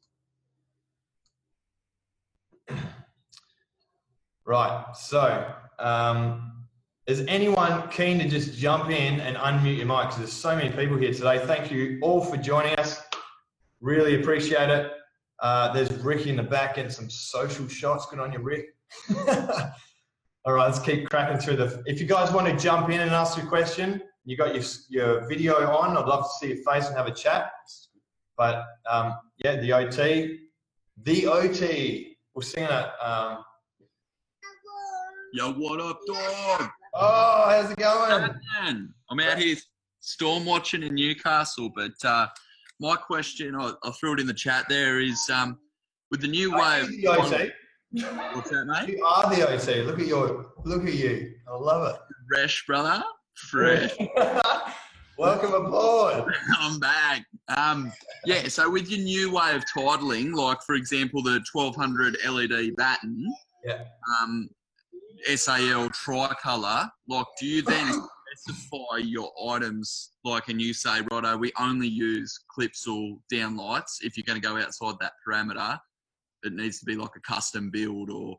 right, 4.45 4.85
so 4.95 5.53
um, 5.77 6.65
is 7.05 7.23
anyone 7.27 7.87
keen 7.89 8.17
to 8.19 8.27
just 8.27 8.57
jump 8.57 8.89
in 8.89 9.21
and 9.21 9.37
unmute 9.37 9.77
your 9.77 9.85
mic? 9.85 10.07
Because 10.07 10.17
there's 10.17 10.33
so 10.33 10.55
many 10.55 10.69
people 10.71 10.97
here 10.97 11.13
today. 11.13 11.39
Thank 11.45 11.71
you 11.71 11.99
all 12.01 12.21
for 12.21 12.37
joining 12.37 12.73
us. 12.79 13.01
Really 13.79 14.19
appreciate 14.19 14.69
it. 14.69 14.91
Uh, 15.39 15.71
there's 15.73 15.91
Rick 16.03 16.27
in 16.27 16.35
the 16.35 16.43
back 16.43 16.77
and 16.77 16.91
some 16.91 17.09
social 17.09 17.67
shots. 17.67 18.05
Good 18.07 18.19
on 18.19 18.33
you, 18.33 18.39
Rick. 18.39 18.67
All 20.45 20.53
right, 20.53 20.65
let's 20.65 20.79
keep 20.79 21.09
cracking 21.09 21.37
through 21.39 21.57
the. 21.57 21.83
If 21.85 21.99
you 21.99 22.07
guys 22.07 22.31
want 22.31 22.47
to 22.47 22.55
jump 22.55 22.89
in 22.89 23.01
and 23.01 23.11
ask 23.11 23.37
a 23.37 23.45
question, 23.45 24.01
you 24.25 24.37
got 24.37 24.55
your, 24.55 24.63
your 24.89 25.27
video 25.27 25.55
on. 25.55 25.97
I'd 25.97 26.05
love 26.05 26.23
to 26.23 26.29
see 26.39 26.53
your 26.53 26.63
face 26.63 26.87
and 26.87 26.95
have 26.95 27.07
a 27.07 27.11
chat. 27.11 27.51
But 28.37 28.63
um, 28.89 29.15
yeah, 29.43 29.57
the 29.57 29.73
OT, 29.73 30.39
the 31.03 31.27
OT. 31.27 32.17
We're 32.33 32.43
singing 32.43 32.69
it. 32.69 32.89
Um, 33.01 33.43
Yo, 35.33 35.51
what 35.53 35.81
up, 35.81 35.99
dog? 36.07 36.69
Oh, 36.93 37.45
how's 37.49 37.69
it 37.69 37.77
going? 37.77 38.29
I'm 39.09 39.19
out 39.19 39.37
here 39.37 39.57
storm 39.99 40.45
watching 40.45 40.83
in 40.83 40.95
Newcastle, 40.95 41.69
but 41.75 41.91
uh, 42.03 42.27
my 42.79 42.95
question, 42.95 43.55
I, 43.55 43.73
I 43.83 43.91
threw 43.91 44.13
it 44.13 44.19
in 44.19 44.27
the 44.27 44.33
chat 44.33 44.65
there, 44.69 44.99
is 44.99 45.29
um, 45.33 45.57
with 46.11 46.21
the 46.21 46.27
new 46.27 46.51
wave. 46.55 46.87
The 46.89 47.07
OT. 47.07 47.51
What's 48.33 48.49
that, 48.51 48.65
mate? 48.65 48.95
You 48.97 49.05
are 49.05 49.33
the 49.33 49.47
OT. 49.49 49.83
Look 49.83 49.99
at 49.99 50.07
your, 50.07 50.47
look 50.65 50.85
at 50.85 50.93
you. 50.93 51.33
I 51.51 51.55
love 51.57 51.95
it. 51.95 51.99
Fresh, 52.33 52.65
brother. 52.67 53.03
Fresh. 53.35 53.95
Welcome 55.17 55.53
aboard. 55.53 56.31
I'm 56.59 56.79
back. 56.79 57.25
Um, 57.55 57.91
yeah, 58.25 58.47
so 58.49 58.69
with 58.69 58.89
your 58.89 58.99
new 58.99 59.31
way 59.33 59.55
of 59.55 59.63
titling, 59.65 60.33
like 60.35 60.61
for 60.61 60.75
example 60.75 61.23
the 61.23 61.41
1200 61.51 62.17
LED 62.29 62.75
batten, 62.75 63.25
Yeah. 63.65 63.83
um, 64.21 64.47
SAL 65.35 65.89
tricolour, 65.89 66.87
like 67.07 67.25
do 67.39 67.47
you 67.47 67.61
then 67.63 67.93
specify 68.37 68.97
your 68.99 69.31
items 69.49 70.11
like 70.23 70.47
and 70.49 70.61
you 70.61 70.73
say, 70.73 71.01
righto, 71.11 71.37
we 71.37 71.51
only 71.59 71.87
use 71.87 72.39
clips 72.49 72.87
or 72.87 73.17
downlights 73.31 74.01
if 74.01 74.17
you're 74.17 74.25
going 74.25 74.41
to 74.41 74.47
go 74.47 74.57
outside 74.57 74.95
that 74.99 75.13
parameter, 75.27 75.77
it 76.43 76.53
needs 76.53 76.79
to 76.79 76.85
be 76.85 76.95
like 76.95 77.11
a 77.15 77.21
custom 77.21 77.69
build 77.69 78.09
or 78.09 78.37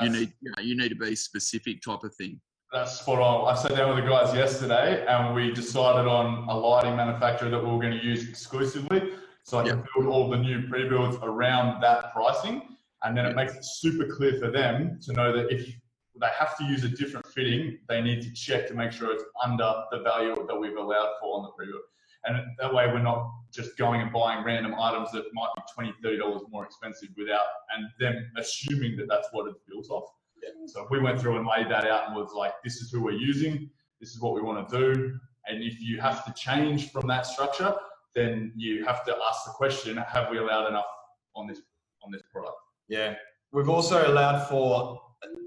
you 0.00 0.08
need 0.08 0.32
you, 0.40 0.52
know, 0.56 0.62
you 0.62 0.76
need 0.76 0.88
to 0.88 0.94
be 0.94 1.14
specific 1.14 1.82
type 1.82 2.04
of 2.04 2.14
thing. 2.14 2.40
That's 2.72 3.00
spot 3.00 3.18
on. 3.18 3.52
I 3.52 3.60
sat 3.60 3.76
down 3.76 3.94
with 3.94 4.04
the 4.04 4.10
guys 4.10 4.34
yesterday 4.34 5.04
and 5.06 5.34
we 5.34 5.52
decided 5.52 6.06
on 6.08 6.48
a 6.48 6.56
lighting 6.56 6.96
manufacturer 6.96 7.50
that 7.50 7.58
we 7.58 7.70
were 7.70 7.80
going 7.80 7.98
to 7.98 8.04
use 8.04 8.28
exclusively. 8.28 9.10
So 9.42 9.58
I 9.58 9.68
can 9.68 9.84
build 9.94 10.06
all 10.06 10.30
the 10.30 10.36
new 10.36 10.68
pre-builds 10.68 11.18
around 11.22 11.80
that 11.82 12.12
pricing. 12.12 12.62
And 13.02 13.16
then 13.16 13.26
it 13.26 13.34
makes 13.34 13.54
it 13.54 13.64
super 13.64 14.06
clear 14.06 14.38
for 14.38 14.50
them 14.50 14.98
to 15.02 15.12
know 15.12 15.36
that 15.36 15.50
if 15.50 15.74
they 16.18 16.28
have 16.38 16.56
to 16.58 16.64
use 16.64 16.84
a 16.84 16.88
different 16.88 17.26
fitting, 17.26 17.78
they 17.88 18.00
need 18.00 18.22
to 18.22 18.32
check 18.32 18.66
to 18.68 18.74
make 18.74 18.92
sure 18.92 19.12
it's 19.12 19.24
under 19.42 19.72
the 19.90 20.00
value 20.00 20.34
that 20.46 20.58
we've 20.58 20.76
allowed 20.76 21.14
for 21.20 21.38
on 21.38 21.42
the 21.44 21.50
pre-build. 21.50 21.82
And 22.24 22.38
that 22.58 22.72
way 22.74 22.86
we're 22.86 22.98
not 23.02 23.30
just 23.52 23.78
going 23.78 24.00
and 24.00 24.12
buying 24.12 24.44
random 24.44 24.74
items 24.78 25.10
that 25.12 25.24
might 25.32 25.48
be 25.56 25.62
$20, 26.04 26.18
$30 26.20 26.50
more 26.50 26.64
expensive 26.64 27.08
without, 27.16 27.46
and 27.74 27.86
them 27.98 28.30
assuming 28.36 28.96
that 28.98 29.06
that's 29.08 29.28
what 29.32 29.48
it's 29.48 29.60
built 29.68 29.88
off. 29.90 30.10
Yeah. 30.42 30.50
So 30.66 30.84
if 30.84 30.90
we 30.90 31.00
went 31.00 31.20
through 31.20 31.38
and 31.38 31.46
laid 31.46 31.70
that 31.70 31.86
out 31.86 32.08
and 32.08 32.16
was 32.16 32.32
like, 32.34 32.52
this 32.62 32.76
is 32.76 32.90
who 32.90 33.02
we're 33.02 33.12
using, 33.12 33.70
this 34.00 34.10
is 34.10 34.20
what 34.20 34.34
we 34.34 34.42
want 34.42 34.68
to 34.68 34.78
do. 34.78 35.18
And 35.46 35.62
if 35.62 35.80
you 35.80 36.00
have 36.00 36.24
to 36.26 36.32
change 36.34 36.90
from 36.90 37.06
that 37.08 37.26
structure, 37.26 37.74
then 38.14 38.52
you 38.56 38.84
have 38.84 39.04
to 39.04 39.16
ask 39.28 39.44
the 39.46 39.52
question, 39.52 39.96
have 39.96 40.30
we 40.30 40.38
allowed 40.38 40.68
enough 40.68 40.86
on 41.34 41.46
this 41.46 41.60
on 42.02 42.10
this 42.10 42.22
product? 42.32 42.56
Yeah. 42.88 43.14
We've 43.52 43.68
also 43.68 44.06
allowed 44.10 44.46
for 44.48 45.00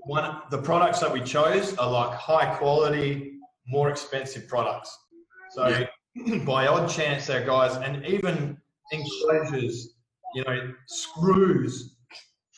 one 0.05 0.41
the 0.49 0.61
products 0.61 0.99
that 0.99 1.11
we 1.11 1.21
chose 1.21 1.76
are 1.78 1.89
like 1.89 2.17
high 2.17 2.55
quality, 2.55 3.34
more 3.67 3.89
expensive 3.89 4.47
products. 4.47 4.95
So 5.51 5.86
by 6.45 6.67
odd 6.67 6.89
chance 6.89 7.28
there 7.28 7.45
guys 7.45 7.76
and 7.78 8.05
even 8.05 8.57
enclosures, 8.91 9.95
you 10.36 10.43
know, 10.43 10.74
screws, 10.88 11.95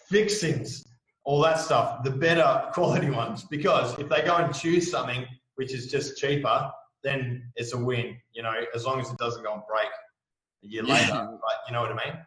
fixings, 0.10 0.84
all 1.24 1.42
that 1.44 1.60
stuff, 1.60 2.04
the 2.04 2.12
better 2.12 2.70
quality 2.74 3.10
ones. 3.10 3.44
Because 3.44 3.98
if 4.00 4.10
they 4.10 4.22
go 4.22 4.36
and 4.38 4.54
choose 4.54 4.90
something 4.92 5.26
which 5.56 5.74
is 5.74 5.88
just 5.88 6.18
cheaper, 6.18 6.70
then 7.04 7.52
it's 7.56 7.74
a 7.74 7.78
win, 7.78 8.18
you 8.34 8.44
know, 8.44 8.54
as 8.74 8.86
long 8.86 9.00
as 9.00 9.10
it 9.10 9.18
doesn't 9.18 9.44
go 9.44 9.54
and 9.54 9.62
break 9.70 9.90
a 10.64 10.68
year 10.68 10.84
Yeah. 10.84 10.94
later. 10.94 11.38
You 11.68 11.74
know 11.74 11.82
what 11.82 11.92
I 11.92 12.06
mean? 12.06 12.18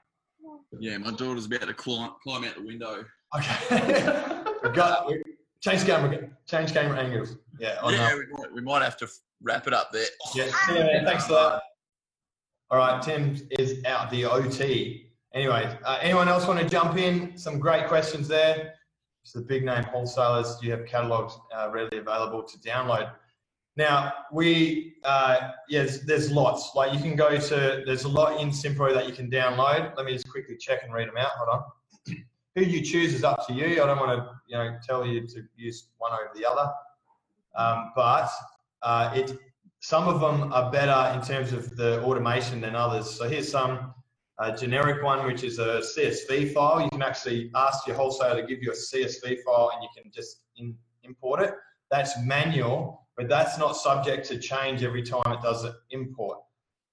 Yeah, 0.81 0.99
my 0.99 1.11
daughter's 1.11 1.47
about 1.47 1.63
to 1.63 1.75
climb, 1.75 2.13
climb 2.23 2.45
out 2.45 2.55
the 2.55 2.63
window. 2.63 3.05
Okay. 3.37 4.35
We've 4.63 4.73
got 4.73 5.07
we, 5.07 5.23
change 5.61 5.85
camera 5.85 6.29
change 6.47 6.73
camera 6.73 6.99
angles. 6.99 7.37
Yeah, 7.59 7.79
yeah, 7.91 8.15
we 8.15 8.27
might, 8.33 8.53
we 8.53 8.61
might 8.61 8.83
have 8.83 8.97
to 8.99 9.09
wrap 9.43 9.67
it 9.67 9.75
up 9.75 9.93
there. 9.93 10.07
Yeah, 10.35 10.51
yeah, 10.73 11.05
thanks 11.05 11.27
for 11.27 11.33
that. 11.33 11.63
All 12.71 12.79
right, 12.79 13.03
Tim 13.03 13.37
is 13.59 13.83
out 13.85 14.11
the 14.11 14.25
OT. 14.27 15.11
Anyway, 15.35 15.77
uh, 15.85 15.99
anyone 16.01 16.29
else 16.29 16.47
want 16.47 16.61
to 16.61 16.69
jump 16.69 16.97
in? 16.97 17.37
Some 17.37 17.59
great 17.59 17.87
questions 17.87 18.29
there. 18.29 18.75
It's 19.23 19.33
the 19.33 19.41
big 19.41 19.65
name 19.65 19.85
wholesalers. 19.85 20.57
Do 20.57 20.67
you 20.67 20.73
have 20.73 20.87
catalogs 20.87 21.39
uh, 21.55 21.71
readily 21.71 21.99
available 21.99 22.43
to 22.43 22.59
download? 22.59 23.13
Now, 23.77 24.13
we, 24.33 24.95
uh, 25.05 25.53
yes, 25.69 26.01
there's 26.01 26.33
lots. 26.33 26.75
Like 26.75 26.93
you 26.93 26.99
can 26.99 27.15
go 27.15 27.39
to, 27.39 27.83
there's 27.87 28.05
a 28.05 28.09
lot 28.09 28.41
in 28.41 28.51
Simpro 28.51 28.93
that 28.93 29.07
you 29.07 29.13
can 29.13 29.31
download. 29.31 29.97
Let 29.97 30.05
me 30.05 30.13
just 30.13 30.29
quickly 30.29 30.57
check 30.57 30.83
and 30.83 30.93
read 30.93 31.09
them 31.09 31.17
out. 31.17 31.31
Hold 31.37 31.49
on. 31.49 32.25
Who 32.59 32.65
you 32.65 32.83
choose 32.83 33.15
is 33.15 33.23
up 33.23 33.47
to 33.47 33.53
you. 33.53 33.81
I 33.81 33.87
don't 33.87 34.01
want 34.01 34.19
to, 34.19 34.31
you 34.49 34.59
know, 34.59 34.77
tell 34.85 35.07
you 35.07 35.25
to 35.29 35.45
use 35.57 35.91
one 35.99 36.11
over 36.13 36.31
the 36.35 36.45
other. 36.45 36.73
Um, 37.55 37.93
but 37.95 38.29
uh, 38.83 39.13
it, 39.15 39.39
some 39.79 40.09
of 40.09 40.21
them 40.21 40.53
are 40.53 40.69
better 40.73 41.17
in 41.17 41.25
terms 41.25 41.53
of 41.53 41.77
the 41.77 42.03
automation 42.03 42.61
than 42.61 42.75
others. 42.75 43.09
So 43.09 43.29
here's 43.29 43.49
some 43.49 43.95
a 44.41 44.57
generic 44.57 45.05
one, 45.05 45.25
which 45.25 45.45
is 45.45 45.61
a 45.61 45.83
CSV 45.83 46.53
file. 46.53 46.81
You 46.83 46.91
can 46.91 47.03
actually 47.03 47.53
ask 47.55 47.87
your 47.87 47.95
wholesaler 47.95 48.41
to 48.41 48.47
give 48.49 48.61
you 48.61 48.73
a 48.73 48.75
CSV 48.75 49.45
file 49.45 49.71
and 49.75 49.85
you 49.85 49.89
can 49.97 50.11
just 50.11 50.41
in, 50.57 50.77
import 51.05 51.41
it. 51.41 51.55
That's 51.93 52.21
manual, 52.25 53.07
but 53.17 53.29
that's 53.29 53.57
not 53.57 53.77
subject 53.77 54.27
to 54.31 54.39
change 54.39 54.83
every 54.83 55.03
time 55.03 55.33
it 55.33 55.43
does 55.43 55.63
an 55.63 55.75
import. 55.91 56.39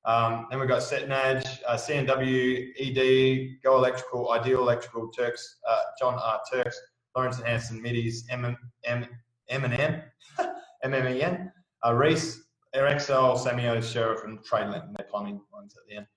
Um, 0.06 0.48
then 0.50 0.60
we've 0.60 0.70
got 0.70 0.82
Cetnaj, 0.82 1.60
uh, 1.68 1.76
CNW, 1.76 2.70
ED, 2.80 3.62
Go 3.64 3.78
Electrical, 3.78 4.32
Ideal 4.32 4.60
Electrical, 4.60 5.10
Turks, 5.10 5.58
uh, 5.68 5.82
John 6.00 6.14
R. 6.16 6.40
Turks, 6.52 6.80
Lawrence 7.16 7.38
and 7.38 7.48
Hanson, 7.48 7.82
Middies, 7.82 8.26
M 8.30 8.56
M 8.84 9.08
M&M, 9.50 10.02
MMEN, 10.86 11.52
uh, 11.86 11.94
Reece, 11.94 12.42
RXL, 12.76 13.38
Samio, 13.38 13.82
Sheriff, 13.82 14.24
and 14.26 14.40
Tradelink, 14.40 14.84
and 14.84 14.96
they're 14.96 15.08
plumbing 15.10 15.40
ones 15.52 15.76
at 15.78 15.88
the 15.88 15.98
end. 15.98 16.08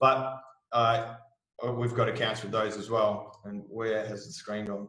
But 0.00 0.40
uh, 0.72 1.14
we've 1.74 1.94
got 1.94 2.08
accounts 2.08 2.42
with 2.42 2.52
those 2.52 2.76
as 2.76 2.90
well. 2.90 3.40
And 3.44 3.62
where 3.68 4.06
has 4.06 4.26
the 4.26 4.32
screen 4.32 4.66
gone? 4.66 4.88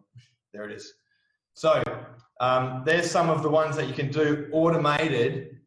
There 0.54 0.64
it 0.64 0.72
is. 0.72 0.94
So 1.54 1.82
um, 2.40 2.84
there's 2.86 3.10
some 3.10 3.30
of 3.30 3.44
the 3.44 3.50
ones 3.50 3.76
that 3.76 3.88
you 3.88 3.94
can 3.94 4.10
do 4.12 4.48
automated 4.52 5.59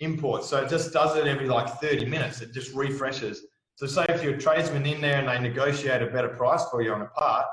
imports. 0.00 0.48
So 0.48 0.62
it 0.62 0.68
just 0.68 0.92
does 0.92 1.16
it 1.16 1.26
every 1.26 1.46
like 1.46 1.68
30 1.80 2.06
minutes. 2.06 2.40
It 2.40 2.52
just 2.52 2.74
refreshes. 2.74 3.42
So 3.76 3.86
say 3.86 4.06
if 4.08 4.22
you're 4.22 4.34
a 4.34 4.38
tradesman 4.38 4.86
in 4.86 5.00
there 5.00 5.18
and 5.18 5.28
they 5.28 5.38
negotiate 5.48 6.02
a 6.02 6.06
better 6.06 6.28
price 6.28 6.64
for 6.70 6.82
you 6.82 6.92
on 6.92 7.02
a 7.02 7.06
part, 7.06 7.46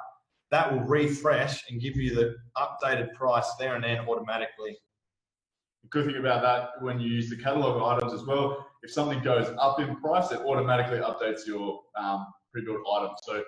that 0.52 0.72
will 0.72 0.82
refresh 0.82 1.64
and 1.70 1.82
give 1.82 1.96
you 1.96 2.14
the 2.14 2.36
updated 2.58 3.14
price 3.14 3.52
there 3.60 3.76
and 3.76 3.84
then 3.84 4.00
automatically. 4.08 4.78
The 5.84 5.90
good 5.90 6.06
thing 6.06 6.18
about 6.18 6.42
that, 6.42 6.84
when 6.84 7.00
you 7.00 7.12
use 7.12 7.30
the 7.30 7.38
catalog 7.38 7.82
items 7.82 8.14
as 8.14 8.26
well, 8.26 8.66
if 8.84 8.92
something 8.92 9.22
goes 9.22 9.54
up 9.60 9.80
in 9.80 9.96
price, 9.98 10.32
it 10.32 10.40
automatically 10.40 11.00
updates 11.00 11.46
your 11.48 11.80
um, 11.98 12.26
pre-built 12.52 12.80
item. 12.96 13.12
So 13.24 13.44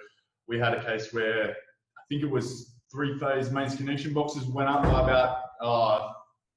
we 0.48 0.60
had 0.60 0.74
a 0.74 0.84
case 0.84 1.14
where 1.14 1.52
I 1.52 2.02
think 2.10 2.24
it 2.24 2.30
was 2.30 2.76
three-phase 2.92 3.52
mains 3.52 3.76
connection 3.76 4.14
boxes 4.14 4.46
went 4.46 4.70
up 4.70 4.84
by 4.84 5.02
about 5.02 5.42
uh, 5.62 6.10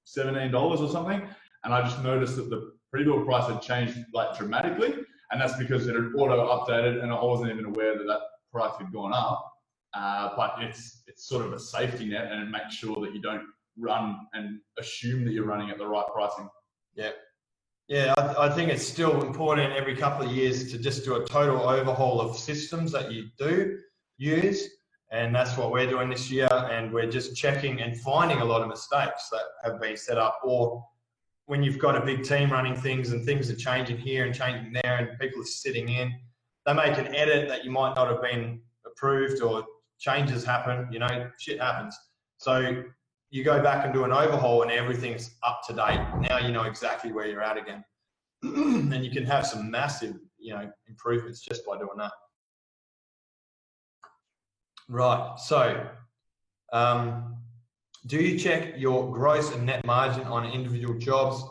$17 0.06 0.54
or 0.54 0.88
something. 0.88 1.22
And 1.64 1.74
I 1.74 1.82
just 1.82 2.02
noticed 2.02 2.36
that 2.36 2.50
the 2.50 2.72
pre-built 2.90 3.24
price 3.26 3.48
had 3.48 3.62
changed 3.62 3.98
like 4.12 4.36
dramatically. 4.36 4.94
And 5.30 5.40
that's 5.40 5.56
because 5.56 5.86
it 5.86 5.94
had 5.94 6.04
auto 6.16 6.48
updated 6.48 7.02
and 7.02 7.12
I 7.12 7.22
wasn't 7.22 7.50
even 7.50 7.66
aware 7.66 7.96
that 7.96 8.04
that 8.04 8.20
price 8.52 8.72
had 8.78 8.92
gone 8.92 9.12
up. 9.12 9.46
Uh, 9.94 10.30
but 10.36 10.54
it's 10.60 11.02
it's 11.08 11.28
sort 11.28 11.44
of 11.44 11.52
a 11.52 11.58
safety 11.58 12.06
net 12.08 12.30
and 12.30 12.42
it 12.42 12.50
makes 12.50 12.74
sure 12.74 13.00
that 13.00 13.12
you 13.12 13.20
don't 13.20 13.42
run 13.76 14.16
and 14.34 14.60
assume 14.78 15.24
that 15.24 15.32
you're 15.32 15.46
running 15.46 15.70
at 15.70 15.78
the 15.78 15.86
right 15.86 16.06
pricing. 16.12 16.48
Yeah, 17.88 18.14
I, 18.16 18.46
I 18.46 18.50
think 18.50 18.70
it's 18.70 18.86
still 18.86 19.22
important 19.22 19.72
every 19.72 19.96
couple 19.96 20.24
of 20.24 20.32
years 20.32 20.70
to 20.70 20.78
just 20.78 21.04
do 21.04 21.16
a 21.16 21.26
total 21.26 21.68
overhaul 21.68 22.20
of 22.20 22.36
systems 22.36 22.92
that 22.92 23.10
you 23.10 23.30
do 23.36 23.78
use. 24.16 24.68
And 25.10 25.34
that's 25.34 25.56
what 25.56 25.72
we're 25.72 25.88
doing 25.88 26.08
this 26.08 26.30
year. 26.30 26.48
And 26.52 26.92
we're 26.92 27.10
just 27.10 27.34
checking 27.34 27.80
and 27.82 28.00
finding 28.00 28.38
a 28.38 28.44
lot 28.44 28.62
of 28.62 28.68
mistakes 28.68 29.28
that 29.30 29.42
have 29.64 29.80
been 29.80 29.96
set 29.96 30.18
up. 30.18 30.38
Or 30.44 30.86
when 31.50 31.64
you've 31.64 31.80
got 31.80 31.96
a 31.96 32.00
big 32.00 32.22
team 32.22 32.48
running 32.52 32.76
things 32.76 33.10
and 33.10 33.24
things 33.24 33.50
are 33.50 33.56
changing 33.56 33.98
here 33.98 34.24
and 34.24 34.32
changing 34.32 34.72
there 34.72 34.98
and 34.98 35.18
people 35.18 35.42
are 35.42 35.44
sitting 35.44 35.88
in, 35.88 36.14
they 36.64 36.72
make 36.72 36.96
an 36.96 37.12
edit 37.12 37.48
that 37.48 37.64
you 37.64 37.72
might 37.72 37.92
not 37.96 38.06
have 38.06 38.22
been 38.22 38.60
approved 38.86 39.42
or 39.42 39.64
changes 39.98 40.44
happen, 40.44 40.86
you 40.92 41.00
know, 41.00 41.28
shit 41.40 41.60
happens. 41.60 41.98
So 42.38 42.84
you 43.30 43.42
go 43.42 43.60
back 43.60 43.84
and 43.84 43.92
do 43.92 44.04
an 44.04 44.12
overhaul 44.12 44.62
and 44.62 44.70
everything's 44.70 45.34
up 45.42 45.62
to 45.66 45.72
date. 45.72 46.00
Now 46.20 46.38
you 46.38 46.52
know 46.52 46.62
exactly 46.62 47.10
where 47.10 47.26
you're 47.26 47.42
at 47.42 47.56
again. 47.56 47.84
and 48.44 49.04
you 49.04 49.10
can 49.10 49.24
have 49.24 49.44
some 49.44 49.68
massive, 49.68 50.14
you 50.38 50.54
know, 50.54 50.70
improvements 50.86 51.40
just 51.40 51.66
by 51.66 51.76
doing 51.76 51.98
that. 51.98 52.12
Right. 54.88 55.32
So, 55.40 55.84
um, 56.72 57.38
do 58.06 58.16
you 58.16 58.38
check 58.38 58.74
your 58.76 59.12
gross 59.12 59.52
and 59.52 59.66
net 59.66 59.84
margin 59.84 60.24
on 60.24 60.50
individual 60.50 60.98
jobs 60.98 61.42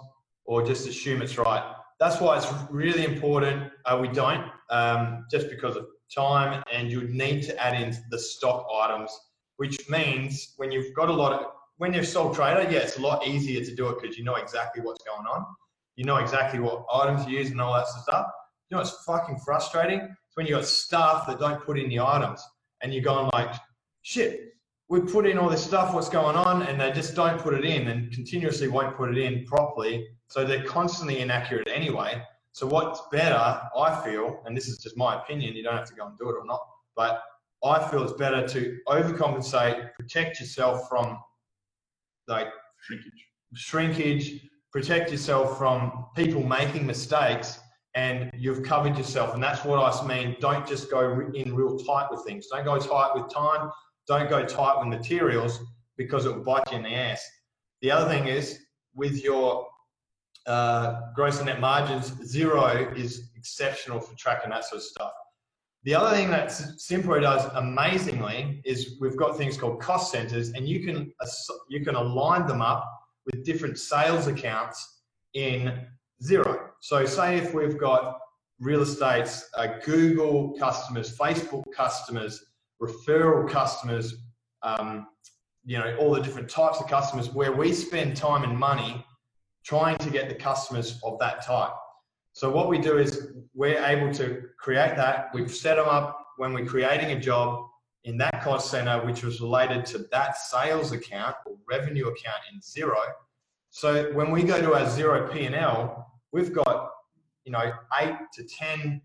or 0.45 0.65
just 0.65 0.87
assume 0.87 1.21
it's 1.21 1.37
right? 1.37 1.63
That's 1.99 2.19
why 2.19 2.37
it's 2.37 2.47
really 2.71 3.05
important. 3.05 3.71
Uh, 3.85 3.99
we 4.01 4.07
don't, 4.07 4.45
um, 4.69 5.25
just 5.29 5.49
because 5.49 5.75
of 5.75 5.85
time, 6.13 6.63
and 6.71 6.89
you 6.89 7.03
need 7.03 7.43
to 7.43 7.63
add 7.63 7.79
in 7.79 7.95
the 8.09 8.17
stock 8.17 8.65
items, 8.73 9.11
which 9.57 9.77
means 9.89 10.53
when 10.57 10.71
you've 10.71 10.93
got 10.95 11.09
a 11.09 11.13
lot 11.13 11.33
of, 11.33 11.45
when 11.77 11.93
you're 11.93 12.03
sole 12.03 12.33
trader, 12.33 12.69
yeah, 12.71 12.79
it's 12.79 12.97
a 12.97 13.01
lot 13.01 13.27
easier 13.27 13.63
to 13.63 13.75
do 13.75 13.89
it 13.89 14.01
because 14.01 14.17
you 14.17 14.23
know 14.23 14.35
exactly 14.35 14.81
what's 14.81 15.03
going 15.03 15.27
on. 15.27 15.45
You 15.97 16.05
know 16.05 16.17
exactly 16.17 16.59
what 16.59 16.85
items 16.93 17.27
you 17.27 17.37
use 17.37 17.51
and 17.51 17.61
all 17.61 17.73
that 17.73 17.87
stuff. 17.87 18.27
You 18.69 18.75
know 18.75 18.81
what's 18.81 19.03
fucking 19.03 19.39
frustrating? 19.45 19.99
It's 19.99 20.35
when 20.35 20.47
you've 20.47 20.57
got 20.57 20.65
staff 20.65 21.27
that 21.27 21.39
don't 21.39 21.63
put 21.63 21.77
in 21.77 21.89
the 21.89 21.99
items 21.99 22.41
and 22.81 22.93
you're 22.93 23.03
going 23.03 23.29
like, 23.33 23.53
shit, 24.01 24.53
we 24.89 24.99
put 24.99 25.27
in 25.27 25.37
all 25.37 25.49
this 25.49 25.63
stuff, 25.63 25.93
what's 25.93 26.09
going 26.09 26.35
on, 26.35 26.63
and 26.63 26.81
they 26.81 26.91
just 26.91 27.15
don't 27.15 27.39
put 27.39 27.53
it 27.53 27.63
in 27.63 27.87
and 27.87 28.11
continuously 28.11 28.67
won't 28.67 28.97
put 28.97 29.15
it 29.15 29.19
in 29.19 29.45
properly. 29.45 30.07
So 30.27 30.43
they're 30.43 30.63
constantly 30.63 31.19
inaccurate 31.19 31.67
anyway. 31.71 32.23
So 32.53 32.65
what's 32.65 33.01
better, 33.11 33.61
I 33.77 34.01
feel, 34.03 34.41
and 34.45 34.57
this 34.57 34.67
is 34.67 34.79
just 34.79 34.97
my 34.97 35.21
opinion, 35.21 35.55
you 35.55 35.61
don't 35.61 35.77
have 35.77 35.87
to 35.89 35.93
go 35.93 36.07
and 36.07 36.17
do 36.17 36.29
it 36.29 36.33
or 36.33 36.45
not, 36.45 36.61
but 36.95 37.21
I 37.63 37.87
feel 37.87 38.03
it's 38.03 38.13
better 38.13 38.47
to 38.47 38.77
overcompensate, 38.87 39.93
protect 39.93 40.39
yourself 40.39 40.89
from 40.89 41.19
like 42.27 42.47
Shrinkage. 42.81 43.27
shrinkage, 43.53 44.49
protect 44.71 45.11
yourself 45.11 45.57
from 45.57 46.05
people 46.15 46.43
making 46.43 46.85
mistakes, 46.87 47.59
and 47.95 48.31
you've 48.35 48.63
covered 48.63 48.97
yourself. 48.97 49.33
And 49.33 49.43
that's 49.43 49.63
what 49.65 49.79
I 49.79 50.07
mean. 50.07 50.35
Don't 50.39 50.67
just 50.67 50.89
go 50.89 51.29
in 51.33 51.53
real 51.53 51.77
tight 51.79 52.07
with 52.09 52.23
things. 52.23 52.47
Don't 52.47 52.63
go 52.63 52.77
tight 52.77 53.11
with 53.15 53.31
time. 53.31 53.69
Don't 54.09 54.29
go 54.29 54.43
tight 54.43 54.79
with 54.79 54.87
materials 54.87 55.59
because 55.95 56.25
it 56.25 56.35
will 56.35 56.43
bite 56.43 56.63
you 56.71 56.77
in 56.77 56.83
the 56.83 56.95
ass. 56.95 57.23
The 57.83 57.91
other 57.91 58.09
thing 58.09 58.27
is 58.27 58.59
with 58.95 59.23
your 59.23 59.67
uh, 60.47 61.01
gross 61.15 61.37
and 61.37 61.45
net 61.45 61.59
margins, 61.59 62.09
Xero 62.11 62.97
is 62.97 63.29
exceptional 63.35 63.99
for 63.99 64.15
tracking 64.15 64.49
that 64.49 64.65
sort 64.65 64.77
of 64.77 64.83
stuff. 64.83 65.11
The 65.83 65.93
other 65.93 66.15
thing 66.15 66.31
that 66.31 66.47
Simpro 66.47 67.21
does 67.21 67.45
amazingly 67.53 68.61
is 68.65 68.97
we've 68.99 69.15
got 69.15 69.37
things 69.37 69.57
called 69.57 69.79
cost 69.79 70.11
centers, 70.11 70.49
and 70.49 70.67
you 70.67 70.83
can 70.83 71.13
you 71.69 71.85
can 71.85 71.93
align 71.95 72.47
them 72.47 72.61
up 72.61 72.83
with 73.25 73.45
different 73.45 73.77
sales 73.77 74.25
accounts 74.25 75.03
in 75.35 75.85
zero. 76.23 76.71
So, 76.81 77.05
say 77.05 77.37
if 77.37 77.53
we've 77.53 77.77
got 77.77 78.19
real 78.59 78.81
estates, 78.81 79.47
uh, 79.55 79.67
Google 79.85 80.57
customers, 80.59 81.15
Facebook 81.15 81.63
customers, 81.73 82.43
referral 82.81 83.49
customers, 83.49 84.15
um, 84.63 85.07
you 85.65 85.77
know, 85.77 85.95
all 85.97 86.11
the 86.13 86.21
different 86.21 86.49
types 86.49 86.79
of 86.79 86.87
customers 86.87 87.33
where 87.33 87.51
we 87.51 87.73
spend 87.73 88.15
time 88.15 88.43
and 88.43 88.57
money 88.57 89.05
trying 89.63 89.97
to 89.97 90.09
get 90.09 90.29
the 90.29 90.35
customers 90.35 90.99
of 91.03 91.19
that 91.19 91.45
type. 91.45 91.73
So 92.33 92.49
what 92.49 92.69
we 92.69 92.77
do 92.77 92.97
is 92.97 93.33
we're 93.53 93.83
able 93.83 94.13
to 94.15 94.43
create 94.57 94.95
that. 94.95 95.29
We've 95.33 95.51
set 95.51 95.75
them 95.75 95.87
up 95.87 96.25
when 96.37 96.53
we're 96.53 96.65
creating 96.65 97.11
a 97.11 97.19
job 97.19 97.65
in 98.05 98.17
that 98.17 98.41
cost 98.41 98.71
center, 98.71 99.05
which 99.05 99.23
was 99.23 99.41
related 99.41 99.85
to 99.87 100.07
that 100.11 100.37
sales 100.37 100.91
account 100.91 101.35
or 101.45 101.57
revenue 101.69 102.07
account 102.07 102.39
in 102.51 102.59
Xero. 102.61 102.95
So 103.71 104.11
when 104.13 104.31
we 104.31 104.43
go 104.43 104.61
to 104.61 104.73
our 104.73 104.85
Xero 104.85 105.31
P&L, 105.31 106.07
we've 106.31 106.53
got, 106.53 106.91
you 107.43 107.51
know, 107.51 107.71
eight 108.01 108.15
to 108.33 108.43
10 108.43 109.01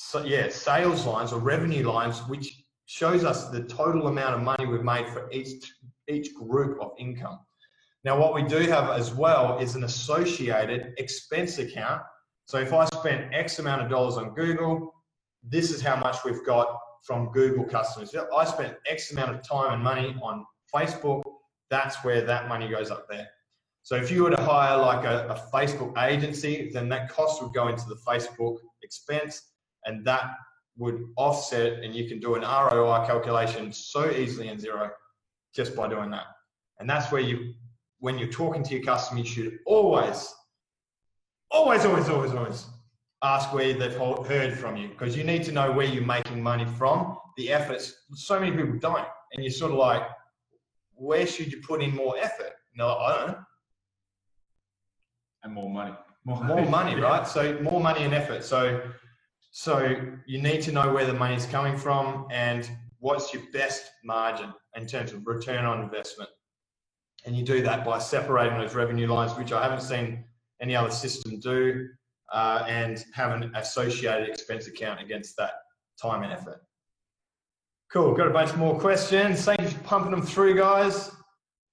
so, 0.00 0.24
yeah, 0.24 0.48
sales 0.48 1.04
lines 1.06 1.32
or 1.32 1.40
revenue 1.40 1.82
lines, 1.90 2.20
which 2.28 2.62
shows 2.86 3.24
us 3.24 3.48
the 3.48 3.64
total 3.64 4.06
amount 4.06 4.36
of 4.36 4.42
money 4.42 4.64
we've 4.64 4.84
made 4.84 5.08
for 5.08 5.28
each 5.32 5.72
each 6.08 6.32
group 6.34 6.80
of 6.80 6.92
income. 6.98 7.40
Now, 8.04 8.16
what 8.16 8.32
we 8.32 8.44
do 8.44 8.60
have 8.70 8.90
as 8.90 9.12
well 9.12 9.58
is 9.58 9.74
an 9.74 9.82
associated 9.82 10.94
expense 10.98 11.58
account. 11.58 12.00
So 12.46 12.58
if 12.58 12.72
I 12.72 12.84
spent 12.84 13.34
X 13.34 13.58
amount 13.58 13.82
of 13.82 13.90
dollars 13.90 14.16
on 14.16 14.34
Google, 14.34 14.94
this 15.42 15.72
is 15.72 15.82
how 15.82 15.96
much 15.96 16.18
we've 16.24 16.46
got 16.46 16.78
from 17.02 17.32
Google 17.32 17.64
customers. 17.64 18.14
If 18.14 18.22
I 18.34 18.44
spent 18.44 18.76
X 18.86 19.10
amount 19.10 19.34
of 19.34 19.42
time 19.42 19.74
and 19.74 19.82
money 19.82 20.16
on 20.22 20.46
Facebook, 20.72 21.22
that's 21.70 21.96
where 22.04 22.20
that 22.22 22.48
money 22.48 22.68
goes 22.68 22.92
up 22.92 23.08
there. 23.10 23.26
So 23.82 23.96
if 23.96 24.12
you 24.12 24.22
were 24.22 24.30
to 24.30 24.42
hire 24.42 24.78
like 24.78 25.04
a, 25.04 25.26
a 25.28 25.50
Facebook 25.52 26.00
agency, 26.00 26.70
then 26.72 26.88
that 26.90 27.10
cost 27.10 27.42
would 27.42 27.52
go 27.52 27.66
into 27.66 27.84
the 27.88 27.98
Facebook 28.06 28.58
expense 28.84 29.42
and 29.84 30.04
that 30.06 30.30
would 30.76 31.04
offset 31.16 31.82
and 31.82 31.94
you 31.94 32.08
can 32.08 32.20
do 32.20 32.34
an 32.34 32.42
ROI 32.42 33.04
calculation 33.06 33.72
so 33.72 34.10
easily 34.10 34.48
in 34.48 34.58
Xero 34.58 34.90
just 35.54 35.74
by 35.74 35.88
doing 35.88 36.10
that. 36.10 36.26
And 36.78 36.88
that's 36.88 37.10
where 37.10 37.20
you, 37.20 37.54
when 37.98 38.18
you're 38.18 38.28
talking 38.28 38.62
to 38.62 38.74
your 38.74 38.84
customer, 38.84 39.20
you 39.20 39.26
should 39.26 39.58
always, 39.66 40.32
always, 41.50 41.84
always, 41.84 42.08
always, 42.08 42.32
always 42.32 42.66
ask 43.22 43.52
where 43.52 43.74
they've 43.74 43.96
heard 43.96 44.56
from 44.56 44.76
you 44.76 44.88
because 44.88 45.16
you 45.16 45.24
need 45.24 45.42
to 45.44 45.52
know 45.52 45.72
where 45.72 45.86
you're 45.86 46.04
making 46.04 46.40
money 46.40 46.64
from, 46.64 47.18
the 47.36 47.50
efforts. 47.52 47.92
So 48.14 48.38
many 48.38 48.52
people 48.52 48.78
don't. 48.78 49.06
And 49.32 49.42
you're 49.42 49.52
sort 49.52 49.72
of 49.72 49.78
like, 49.78 50.02
where 50.94 51.26
should 51.26 51.52
you 51.52 51.60
put 51.60 51.82
in 51.82 51.94
more 51.94 52.16
effort? 52.18 52.52
No, 52.74 52.88
I 52.88 53.16
don't 53.16 53.28
know. 53.28 53.38
And 55.42 55.52
more 55.52 55.70
money. 55.70 55.94
More 56.24 56.66
money, 56.66 56.94
right? 57.00 57.26
So 57.26 57.58
more 57.60 57.80
money 57.80 58.04
and 58.04 58.14
effort. 58.14 58.44
So 58.44 58.80
so 59.50 59.96
you 60.26 60.40
need 60.40 60.62
to 60.62 60.72
know 60.72 60.92
where 60.92 61.06
the 61.06 61.14
money 61.14 61.34
is 61.34 61.46
coming 61.46 61.76
from 61.76 62.26
and 62.30 62.70
what's 63.00 63.32
your 63.32 63.42
best 63.52 63.90
margin 64.04 64.52
in 64.76 64.86
terms 64.86 65.12
of 65.12 65.26
return 65.26 65.64
on 65.64 65.82
investment. 65.82 66.30
And 67.26 67.36
you 67.36 67.44
do 67.44 67.62
that 67.62 67.84
by 67.84 67.98
separating 67.98 68.58
those 68.58 68.74
revenue 68.74 69.06
lines, 69.06 69.36
which 69.36 69.52
I 69.52 69.62
haven't 69.62 69.82
seen 69.82 70.24
any 70.60 70.76
other 70.76 70.90
system 70.90 71.40
do, 71.40 71.88
uh, 72.32 72.64
and 72.68 73.04
have 73.14 73.32
an 73.32 73.54
associated 73.54 74.28
expense 74.28 74.66
account 74.66 75.00
against 75.00 75.36
that 75.36 75.52
time 76.00 76.22
and 76.22 76.32
effort. 76.32 76.62
Cool. 77.92 78.14
Got 78.14 78.28
a 78.28 78.30
bunch 78.30 78.54
more 78.54 78.78
questions. 78.78 79.44
Thank 79.44 79.62
you 79.62 79.68
for 79.68 79.80
pumping 79.80 80.10
them 80.10 80.22
through, 80.22 80.56
guys. 80.56 81.10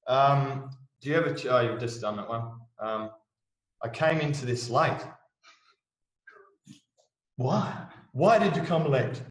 Um, 0.08 0.70
do 1.02 1.10
you 1.10 1.16
ever? 1.16 1.36
Oh, 1.50 1.60
you've 1.60 1.80
just 1.80 2.02
done 2.02 2.16
that 2.18 2.30
one. 2.30 2.52
Um, 2.80 3.10
I 3.84 3.90
came 3.90 4.20
into 4.22 4.46
this 4.46 4.70
late. 4.70 5.02
Why? 7.38 7.88
Why 8.12 8.40
did 8.40 8.56
you 8.56 8.64
come 8.64 8.90
late? 8.90 9.22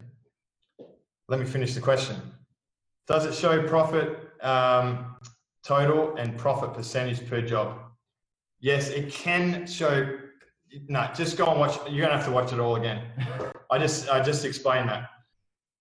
Let 1.29 1.41
me 1.41 1.47
finish 1.47 1.75
the 1.75 1.81
question. 1.81 2.17
Does 3.07 3.25
it 3.25 3.35
show 3.35 3.67
profit 3.67 4.19
um, 4.43 5.17
total 5.63 6.15
and 6.17 6.37
profit 6.37 6.75
percentage 6.75 7.27
per 7.29 7.41
job? 7.41 7.79
Yes, 8.61 8.89
it 8.89 9.11
can 9.11 9.67
show. 9.67 10.19
No, 10.89 11.09
just 11.15 11.37
go 11.39 11.47
and 11.47 11.59
watch. 11.59 11.79
You're 11.91 12.05
gonna 12.05 12.17
have 12.17 12.27
to 12.27 12.33
watch 12.33 12.53
it 12.53 12.61
all 12.61 12.77
again. 12.77 13.05
I 13.71 13.79
just 13.79 14.09
I 14.11 14.23
just 14.23 14.45
explained 14.45 14.91
that. 14.91 15.09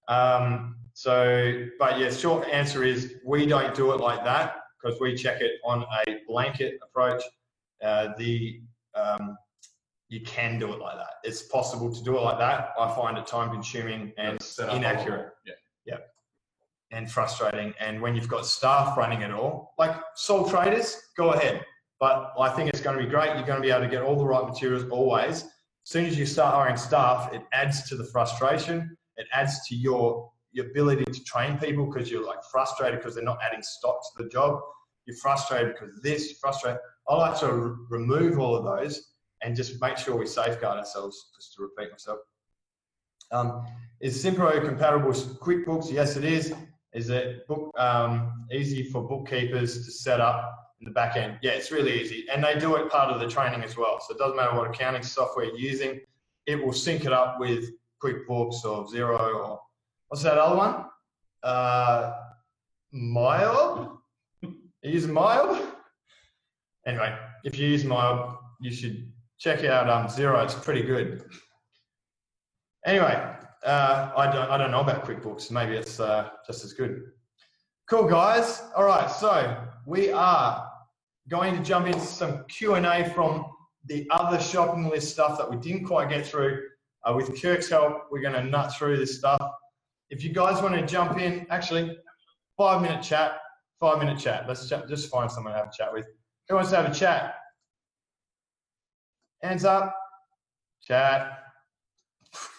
Um, 0.07 0.77
so, 0.93 1.65
but 1.79 1.99
yeah, 1.99 2.09
short 2.09 2.47
answer 2.49 2.83
is 2.83 3.15
we 3.25 3.45
don't 3.45 3.73
do 3.73 3.91
it 3.93 3.99
like 3.99 4.23
that 4.23 4.55
because 4.81 4.99
we 4.99 5.15
check 5.15 5.41
it 5.41 5.53
on 5.65 5.85
a 6.07 6.19
blanket 6.27 6.79
approach. 6.83 7.23
Uh, 7.83 8.09
the 8.17 8.61
um, 8.95 9.37
you 10.13 10.21
can 10.21 10.59
do 10.59 10.71
it 10.71 10.79
like 10.79 10.95
that. 10.95 11.13
It's 11.23 11.41
possible 11.41 11.91
to 11.91 12.03
do 12.03 12.15
it 12.15 12.21
like 12.21 12.37
that. 12.37 12.69
I 12.79 12.93
find 12.93 13.17
it 13.17 13.25
time 13.25 13.49
consuming 13.51 14.13
and 14.17 14.37
inaccurate 14.71 15.31
Yeah. 15.87 15.97
and 16.91 17.11
frustrating. 17.11 17.73
And 17.79 17.99
when 17.99 18.15
you've 18.15 18.27
got 18.27 18.45
staff 18.45 18.95
running 18.95 19.21
it 19.23 19.31
all, 19.31 19.73
like 19.79 19.95
sole 20.15 20.47
traders, 20.47 20.95
go 21.17 21.31
ahead. 21.31 21.65
But 21.99 22.31
I 22.39 22.49
think 22.49 22.69
it's 22.69 22.79
going 22.79 22.95
to 22.95 23.03
be 23.03 23.09
great. 23.09 23.35
You're 23.35 23.47
going 23.47 23.59
to 23.59 23.67
be 23.67 23.71
able 23.71 23.85
to 23.85 23.89
get 23.89 24.03
all 24.03 24.15
the 24.15 24.25
right 24.25 24.45
materials 24.45 24.83
always. 24.91 25.37
As 25.45 25.49
soon 25.85 26.05
as 26.05 26.15
you 26.15 26.27
start 26.27 26.53
hiring 26.53 26.77
staff, 26.77 27.33
it 27.33 27.41
adds 27.51 27.89
to 27.89 27.95
the 27.95 28.05
frustration. 28.05 28.95
It 29.17 29.25
adds 29.33 29.67
to 29.69 29.75
your, 29.75 30.29
your 30.51 30.67
ability 30.67 31.05
to 31.05 31.23
train 31.23 31.57
people 31.57 31.87
because 31.91 32.11
you're 32.11 32.25
like 32.25 32.43
frustrated 32.51 32.99
because 32.99 33.15
they're 33.15 33.23
not 33.23 33.39
adding 33.41 33.63
stock 33.63 33.97
to 34.15 34.23
the 34.23 34.29
job. 34.29 34.59
You're 35.05 35.17
frustrated 35.17 35.73
because 35.73 35.95
of 35.97 36.03
this, 36.03 36.33
frustrated. 36.39 36.79
I 37.09 37.15
like 37.15 37.39
to 37.39 37.47
r- 37.47 37.75
remove 37.89 38.37
all 38.37 38.55
of 38.55 38.63
those 38.63 39.12
and 39.43 39.55
just 39.55 39.79
make 39.81 39.97
sure 39.97 40.15
we 40.15 40.25
safeguard 40.25 40.77
ourselves, 40.77 41.31
just 41.35 41.53
to 41.55 41.63
repeat 41.63 41.91
myself. 41.91 42.19
Um, 43.31 43.65
is 43.99 44.23
Simpro 44.23 44.63
compatible 44.63 45.09
with 45.09 45.39
QuickBooks? 45.39 45.91
Yes, 45.91 46.15
it 46.17 46.23
is. 46.23 46.53
Is 46.93 47.09
it 47.09 47.47
book, 47.47 47.71
um, 47.77 48.45
easy 48.51 48.83
for 48.83 49.07
bookkeepers 49.07 49.85
to 49.85 49.91
set 49.91 50.19
up 50.19 50.73
in 50.79 50.85
the 50.85 50.91
back 50.91 51.15
end? 51.15 51.39
Yeah, 51.41 51.51
it's 51.51 51.71
really 51.71 51.99
easy. 51.99 52.25
And 52.31 52.43
they 52.43 52.57
do 52.59 52.75
it 52.75 52.89
part 52.91 53.11
of 53.11 53.19
the 53.19 53.27
training 53.27 53.63
as 53.63 53.75
well. 53.75 53.99
So 53.99 54.13
it 54.13 54.19
doesn't 54.19 54.37
matter 54.37 54.55
what 54.55 54.69
accounting 54.69 55.03
software 55.03 55.45
you're 55.45 55.57
using, 55.57 56.01
it 56.45 56.63
will 56.63 56.73
sync 56.73 57.05
it 57.05 57.13
up 57.13 57.39
with 57.39 57.71
QuickBooks 58.03 58.65
or 58.65 58.85
Xero 58.85 59.35
or 59.35 59.61
what's 60.09 60.23
that 60.23 60.37
other 60.37 60.57
one? 60.57 60.85
Uh, 61.41 62.13
Mile? 62.91 64.01
You 64.41 64.51
use 64.83 65.07
Mile? 65.07 65.65
Anyway, 66.85 67.17
if 67.45 67.57
you 67.57 67.67
use 67.67 67.85
Mile, 67.85 68.39
you 68.59 68.71
should 68.71 69.11
check 69.43 69.65
out 69.65 69.89
um, 69.89 70.07
Xero. 70.07 70.41
It's 70.43 70.53
pretty 70.53 70.83
good. 70.83 71.25
Anyway, 72.85 73.21
uh, 73.65 74.11
I 74.15 74.31
don't 74.31 74.49
I 74.49 74.57
don't 74.57 74.71
know 74.71 74.79
about 74.79 75.05
QuickBooks. 75.05 75.51
Maybe 75.51 75.75
it's 75.75 75.99
uh, 75.99 76.29
just 76.47 76.63
as 76.63 76.73
good. 76.73 77.01
Cool, 77.89 78.05
guys. 78.05 78.63
All 78.75 78.85
right, 78.85 79.11
so 79.11 79.57
we 79.85 80.11
are 80.11 80.69
going 81.27 81.55
to 81.57 81.63
jump 81.63 81.87
into 81.87 81.99
some 81.99 82.45
Q 82.45 82.75
and 82.75 82.85
A 82.85 83.09
from 83.09 83.45
the 83.85 84.07
other 84.11 84.39
shopping 84.39 84.89
list 84.89 85.11
stuff 85.11 85.37
that 85.37 85.49
we 85.49 85.57
didn't 85.57 85.85
quite 85.85 86.09
get 86.09 86.25
through. 86.25 86.63
Uh, 87.03 87.13
with 87.13 87.41
Kirk's 87.41 87.69
help, 87.69 88.03
we're 88.09 88.21
going 88.21 88.33
to 88.33 88.43
nut 88.43 88.73
through 88.77 88.95
this 88.95 89.17
stuff. 89.17 89.51
If 90.09 90.23
you 90.23 90.31
guys 90.31 90.61
want 90.61 90.75
to 90.75 90.85
jump 90.85 91.19
in, 91.19 91.45
actually, 91.49 91.97
five 92.57 92.81
minute 92.81 93.03
chat. 93.03 93.33
Five 93.81 93.99
minute 93.99 94.17
chat. 94.17 94.45
Let's 94.47 94.69
just 94.69 95.09
find 95.11 95.29
someone 95.29 95.51
to 95.51 95.59
have 95.59 95.67
a 95.67 95.71
chat 95.77 95.91
with. 95.91 96.07
Who 96.47 96.55
wants 96.55 96.69
to 96.69 96.77
have 96.77 96.89
a 96.89 96.93
chat? 96.93 97.35
Hands 99.43 99.65
up. 99.65 99.93
Chat. 100.81 101.43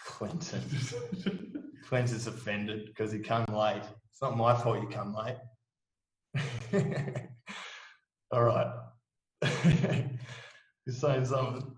Clinton. 0.05 0.63
Clinton's 1.89 2.27
offended 2.29 2.87
because 2.87 3.11
he 3.11 3.21
come 3.21 3.47
late. 3.47 3.83
It's 4.11 4.21
not 4.21 4.37
my 4.37 4.55
fault 4.55 4.83
you 4.83 4.89
come 4.89 5.15
late. 5.15 5.37
All 8.31 8.45
right. 8.45 8.71
You're 10.85 10.95
saying 10.95 11.25
something. 11.25 11.75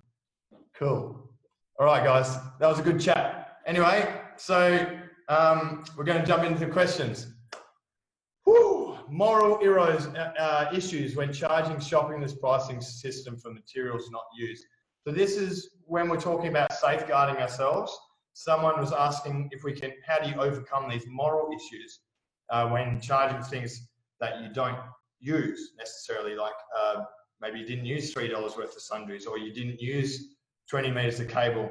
Cool. 0.76 1.30
All 1.78 1.86
right, 1.86 2.02
guys. 2.04 2.36
That 2.58 2.66
was 2.66 2.80
a 2.80 2.82
good 2.82 3.00
chat. 3.00 3.58
Anyway, 3.64 4.12
so 4.36 4.86
um, 5.28 5.84
we're 5.96 6.04
going 6.04 6.20
to 6.20 6.26
jump 6.26 6.42
into 6.42 6.66
the 6.66 6.72
questions. 6.72 7.32
Whew, 8.44 8.98
moral 9.08 9.58
heroes, 9.60 10.06
uh, 10.08 10.32
uh, 10.36 10.70
issues 10.74 11.14
when 11.14 11.32
charging 11.32 11.78
shopping 11.78 12.20
list 12.20 12.40
pricing 12.40 12.80
system 12.80 13.36
for 13.36 13.52
materials 13.52 14.10
not 14.10 14.24
used. 14.36 14.64
So 15.06 15.12
this 15.12 15.36
is 15.36 15.70
when 15.84 16.08
we're 16.08 16.20
talking 16.20 16.48
about 16.48 16.72
safeguarding 16.72 17.40
ourselves. 17.40 17.96
Someone 18.32 18.80
was 18.80 18.92
asking 18.92 19.50
if 19.52 19.62
we 19.62 19.72
can, 19.72 19.92
how 20.04 20.18
do 20.18 20.28
you 20.28 20.34
overcome 20.34 20.90
these 20.90 21.04
moral 21.06 21.48
issues 21.52 22.00
uh, 22.50 22.68
when 22.68 23.00
charging 23.00 23.40
things 23.40 23.86
that 24.20 24.42
you 24.42 24.48
don't 24.52 24.78
use 25.20 25.74
necessarily, 25.78 26.34
like 26.34 26.56
uh, 26.76 27.04
maybe 27.40 27.60
you 27.60 27.66
didn't 27.66 27.86
use 27.86 28.12
$3 28.12 28.32
worth 28.56 28.74
of 28.74 28.82
sundries 28.82 29.26
or 29.26 29.38
you 29.38 29.52
didn't 29.54 29.80
use 29.80 30.34
20 30.70 30.90
meters 30.90 31.20
of 31.20 31.28
cable. 31.28 31.70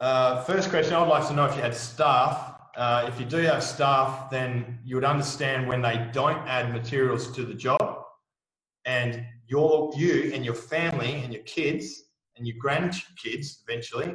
Uh, 0.00 0.42
first 0.42 0.68
question, 0.68 0.92
I'd 0.92 1.08
like 1.08 1.26
to 1.28 1.34
know 1.34 1.46
if 1.46 1.56
you 1.56 1.62
had 1.62 1.74
staff. 1.74 2.60
Uh, 2.76 3.06
if 3.08 3.18
you 3.18 3.24
do 3.24 3.38
have 3.38 3.64
staff, 3.64 4.28
then 4.28 4.80
you 4.84 4.96
would 4.96 5.04
understand 5.04 5.66
when 5.66 5.80
they 5.80 6.10
don't 6.12 6.46
add 6.46 6.74
materials 6.74 7.34
to 7.34 7.42
the 7.46 7.54
job 7.54 7.85
your, 9.46 9.92
you 9.96 10.32
and 10.34 10.44
your 10.44 10.54
family 10.54 11.20
and 11.22 11.32
your 11.32 11.42
kids 11.42 12.04
and 12.36 12.46
your 12.46 12.56
grandkids 12.62 13.62
eventually, 13.66 14.14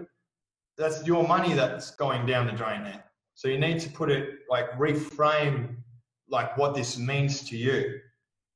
that's 0.77 1.05
your 1.05 1.27
money 1.27 1.53
that's 1.53 1.91
going 1.95 2.25
down 2.25 2.47
the 2.47 2.53
drain 2.53 2.83
there. 2.83 3.03
So 3.35 3.47
you 3.47 3.57
need 3.57 3.79
to 3.79 3.89
put 3.89 4.11
it 4.11 4.39
like 4.49 4.71
reframe 4.73 5.75
like 6.29 6.57
what 6.57 6.75
this 6.75 6.97
means 6.97 7.41
to 7.49 7.57
you. 7.57 7.99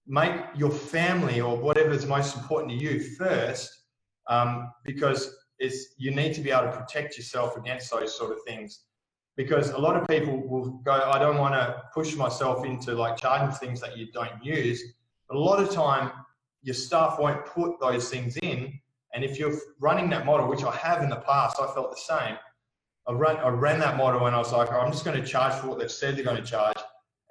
Make 0.07 0.33
your 0.55 0.71
family 0.71 1.41
or 1.41 1.57
whatever 1.57 1.91
is 1.91 2.05
most 2.05 2.35
important 2.35 2.71
to 2.71 2.77
you 2.77 2.99
first, 3.15 3.69
um, 4.27 4.71
because 4.83 5.35
it's 5.59 5.95
you 5.97 6.11
need 6.11 6.33
to 6.35 6.41
be 6.41 6.51
able 6.51 6.71
to 6.71 6.77
protect 6.77 7.17
yourself 7.17 7.57
against 7.57 7.91
those 7.91 8.15
sort 8.15 8.31
of 8.31 8.37
things. 8.45 8.81
Because 9.35 9.71
a 9.71 9.77
lot 9.77 9.97
of 9.97 10.07
people 10.07 10.47
will 10.47 10.79
go, 10.85 10.93
I 10.93 11.19
don't 11.19 11.37
want 11.37 11.55
to 11.55 11.81
push 11.93 12.15
myself 12.15 12.65
into 12.65 12.93
like 12.93 13.17
charging 13.17 13.53
things 13.55 13.81
that 13.81 13.97
you 13.97 14.11
don't 14.11 14.43
use. 14.43 14.81
But 15.27 15.37
a 15.37 15.39
lot 15.39 15.59
of 15.61 15.69
time, 15.71 16.11
your 16.65 16.73
staff 16.73 17.19
won't 17.19 17.45
put 17.45 17.79
those 17.79 18.09
things 18.09 18.37
in. 18.37 18.73
And 19.13 19.23
if 19.23 19.37
you're 19.37 19.55
running 19.79 20.09
that 20.09 20.25
model, 20.25 20.49
which 20.49 20.63
I 20.63 20.75
have 20.75 21.03
in 21.03 21.09
the 21.09 21.17
past, 21.17 21.57
I 21.61 21.67
felt 21.73 21.91
the 21.91 22.01
same. 22.01 22.37
I 23.07 23.11
ran, 23.13 23.37
I 23.37 23.49
ran 23.49 23.79
that 23.79 23.97
model 23.97 24.25
and 24.25 24.35
I 24.35 24.39
was 24.39 24.51
like, 24.51 24.71
I'm 24.73 24.91
just 24.91 25.05
going 25.05 25.21
to 25.21 25.25
charge 25.25 25.53
for 25.53 25.67
what 25.67 25.77
they've 25.77 25.91
said 25.91 26.17
they're 26.17 26.25
going 26.25 26.43
to 26.43 26.49
charge. 26.49 26.75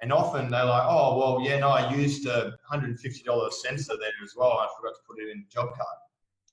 And 0.01 0.13
often 0.13 0.49
they're 0.49 0.63
like, 0.63 0.83
oh, 0.85 1.17
well, 1.17 1.45
yeah, 1.45 1.59
no, 1.59 1.67
I 1.67 1.93
used 1.93 2.25
a 2.27 2.53
$150 2.71 3.51
sensor 3.51 3.93
there 3.99 4.09
as 4.23 4.33
well. 4.37 4.53
I 4.53 4.67
forgot 4.77 4.95
to 4.95 5.01
put 5.05 5.19
it 5.19 5.29
in 5.29 5.39
the 5.39 5.53
job 5.53 5.75
card. 5.75 5.97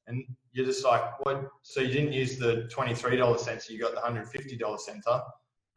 And 0.08 0.24
you're 0.50 0.66
just 0.66 0.84
like, 0.84 1.24
what? 1.24 1.50
So 1.62 1.80
you 1.80 1.92
didn't 1.92 2.12
use 2.12 2.36
the 2.36 2.68
$23 2.74 3.38
sensor, 3.38 3.72
you 3.72 3.80
got 3.80 3.94
the 3.94 4.00
$150 4.00 4.80
sensor. 4.80 5.20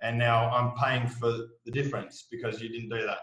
And 0.01 0.17
now 0.17 0.49
I'm 0.49 0.75
paying 0.75 1.07
for 1.07 1.31
the 1.65 1.71
difference 1.71 2.25
because 2.31 2.61
you 2.61 2.69
didn't 2.69 2.89
do 2.89 3.05
that. 3.05 3.19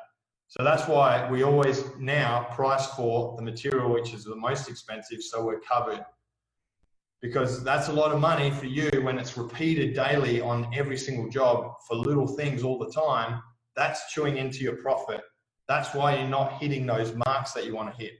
So 0.53 0.63
that's 0.63 0.87
why 0.87 1.27
we 1.31 1.45
always 1.45 1.83
now 1.99 2.47
price 2.51 2.87
for 2.89 3.35
the 3.39 3.43
material 3.43 3.91
which 3.91 4.13
is 4.13 4.23
the 4.23 4.37
most 4.37 4.69
expensive 4.69 5.23
so 5.23 5.43
we're 5.43 5.61
covered. 5.61 6.05
Because 7.23 7.65
that's 7.65 7.89
a 7.89 7.93
lot 7.93 8.13
of 8.13 8.21
money 8.21 8.51
for 8.51 8.67
you 8.67 8.91
when 9.01 9.19
it's 9.19 9.39
repeated 9.39 9.95
daily 9.95 10.43
on 10.43 10.69
every 10.75 10.99
single 10.99 11.31
job 11.31 11.77
for 11.89 11.97
little 11.97 12.27
things 12.27 12.65
all 12.65 12.79
the 12.79 12.93
time 12.93 13.41
that's 13.75 14.13
chewing 14.13 14.37
into 14.37 14.59
your 14.59 14.77
profit. 14.77 15.23
That's 15.69 15.95
why 15.95 16.19
you're 16.19 16.29
not 16.29 16.61
hitting 16.61 16.85
those 16.85 17.15
marks 17.27 17.53
that 17.53 17.65
you 17.65 17.75
want 17.75 17.91
to 17.91 17.97
hit. 17.99 18.13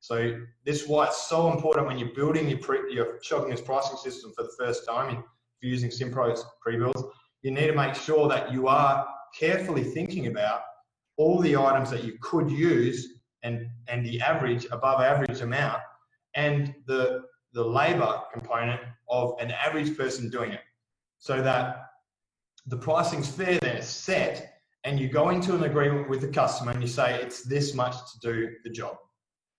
So 0.00 0.42
this 0.66 0.82
is 0.82 0.88
why 0.88 1.06
it's 1.06 1.26
so 1.26 1.50
important 1.50 1.86
when 1.86 1.96
you're 1.96 2.14
building 2.14 2.50
your 2.50 2.58
pre, 2.58 2.80
your 2.92 3.18
shopping 3.22 3.56
pricing 3.64 3.96
system 3.96 4.34
for 4.36 4.42
the 4.42 4.52
first 4.58 4.84
time. 4.86 5.20
If 5.20 5.62
you're 5.62 5.70
using 5.70 5.88
Simpro's 5.88 6.44
pre-builds, 6.60 7.02
you 7.40 7.50
need 7.50 7.68
to 7.68 7.74
make 7.74 7.94
sure 7.94 8.28
that 8.28 8.52
you 8.52 8.68
are 8.68 9.08
carefully 9.40 9.84
thinking 9.84 10.26
about 10.26 10.60
all 11.18 11.38
the 11.40 11.56
items 11.56 11.90
that 11.90 12.04
you 12.04 12.14
could 12.20 12.50
use 12.50 13.14
and 13.42 13.68
and 13.88 14.04
the 14.04 14.20
average 14.20 14.66
above 14.72 15.00
average 15.00 15.40
amount 15.40 15.82
and 16.34 16.74
the 16.86 17.22
the 17.52 17.62
labor 17.62 18.20
component 18.32 18.80
of 19.08 19.34
an 19.40 19.50
average 19.50 19.96
person 19.96 20.30
doing 20.30 20.52
it 20.52 20.60
so 21.18 21.42
that 21.42 21.90
the 22.66 22.76
pricing's 22.76 23.28
fair 23.28 23.58
it's 23.62 23.86
set 23.86 24.58
and 24.84 24.98
you 24.98 25.08
go 25.08 25.30
into 25.30 25.54
an 25.54 25.64
agreement 25.64 26.08
with 26.08 26.20
the 26.20 26.28
customer 26.28 26.72
and 26.72 26.80
you 26.80 26.88
say 26.88 27.20
it's 27.20 27.42
this 27.42 27.74
much 27.74 27.94
to 27.94 28.18
do 28.20 28.50
the 28.64 28.70
job. 28.70 28.96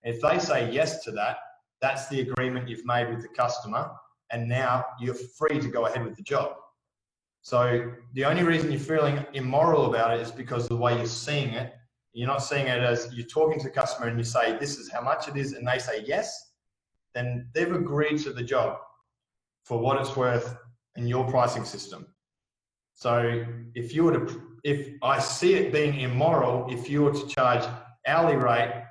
If 0.02 0.20
they 0.20 0.38
say 0.38 0.70
yes 0.72 1.04
to 1.04 1.10
that, 1.12 1.36
that's 1.80 2.08
the 2.08 2.20
agreement 2.20 2.68
you've 2.68 2.84
made 2.84 3.08
with 3.08 3.22
the 3.22 3.28
customer, 3.28 3.90
and 4.32 4.48
now 4.48 4.84
you're 4.98 5.14
free 5.14 5.60
to 5.60 5.68
go 5.68 5.86
ahead 5.86 6.04
with 6.04 6.16
the 6.16 6.22
job. 6.22 6.52
So 7.42 7.92
the 8.14 8.24
only 8.24 8.42
reason 8.42 8.70
you're 8.70 8.80
feeling 8.80 9.24
immoral 9.32 9.86
about 9.86 10.16
it 10.16 10.20
is 10.20 10.30
because 10.30 10.64
of 10.64 10.70
the 10.70 10.76
way 10.76 10.96
you're 10.96 11.06
seeing 11.06 11.50
it. 11.50 11.72
You're 12.12 12.28
not 12.28 12.42
seeing 12.42 12.66
it 12.66 12.82
as 12.82 13.08
you're 13.12 13.26
talking 13.26 13.58
to 13.60 13.64
the 13.64 13.70
customer 13.70 14.08
and 14.08 14.18
you 14.18 14.24
say, 14.24 14.58
This 14.58 14.78
is 14.78 14.90
how 14.90 15.00
much 15.00 15.28
it 15.28 15.36
is, 15.36 15.52
and 15.52 15.66
they 15.66 15.78
say 15.78 16.02
yes, 16.06 16.52
then 17.14 17.48
they've 17.54 17.72
agreed 17.72 18.18
to 18.18 18.32
the 18.32 18.42
job 18.42 18.78
for 19.64 19.78
what 19.78 20.00
it's 20.00 20.16
worth 20.16 20.56
in 20.96 21.06
your 21.06 21.24
pricing 21.30 21.64
system. 21.64 22.06
So 22.94 23.44
if 23.74 23.94
you 23.94 24.04
were 24.04 24.12
to 24.12 24.50
if 24.64 24.88
I 25.02 25.18
see 25.18 25.54
it 25.54 25.72
being 25.72 26.00
immoral, 26.00 26.66
if 26.70 26.90
you 26.90 27.02
were 27.02 27.12
to 27.12 27.26
charge 27.28 27.64
hourly 28.06 28.36
rate 28.36 28.84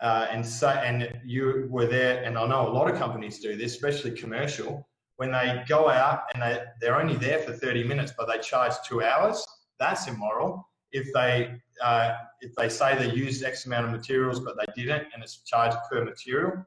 uh, 0.00 0.26
and 0.30 0.44
say, 0.44 0.80
and 0.84 1.18
you 1.24 1.66
were 1.70 1.86
there, 1.86 2.22
and 2.24 2.36
I 2.36 2.46
know 2.46 2.68
a 2.68 2.72
lot 2.72 2.90
of 2.90 2.98
companies 2.98 3.38
do 3.38 3.56
this, 3.56 3.72
especially 3.72 4.10
commercial, 4.10 4.86
when 5.16 5.30
they 5.30 5.62
go 5.68 5.88
out 5.88 6.22
and 6.32 6.42
they, 6.42 6.62
they're 6.80 7.00
only 7.00 7.16
there 7.16 7.38
for 7.38 7.52
30 7.52 7.84
minutes, 7.84 8.12
but 8.16 8.26
they 8.26 8.38
charge 8.38 8.72
two 8.86 9.02
hours, 9.02 9.44
that's 9.78 10.08
immoral. 10.08 10.68
If 10.92 11.12
they 11.12 11.54
uh, 11.82 12.14
if 12.40 12.54
they 12.54 12.68
say 12.68 12.96
they 12.96 13.12
used 13.12 13.42
X 13.42 13.66
amount 13.66 13.86
of 13.86 13.92
materials 13.92 14.38
but 14.38 14.54
they 14.56 14.72
didn't, 14.80 15.08
and 15.12 15.22
it's 15.22 15.42
charged 15.42 15.76
per 15.90 16.04
material, 16.04 16.64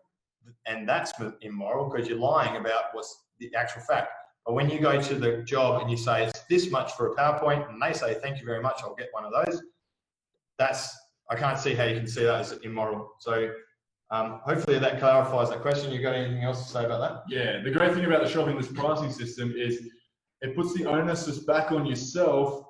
and 0.65 0.87
that's 0.87 1.13
immoral 1.41 1.89
because 1.89 2.09
you're 2.09 2.17
lying 2.17 2.57
about 2.57 2.85
what's 2.91 3.23
the 3.39 3.53
actual 3.55 3.81
fact. 3.81 4.09
But 4.45 4.53
when 4.53 4.69
you 4.69 4.79
go 4.79 5.01
to 5.01 5.15
the 5.15 5.43
job 5.43 5.81
and 5.81 5.89
you 5.89 5.97
say 5.97 6.25
it's 6.25 6.41
this 6.49 6.69
much 6.71 6.93
for 6.93 7.11
a 7.11 7.15
PowerPoint, 7.15 7.69
and 7.69 7.81
they 7.81 7.93
say 7.93 8.15
thank 8.15 8.39
you 8.39 8.45
very 8.45 8.61
much, 8.61 8.81
I'll 8.83 8.95
get 8.95 9.09
one 9.11 9.23
of 9.23 9.31
those. 9.31 9.61
That's 10.57 10.93
I 11.29 11.35
can't 11.35 11.59
see 11.59 11.73
how 11.73 11.85
you 11.85 11.95
can 11.95 12.07
see 12.07 12.23
that 12.23 12.41
as 12.41 12.51
immoral. 12.63 13.13
So 13.19 13.51
um, 14.09 14.39
hopefully 14.43 14.79
that 14.79 14.99
clarifies 14.99 15.49
that 15.49 15.61
question. 15.61 15.91
You 15.91 16.01
got 16.01 16.15
anything 16.15 16.43
else 16.43 16.65
to 16.65 16.71
say 16.71 16.85
about 16.85 16.99
that? 17.01 17.23
Yeah, 17.27 17.61
the 17.61 17.71
great 17.71 17.93
thing 17.93 18.05
about 18.05 18.23
the 18.23 18.29
shopping 18.29 18.55
list 18.55 18.73
pricing 18.73 19.11
system 19.11 19.53
is 19.57 19.81
it 20.41 20.55
puts 20.55 20.73
the 20.73 20.85
onus 20.85 21.39
back 21.39 21.71
on 21.71 21.85
yourself 21.85 22.65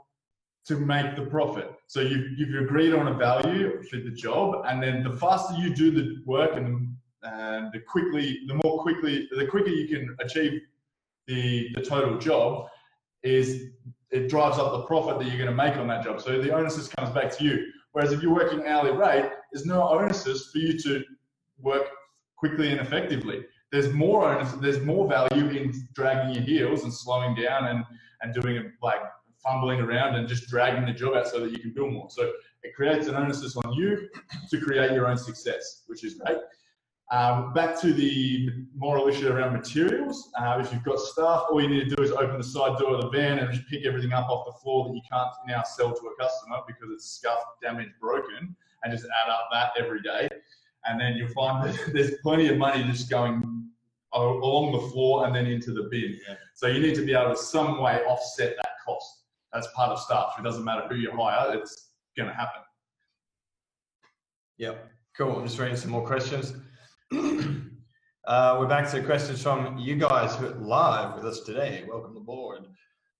to 0.65 0.75
make 0.75 1.15
the 1.15 1.25
profit. 1.25 1.71
So 1.87 2.01
you've, 2.01 2.37
you've 2.37 2.63
agreed 2.63 2.93
on 2.93 3.07
a 3.07 3.13
value 3.13 3.81
for 3.83 3.97
the 3.97 4.11
job, 4.11 4.65
and 4.65 4.81
then 4.81 5.03
the 5.03 5.13
faster 5.13 5.55
you 5.55 5.73
do 5.73 5.91
the 5.91 6.17
work 6.25 6.55
and, 6.55 6.95
and 7.23 7.71
the 7.71 7.79
quickly, 7.79 8.39
the 8.47 8.59
more 8.63 8.81
quickly, 8.81 9.29
the 9.31 9.45
quicker 9.45 9.69
you 9.69 9.87
can 9.87 10.15
achieve 10.19 10.61
the, 11.27 11.69
the 11.75 11.81
total 11.81 12.17
job 12.17 12.67
is 13.23 13.67
it 14.11 14.29
drives 14.29 14.57
up 14.57 14.71
the 14.71 14.83
profit 14.83 15.19
that 15.19 15.25
you're 15.25 15.37
going 15.37 15.49
to 15.49 15.55
make 15.55 15.75
on 15.77 15.87
that 15.87 16.03
job. 16.03 16.21
So 16.21 16.41
the 16.41 16.53
onus 16.53 16.87
comes 16.87 17.09
back 17.11 17.35
to 17.37 17.43
you. 17.43 17.65
Whereas 17.91 18.11
if 18.11 18.21
you're 18.21 18.33
working 18.33 18.65
hourly 18.65 18.91
rate, 18.91 19.29
there's 19.51 19.65
no 19.65 19.87
onus 19.89 20.23
for 20.23 20.57
you 20.57 20.77
to 20.79 21.03
work 21.61 21.87
quickly 22.37 22.71
and 22.71 22.79
effectively. 22.79 23.45
There's 23.71 23.91
more 23.93 24.43
there's 24.61 24.79
more 24.79 25.07
value 25.07 25.49
in 25.49 25.73
dragging 25.93 26.35
your 26.35 26.43
heels 26.43 26.83
and 26.83 26.93
slowing 26.93 27.35
down 27.35 27.67
and, 27.67 27.83
and 28.21 28.33
doing 28.33 28.55
it 28.55 28.67
like 28.81 29.01
fumbling 29.43 29.79
around 29.79 30.15
and 30.15 30.27
just 30.27 30.47
dragging 30.47 30.85
the 30.85 30.93
job 30.93 31.15
out 31.15 31.27
so 31.27 31.39
that 31.39 31.51
you 31.51 31.59
can 31.59 31.73
build 31.73 31.93
more. 31.93 32.09
So 32.09 32.31
it 32.63 32.75
creates 32.75 33.07
an 33.07 33.15
onus 33.15 33.55
on 33.57 33.73
you 33.73 34.09
to 34.49 34.61
create 34.61 34.91
your 34.91 35.07
own 35.07 35.17
success, 35.17 35.83
which 35.87 36.03
is 36.03 36.15
great. 36.15 36.37
Um, 37.09 37.53
back 37.53 37.79
to 37.81 37.93
the 37.93 38.49
moral 38.75 39.07
issue 39.07 39.29
around 39.29 39.53
materials. 39.53 40.29
Uh, 40.37 40.57
if 40.59 40.73
you've 40.73 40.83
got 40.83 40.99
staff, 40.99 41.45
all 41.49 41.61
you 41.61 41.69
need 41.69 41.89
to 41.89 41.95
do 41.95 42.03
is 42.03 42.11
open 42.11 42.37
the 42.37 42.43
side 42.43 42.77
door 42.77 42.95
of 42.95 43.01
the 43.01 43.09
van 43.09 43.39
and 43.39 43.53
just 43.53 43.65
pick 43.69 43.85
everything 43.85 44.11
up 44.11 44.27
off 44.29 44.45
the 44.45 44.59
floor 44.61 44.87
that 44.87 44.93
you 44.93 45.01
can't 45.09 45.29
now 45.47 45.63
sell 45.63 45.93
to 45.93 46.07
a 46.07 46.15
customer 46.21 46.57
because 46.67 46.89
it's 46.91 47.09
scuffed, 47.09 47.45
damaged, 47.61 47.93
broken, 48.01 48.53
and 48.83 48.91
just 48.91 49.05
add 49.05 49.31
up 49.31 49.47
that 49.53 49.71
every 49.79 50.01
day. 50.01 50.27
And 50.87 50.99
then 50.99 51.15
you'll 51.15 51.29
find 51.29 51.63
that 51.67 51.77
there's 51.93 52.15
plenty 52.23 52.47
of 52.47 52.57
money 52.57 52.83
just 52.83 53.09
going 53.09 53.57
along 54.13 54.71
the 54.71 54.91
floor 54.91 55.25
and 55.25 55.35
then 55.35 55.45
into 55.45 55.71
the 55.71 55.87
bin. 55.91 56.17
Yeah. 56.27 56.35
So 56.55 56.67
you 56.67 56.79
need 56.79 56.95
to 56.95 57.05
be 57.05 57.13
able 57.13 57.33
to 57.33 57.37
some 57.37 57.81
way 57.81 58.01
offset 58.07 58.55
that 58.57 58.69
cost. 58.85 59.23
That's 59.53 59.67
part 59.75 59.91
of 59.91 59.99
staff. 59.99 60.33
It 60.39 60.43
doesn't 60.43 60.63
matter 60.63 60.87
who 60.87 60.95
you 60.95 61.11
hire, 61.11 61.55
it's 61.55 61.89
going 62.15 62.29
to 62.29 62.35
happen. 62.35 62.61
Yep. 64.57 64.91
Cool. 65.15 65.37
I'm 65.37 65.45
just 65.45 65.59
reading 65.59 65.75
some 65.75 65.91
more 65.91 66.05
questions. 66.05 66.53
uh, 67.13 68.57
we're 68.59 68.67
back 68.67 68.89
to 68.91 69.01
questions 69.03 69.41
from 69.41 69.77
you 69.77 69.95
guys 69.95 70.35
who 70.35 70.47
are 70.47 70.55
live 70.55 71.15
with 71.15 71.25
us 71.25 71.41
today. 71.41 71.85
Welcome 71.87 72.17
aboard. 72.17 72.65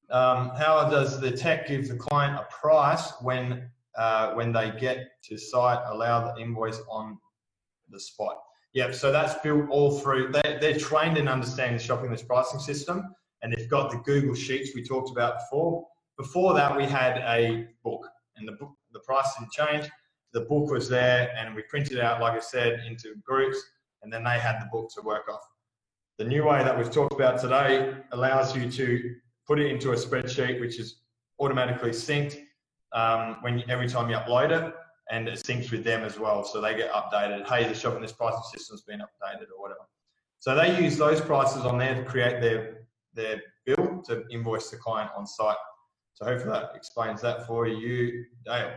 Um, 0.09 0.51
how 0.57 0.89
does 0.89 1.19
the 1.19 1.31
tech 1.31 1.67
give 1.67 1.87
the 1.87 1.95
client 1.95 2.39
a 2.39 2.45
price 2.53 3.11
when 3.21 3.69
uh, 3.97 4.33
when 4.33 4.53
they 4.53 4.71
get 4.79 5.21
to 5.23 5.37
site? 5.37 5.79
Allow 5.87 6.33
the 6.33 6.41
invoice 6.41 6.79
on 6.89 7.17
the 7.89 7.99
spot. 7.99 8.37
Yep. 8.73 8.95
So 8.95 9.11
that's 9.11 9.39
built 9.41 9.69
all 9.69 9.99
through. 9.99 10.31
They, 10.31 10.57
they're 10.61 10.77
trained 10.77 11.17
in 11.17 11.27
understanding 11.27 11.77
the 11.77 11.83
shopping 11.83 12.11
list 12.11 12.27
pricing 12.27 12.59
system, 12.59 13.03
and 13.41 13.53
they've 13.53 13.69
got 13.69 13.91
the 13.91 13.97
Google 13.97 14.35
Sheets 14.35 14.75
we 14.75 14.83
talked 14.83 15.11
about 15.11 15.39
before. 15.39 15.87
Before 16.17 16.53
that, 16.53 16.75
we 16.75 16.85
had 16.85 17.17
a 17.19 17.67
book, 17.83 18.07
and 18.35 18.47
the 18.47 18.53
book 18.53 18.71
the 18.93 18.99
price 18.99 19.27
didn't 19.37 19.51
change. 19.51 19.89
The 20.33 20.41
book 20.41 20.71
was 20.71 20.89
there, 20.89 21.33
and 21.37 21.55
we 21.55 21.63
printed 21.63 21.99
out, 21.99 22.21
like 22.21 22.33
I 22.33 22.39
said, 22.39 22.81
into 22.87 23.15
groups, 23.23 23.61
and 24.01 24.11
then 24.11 24.23
they 24.23 24.39
had 24.39 24.61
the 24.61 24.67
book 24.71 24.89
to 24.95 25.01
work 25.01 25.29
off. 25.29 25.41
The 26.17 26.25
new 26.25 26.45
way 26.45 26.63
that 26.63 26.77
we've 26.77 26.91
talked 26.91 27.13
about 27.13 27.39
today 27.39 27.95
allows 28.11 28.55
you 28.55 28.69
to 28.71 29.15
put 29.45 29.59
it 29.59 29.71
into 29.71 29.91
a 29.91 29.95
spreadsheet, 29.95 30.59
which 30.59 30.79
is 30.79 31.01
automatically 31.39 31.91
synced 31.91 32.39
um, 32.93 33.37
when 33.41 33.59
you, 33.59 33.63
every 33.69 33.87
time 33.87 34.09
you 34.09 34.17
upload 34.17 34.51
it, 34.51 34.73
and 35.11 35.27
it 35.27 35.35
syncs 35.35 35.71
with 35.71 35.83
them 35.83 36.03
as 36.03 36.19
well, 36.19 36.43
so 36.43 36.59
they 36.61 36.75
get 36.75 36.91
updated. 36.91 37.47
Hey, 37.47 37.63
the 37.63 37.73
shop 37.73 37.81
shopping 37.81 38.01
list 38.01 38.17
pricing 38.17 38.41
system's 38.53 38.81
been 38.81 38.99
updated 38.99 39.47
or 39.55 39.61
whatever. 39.61 39.87
So 40.39 40.55
they 40.55 40.81
use 40.81 40.97
those 40.97 41.21
prices 41.21 41.63
on 41.63 41.77
there 41.77 41.95
to 41.95 42.03
create 42.03 42.41
their 42.41 42.87
their 43.13 43.41
bill 43.65 44.01
to 44.05 44.23
invoice 44.29 44.69
the 44.69 44.77
client 44.77 45.09
on 45.17 45.25
site. 45.25 45.57
So 46.13 46.25
hopefully 46.25 46.51
that 46.51 46.71
explains 46.75 47.21
that 47.21 47.47
for 47.47 47.67
you, 47.67 48.25
Dale. 48.45 48.73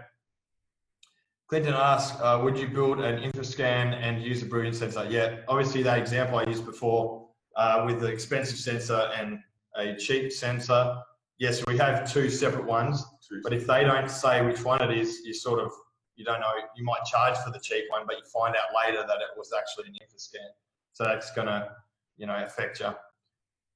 Clinton 1.48 1.74
asks, 1.74 2.16
uh, 2.20 2.40
would 2.42 2.56
you 2.56 2.68
build 2.68 3.00
an 3.00 3.20
infrascan 3.22 3.94
and 4.00 4.22
use 4.22 4.42
a 4.42 4.46
Brilliant 4.46 4.76
sensor? 4.76 5.06
Yeah, 5.10 5.38
obviously 5.48 5.82
that 5.82 5.98
example 5.98 6.38
I 6.38 6.44
used 6.44 6.64
before 6.64 7.28
uh, 7.56 7.82
with 7.84 8.00
the 8.00 8.06
expensive 8.06 8.58
sensor 8.58 9.10
and 9.18 9.40
a 9.76 9.96
cheap 9.96 10.32
sensor. 10.32 10.96
Yes, 11.38 11.64
we 11.66 11.76
have 11.78 12.10
two 12.10 12.30
separate 12.30 12.66
ones, 12.66 13.04
but 13.42 13.52
if 13.52 13.66
they 13.66 13.82
don't 13.84 14.10
say 14.10 14.44
which 14.46 14.62
one 14.64 14.82
it 14.82 14.96
is, 14.96 15.20
you 15.24 15.34
sort 15.34 15.60
of, 15.60 15.72
you 16.20 16.26
don't 16.26 16.40
know, 16.40 16.52
you 16.76 16.84
might 16.84 17.02
charge 17.10 17.38
for 17.38 17.50
the 17.50 17.58
cheap 17.58 17.84
one, 17.88 18.02
but 18.06 18.16
you 18.16 18.22
find 18.30 18.54
out 18.54 18.68
later 18.76 19.02
that 19.08 19.20
it 19.20 19.38
was 19.38 19.52
actually 19.56 19.88
an 19.88 19.94
infrascan. 19.94 20.50
So 20.92 21.04
that's 21.04 21.32
gonna, 21.32 21.76
you 22.18 22.26
know, 22.26 22.44
affect 22.44 22.78
you. 22.78 22.94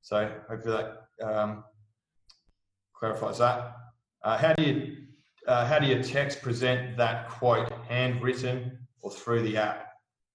So 0.02 0.30
hopefully 0.46 0.84
that 1.20 1.26
um, 1.26 1.64
clarifies 2.92 3.38
that. 3.38 3.74
Uh, 4.22 4.36
how 4.36 4.52
do 4.52 4.62
you 4.62 4.96
uh, 5.46 5.66
how 5.66 5.78
do 5.78 5.86
you 5.86 6.02
text 6.02 6.42
present 6.42 6.98
that 6.98 7.30
quote 7.30 7.72
handwritten 7.88 8.78
or 9.00 9.10
through 9.10 9.42
the 9.42 9.56
app? 9.56 9.86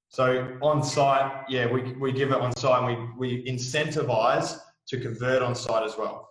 So 0.07 0.57
on 0.63 0.83
site, 0.83 1.45
yeah, 1.47 1.71
we, 1.71 1.93
we 1.93 2.11
give 2.11 2.31
it 2.31 2.41
on 2.41 2.55
site 2.55 2.83
and 2.83 3.17
we, 3.19 3.43
we 3.43 3.45
incentivize 3.45 4.57
to 4.87 4.99
convert 4.99 5.43
on 5.43 5.53
site 5.53 5.83
as 5.83 5.95
well. 5.97 6.29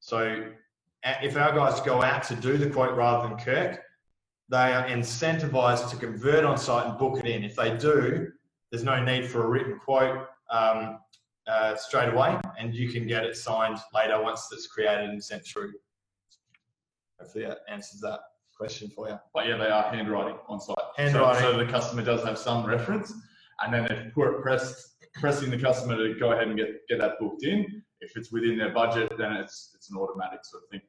So 0.00 0.48
if 1.04 1.36
our 1.36 1.54
guys 1.54 1.80
go 1.80 2.02
out 2.02 2.24
to 2.24 2.34
do 2.34 2.58
the 2.58 2.68
quote 2.68 2.96
rather 2.96 3.28
than 3.28 3.38
Kirk, 3.38 3.80
they 4.50 4.72
are 4.72 4.86
incentivized 4.88 5.90
to 5.90 5.96
convert 5.96 6.44
on 6.44 6.58
site 6.58 6.86
and 6.86 6.98
book 6.98 7.18
it 7.18 7.26
in. 7.26 7.44
If 7.44 7.54
they 7.54 7.76
do, 7.76 8.28
there's 8.70 8.84
no 8.84 9.02
need 9.02 9.26
for 9.26 9.44
a 9.44 9.48
written 9.48 9.78
quote 9.78 10.26
um, 10.50 10.98
uh, 11.46 11.76
straight 11.76 12.12
away, 12.12 12.36
and 12.58 12.74
you 12.74 12.90
can 12.90 13.06
get 13.06 13.24
it 13.24 13.36
signed 13.36 13.78
later 13.94 14.20
once 14.20 14.48
it's 14.52 14.66
created 14.66 15.10
and 15.10 15.22
sent 15.22 15.46
through. 15.46 15.72
Hopefully 17.20 17.44
that 17.44 17.58
answers 17.68 18.00
that 18.00 18.20
question 18.56 18.90
for 18.94 19.08
you. 19.08 19.18
But 19.32 19.46
yeah, 19.46 19.56
they 19.56 19.68
are 19.68 19.84
handwriting 19.84 20.36
on 20.48 20.60
site. 20.60 20.76
Handwriting. 20.96 21.42
So, 21.42 21.52
so 21.52 21.58
the 21.58 21.70
customer 21.70 22.02
does 22.02 22.24
have 22.24 22.38
some 22.38 22.66
reference, 22.66 23.12
and 23.62 23.72
then 23.72 23.84
if 23.86 24.16
we're 24.16 24.40
press, 24.42 24.96
pressing 25.14 25.50
the 25.50 25.58
customer 25.58 25.96
to 25.96 26.18
go 26.18 26.32
ahead 26.32 26.48
and 26.48 26.56
get, 26.56 26.86
get 26.88 27.00
that 27.00 27.12
booked 27.20 27.44
in. 27.44 27.82
If 28.00 28.16
it's 28.16 28.32
within 28.32 28.58
their 28.58 28.72
budget, 28.72 29.12
then 29.16 29.32
it's 29.32 29.72
it's 29.74 29.90
an 29.90 29.98
automatic 29.98 30.40
sort 30.44 30.64
of 30.64 30.70
thing. 30.70 30.80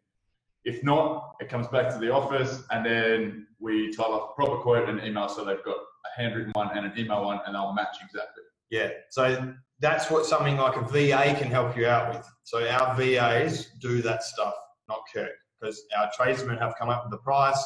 If 0.64 0.84
not, 0.84 1.36
it 1.40 1.50
comes 1.50 1.68
back 1.68 1.92
to 1.94 2.00
the 2.00 2.14
office, 2.14 2.64
and 2.72 2.86
then 2.86 3.48
we 3.60 3.92
type 3.92 4.10
up 4.10 4.32
a 4.32 4.34
proper 4.36 4.58
quote 4.58 4.90
and 4.90 5.04
email, 5.04 5.28
so 5.28 5.44
they've 5.44 5.64
got 5.64 5.78
a 5.78 6.22
handwritten 6.22 6.52
one 6.54 6.76
and 6.78 6.86
an 6.86 6.94
email 6.98 7.26
one, 7.26 7.40
and 7.46 7.56
they'll 7.56 7.74
match 7.74 7.98
exactly. 8.04 8.44
Yeah, 8.70 8.90
so 9.10 9.54
that's 9.80 10.10
what 10.10 10.26
something 10.26 10.58
like 10.58 10.76
a 10.76 10.82
VA 10.82 11.36
can 11.40 11.50
help 11.50 11.76
you 11.76 11.88
out 11.88 12.14
with. 12.14 12.28
So 12.44 12.68
our 12.68 12.96
VAs 12.96 13.72
do 13.80 14.02
that 14.04 14.24
stuff, 14.24 14.54
not 14.88 15.00
Kirk 15.14 15.32
because 15.62 15.84
our 15.98 16.10
tradesmen 16.16 16.58
have 16.58 16.76
come 16.78 16.90
up 16.90 17.04
with 17.04 17.12
the 17.12 17.18
price. 17.18 17.64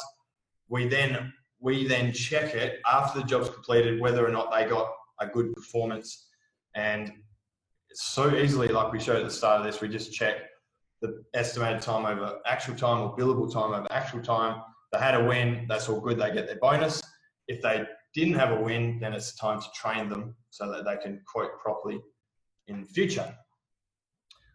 We 0.68 0.88
then 0.88 1.32
we 1.60 1.86
then 1.86 2.12
check 2.12 2.54
it 2.54 2.80
after 2.90 3.20
the 3.20 3.26
job's 3.26 3.48
completed 3.48 4.00
whether 4.00 4.26
or 4.26 4.30
not 4.30 4.52
they 4.52 4.64
got 4.66 4.88
a 5.20 5.26
good 5.26 5.54
performance, 5.54 6.28
and 6.74 7.12
it's 7.88 8.04
so 8.04 8.34
easily 8.34 8.68
like 8.68 8.92
we 8.92 9.00
showed 9.00 9.16
at 9.16 9.24
the 9.24 9.30
start 9.30 9.60
of 9.60 9.66
this. 9.66 9.80
We 9.80 9.88
just 9.88 10.12
check 10.12 10.36
the 11.02 11.22
estimated 11.34 11.82
time 11.82 12.06
over 12.06 12.38
actual 12.46 12.74
time 12.74 13.00
or 13.00 13.16
billable 13.16 13.52
time 13.52 13.72
over 13.72 13.86
actual 13.90 14.22
time. 14.22 14.62
They 14.92 14.98
had 14.98 15.14
a 15.14 15.24
win, 15.24 15.66
that's 15.68 15.88
all 15.88 16.00
good. 16.00 16.18
They 16.18 16.32
get 16.32 16.46
their 16.46 16.58
bonus. 16.58 17.02
If 17.48 17.62
they 17.62 17.84
didn't 18.14 18.34
have 18.34 18.52
a 18.52 18.60
win, 18.60 18.98
then 19.00 19.12
it's 19.12 19.34
time 19.36 19.60
to 19.60 19.66
train 19.74 20.08
them 20.08 20.34
so 20.50 20.70
that 20.70 20.84
they 20.84 20.96
can 20.96 21.20
quote 21.26 21.58
properly 21.60 22.00
in 22.68 22.84
future. 22.84 23.34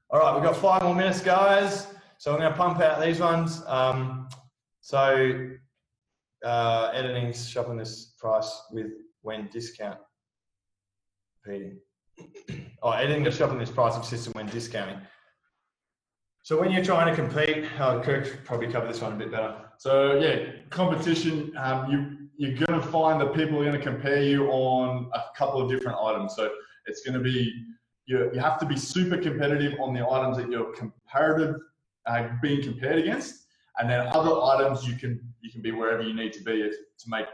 All 0.09 0.19
right, 0.19 0.33
we've 0.33 0.43
got 0.43 0.57
five 0.57 0.83
more 0.83 0.95
minutes, 0.95 1.21
guys. 1.21 1.87
So 2.17 2.33
I'm 2.33 2.39
going 2.39 2.51
to 2.51 2.57
pump 2.57 2.79
out 2.81 3.01
these 3.01 3.19
ones. 3.19 3.61
Um, 3.65 4.27
so 4.81 5.49
uh, 6.43 6.91
editing 6.93 7.33
shopping 7.33 7.77
this 7.77 8.13
price 8.19 8.61
with 8.71 8.91
when 9.21 9.47
discount 9.51 9.99
repeating. 11.43 11.79
oh, 12.83 12.91
editing 12.91 13.23
the 13.23 13.31
shopping 13.31 13.59
list 13.59 13.73
pricing 13.73 14.03
system 14.03 14.33
when 14.33 14.47
discounting. 14.47 14.99
So 16.43 16.59
when 16.59 16.71
you're 16.71 16.83
trying 16.83 17.13
to 17.13 17.15
compete, 17.15 17.65
oh, 17.79 18.01
Kirk 18.03 18.43
probably 18.45 18.71
cover 18.71 18.87
this 18.87 19.01
one 19.01 19.13
a 19.13 19.15
bit 19.15 19.31
better. 19.31 19.55
So 19.77 20.19
yeah, 20.19 20.53
competition. 20.69 21.53
Um, 21.57 21.91
you 21.91 22.17
you're 22.37 22.65
going 22.65 22.81
to 22.81 22.87
find 22.87 23.21
that 23.21 23.35
people 23.35 23.59
are 23.59 23.63
going 23.63 23.77
to 23.77 23.83
compare 23.83 24.23
you 24.23 24.47
on 24.47 25.11
a 25.13 25.21
couple 25.37 25.61
of 25.61 25.69
different 25.69 25.99
items. 25.99 26.35
So 26.35 26.49
it's 26.87 27.01
going 27.03 27.13
to 27.13 27.23
be 27.23 27.53
you, 28.07 28.31
you 28.33 28.39
have 28.39 28.57
to 28.59 28.65
be 28.65 28.75
super 28.75 29.17
competitive 29.17 29.79
on 29.79 29.93
the 29.93 30.07
items 30.07 30.37
that 30.37 30.49
you're 30.49 30.73
comparative 30.73 31.57
uh, 32.07 32.29
being 32.41 32.63
compared 32.63 32.97
against, 32.97 33.45
and 33.77 33.87
then 33.87 34.07
other 34.13 34.41
items 34.41 34.87
you 34.87 34.95
can 34.95 35.21
you 35.41 35.51
can 35.51 35.61
be 35.61 35.71
wherever 35.71 36.01
you 36.01 36.15
need 36.15 36.33
to 36.33 36.43
be 36.43 36.71
to 36.71 37.05
make 37.09 37.27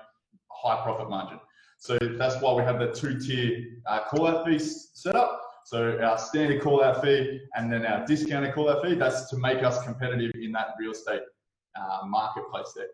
high 0.52 0.84
profit 0.84 1.10
margin. 1.10 1.40
So 1.78 1.98
that's 1.98 2.42
why 2.42 2.54
we 2.54 2.64
have 2.64 2.80
the 2.80 2.92
two 2.92 3.18
tier 3.20 3.64
uh, 3.86 4.02
call 4.10 4.28
out 4.28 4.46
fees 4.46 4.90
set 4.94 5.16
up. 5.16 5.47
So 5.68 6.00
our 6.02 6.18
standard 6.18 6.62
call 6.62 6.82
out 6.82 7.04
fee 7.04 7.42
and 7.56 7.70
then 7.70 7.86
our 7.86 8.06
discounted 8.06 8.54
call 8.54 8.70
out 8.70 8.86
fee. 8.86 8.96
That's 8.96 9.30
to 9.32 9.38
make 9.38 9.64
us 9.64 9.84
competitive 9.84 10.32
in 10.36 10.54
that 10.54 10.68
real 10.80 10.92
estate 10.92 11.24
uh, 11.76 12.06
marketplace 12.06 12.72
there. 12.74 12.88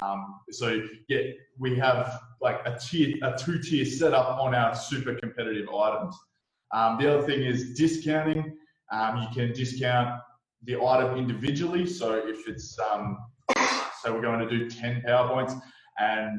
Um, 0.00 0.38
so 0.52 0.82
yeah, 1.08 1.18
we 1.58 1.76
have 1.80 2.20
like 2.40 2.60
a 2.64 2.78
tier, 2.78 3.16
a 3.24 3.36
two 3.36 3.58
tier 3.58 3.84
setup 3.84 4.38
on 4.38 4.54
our 4.54 4.72
super 4.72 5.16
competitive 5.16 5.68
items. 5.68 6.16
Um, 6.70 6.96
the 6.96 7.12
other 7.12 7.26
thing 7.26 7.42
is 7.42 7.74
discounting. 7.74 8.56
Um, 8.92 9.16
you 9.16 9.28
can 9.34 9.52
discount 9.52 10.20
the 10.62 10.80
item 10.80 11.18
individually. 11.18 11.86
So 11.86 12.14
if 12.24 12.46
it's, 12.46 12.78
um, 12.92 13.18
so 14.00 14.14
we're 14.14 14.22
going 14.22 14.48
to 14.48 14.48
do 14.48 14.70
10 14.70 15.02
PowerPoints 15.08 15.60
and 15.98 16.38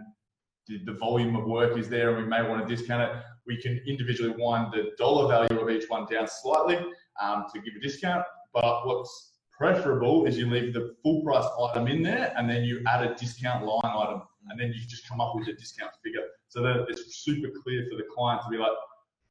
the, 0.67 0.79
the 0.85 0.93
volume 0.93 1.35
of 1.35 1.45
work 1.45 1.77
is 1.77 1.89
there 1.89 2.09
and 2.09 2.23
we 2.23 2.29
may 2.29 2.47
want 2.47 2.67
to 2.67 2.75
discount 2.75 3.01
it, 3.03 3.23
we 3.45 3.61
can 3.61 3.81
individually 3.87 4.33
wind 4.37 4.73
the 4.73 4.91
dollar 4.97 5.27
value 5.27 5.61
of 5.61 5.69
each 5.69 5.89
one 5.89 6.05
down 6.05 6.27
slightly 6.27 6.77
um, 7.21 7.45
to 7.53 7.61
give 7.61 7.73
a 7.75 7.79
discount. 7.81 8.23
But 8.53 8.85
what's 8.85 9.31
preferable 9.57 10.25
is 10.25 10.37
you 10.37 10.49
leave 10.49 10.73
the 10.73 10.95
full 11.03 11.21
price 11.23 11.45
item 11.69 11.87
in 11.87 12.03
there 12.03 12.33
and 12.37 12.49
then 12.49 12.63
you 12.63 12.81
add 12.87 13.03
a 13.05 13.13
discount 13.15 13.65
line 13.65 13.81
item 13.83 14.21
and 14.49 14.59
then 14.59 14.67
you 14.67 14.85
just 14.87 15.07
come 15.07 15.21
up 15.21 15.33
with 15.35 15.47
a 15.47 15.53
discount 15.53 15.91
figure 16.03 16.23
so 16.47 16.61
that 16.61 16.85
it's 16.89 17.23
super 17.23 17.49
clear 17.63 17.87
for 17.89 17.97
the 17.97 18.03
client 18.13 18.41
to 18.43 18.49
be 18.49 18.57
like, 18.57 18.71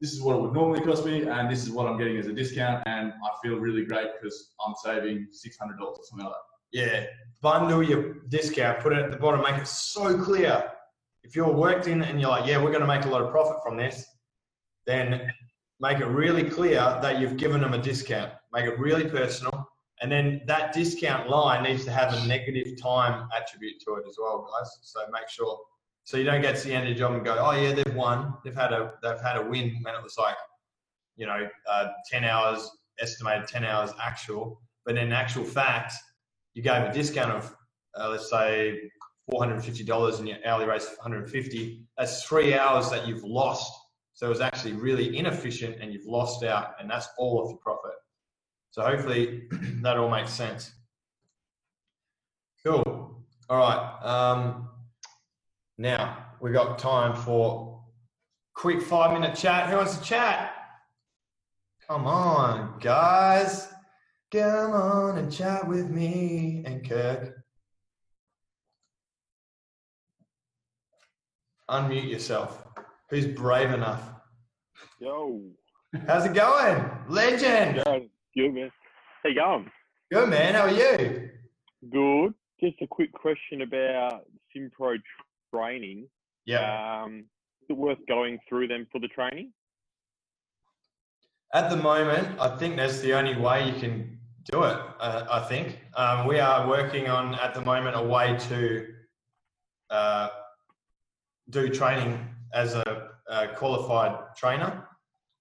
this 0.00 0.12
is 0.12 0.20
what 0.20 0.36
it 0.36 0.42
would 0.42 0.52
normally 0.52 0.80
cost 0.80 1.06
me, 1.06 1.22
and 1.22 1.48
this 1.48 1.62
is 1.62 1.70
what 1.70 1.86
I'm 1.86 1.96
getting 1.96 2.16
as 2.16 2.26
a 2.26 2.32
discount, 2.32 2.82
and 2.86 3.12
I 3.12 3.30
feel 3.40 3.58
really 3.58 3.84
great 3.84 4.08
because 4.20 4.50
I'm 4.66 4.74
saving 4.82 5.28
six 5.30 5.56
hundred 5.56 5.78
dollars 5.78 5.98
or 5.98 6.04
something 6.04 6.26
like 6.26 6.34
that. 6.34 6.80
Yeah, 6.80 7.06
bundle 7.40 7.84
your 7.84 8.14
discount, 8.28 8.80
put 8.80 8.94
it 8.94 8.98
at 8.98 9.12
the 9.12 9.16
bottom, 9.16 9.42
make 9.42 9.60
it 9.60 9.68
so 9.68 10.20
clear. 10.20 10.72
If 11.24 11.36
you're 11.36 11.52
worked 11.52 11.86
in 11.86 12.02
and 12.02 12.20
you're 12.20 12.30
like, 12.30 12.46
yeah, 12.46 12.56
we're 12.62 12.70
going 12.70 12.80
to 12.80 12.86
make 12.86 13.04
a 13.04 13.08
lot 13.08 13.22
of 13.22 13.30
profit 13.30 13.58
from 13.62 13.76
this, 13.76 14.04
then 14.86 15.30
make 15.80 15.98
it 15.98 16.06
really 16.06 16.48
clear 16.48 16.80
that 17.00 17.20
you've 17.20 17.36
given 17.36 17.60
them 17.60 17.74
a 17.74 17.78
discount. 17.78 18.32
Make 18.52 18.66
it 18.66 18.78
really 18.78 19.08
personal, 19.08 19.66
and 20.00 20.10
then 20.10 20.42
that 20.46 20.72
discount 20.72 21.30
line 21.30 21.62
needs 21.62 21.84
to 21.84 21.92
have 21.92 22.12
a 22.12 22.26
negative 22.26 22.80
time 22.80 23.28
attribute 23.36 23.80
to 23.86 23.94
it 23.94 24.04
as 24.08 24.16
well, 24.20 24.48
guys. 24.52 24.70
So 24.82 25.00
make 25.12 25.28
sure 25.28 25.58
so 26.04 26.16
you 26.16 26.24
don't 26.24 26.42
get 26.42 26.56
to 26.56 26.66
the 26.66 26.74
end 26.74 26.88
of 26.88 26.94
the 26.94 26.98
job 26.98 27.12
and 27.12 27.24
go, 27.24 27.36
oh 27.38 27.52
yeah, 27.52 27.72
they've 27.72 27.94
won. 27.94 28.34
They've 28.44 28.54
had 28.54 28.72
a 28.72 28.92
they've 29.02 29.20
had 29.20 29.36
a 29.36 29.42
win 29.42 29.78
when 29.82 29.94
it 29.94 30.02
was 30.02 30.16
like, 30.18 30.34
you 31.16 31.26
know, 31.26 31.48
uh, 31.70 31.88
ten 32.10 32.24
hours 32.24 32.68
estimated, 33.00 33.46
ten 33.48 33.64
hours 33.64 33.92
actual. 34.02 34.60
But 34.84 34.98
in 34.98 35.12
actual 35.12 35.44
fact, 35.44 35.94
you 36.54 36.62
gave 36.62 36.82
a 36.82 36.92
discount 36.92 37.30
of 37.30 37.56
uh, 37.96 38.08
let's 38.10 38.28
say 38.28 38.80
four 39.30 39.40
hundred 39.42 39.64
and 39.64 40.28
your 40.28 40.38
hourly 40.44 40.66
rate's 40.66 40.86
one 40.86 40.96
hundred 41.02 41.24
and 41.24 41.30
fifty. 41.30 41.84
That's 41.96 42.24
three 42.24 42.54
hours 42.54 42.90
that 42.90 43.06
you've 43.06 43.24
lost. 43.24 43.72
So 44.14 44.26
it 44.26 44.30
was 44.30 44.40
actually 44.40 44.74
really 44.74 45.16
inefficient, 45.16 45.76
and 45.80 45.92
you've 45.92 46.06
lost 46.06 46.44
out, 46.44 46.74
and 46.80 46.90
that's 46.90 47.08
all 47.18 47.42
of 47.42 47.50
your 47.50 47.58
profit. 47.58 47.92
So 48.70 48.82
hopefully 48.82 49.44
that 49.82 49.96
all 49.96 50.10
makes 50.10 50.32
sense. 50.32 50.72
Cool. 52.64 53.24
All 53.48 53.58
right. 53.58 53.98
Um, 54.02 54.68
now 55.78 56.26
we 56.40 56.52
got 56.52 56.78
time 56.78 57.14
for 57.14 57.82
quick 58.54 58.80
five 58.82 59.12
minute 59.12 59.36
chat. 59.36 59.68
Who 59.68 59.76
wants 59.76 59.96
to 59.96 60.04
chat? 60.04 60.54
Come 61.86 62.06
on, 62.06 62.78
guys. 62.80 63.68
Come 64.30 64.72
on 64.72 65.18
and 65.18 65.30
chat 65.30 65.66
with 65.68 65.90
me 65.90 66.62
and 66.64 66.88
Kirk. 66.88 67.41
Unmute 71.72 72.10
yourself. 72.10 72.66
Who's 73.08 73.26
brave 73.26 73.70
enough? 73.70 74.02
Yo. 75.00 75.40
How's 76.06 76.26
it 76.26 76.34
going? 76.34 76.84
Legend. 77.08 77.82
Yeah, 77.86 77.98
good 78.36 78.52
man. 78.52 78.70
How 79.22 79.28
you 79.30 79.34
going? 79.34 79.70
Good 80.12 80.28
man. 80.28 80.54
How 80.54 80.64
are 80.64 80.70
you? 80.70 81.30
Good. 81.90 82.34
Just 82.60 82.76
a 82.82 82.86
quick 82.86 83.10
question 83.14 83.62
about 83.62 84.26
Simpro 84.54 84.98
training. 85.54 86.08
Yeah. 86.44 87.04
Um, 87.04 87.20
is 87.62 87.70
it 87.70 87.76
worth 87.78 87.98
going 88.06 88.38
through 88.46 88.68
them 88.68 88.86
for 88.92 88.98
the 88.98 89.08
training? 89.08 89.50
At 91.54 91.70
the 91.70 91.76
moment, 91.76 92.38
I 92.38 92.54
think 92.58 92.76
that's 92.76 93.00
the 93.00 93.14
only 93.14 93.34
way 93.34 93.66
you 93.66 93.80
can 93.80 94.18
do 94.44 94.64
it. 94.64 94.76
Uh, 95.00 95.24
I 95.30 95.40
think 95.48 95.80
um, 95.96 96.26
we 96.26 96.38
are 96.38 96.68
working 96.68 97.08
on 97.08 97.34
at 97.36 97.54
the 97.54 97.62
moment 97.62 97.96
a 97.96 98.02
way 98.02 98.36
to 98.50 98.86
uh, 99.88 100.28
do 101.52 101.68
training 101.68 102.12
as 102.52 102.74
a, 102.74 103.10
a 103.28 103.48
qualified 103.60 104.12
trainer. 104.36 104.88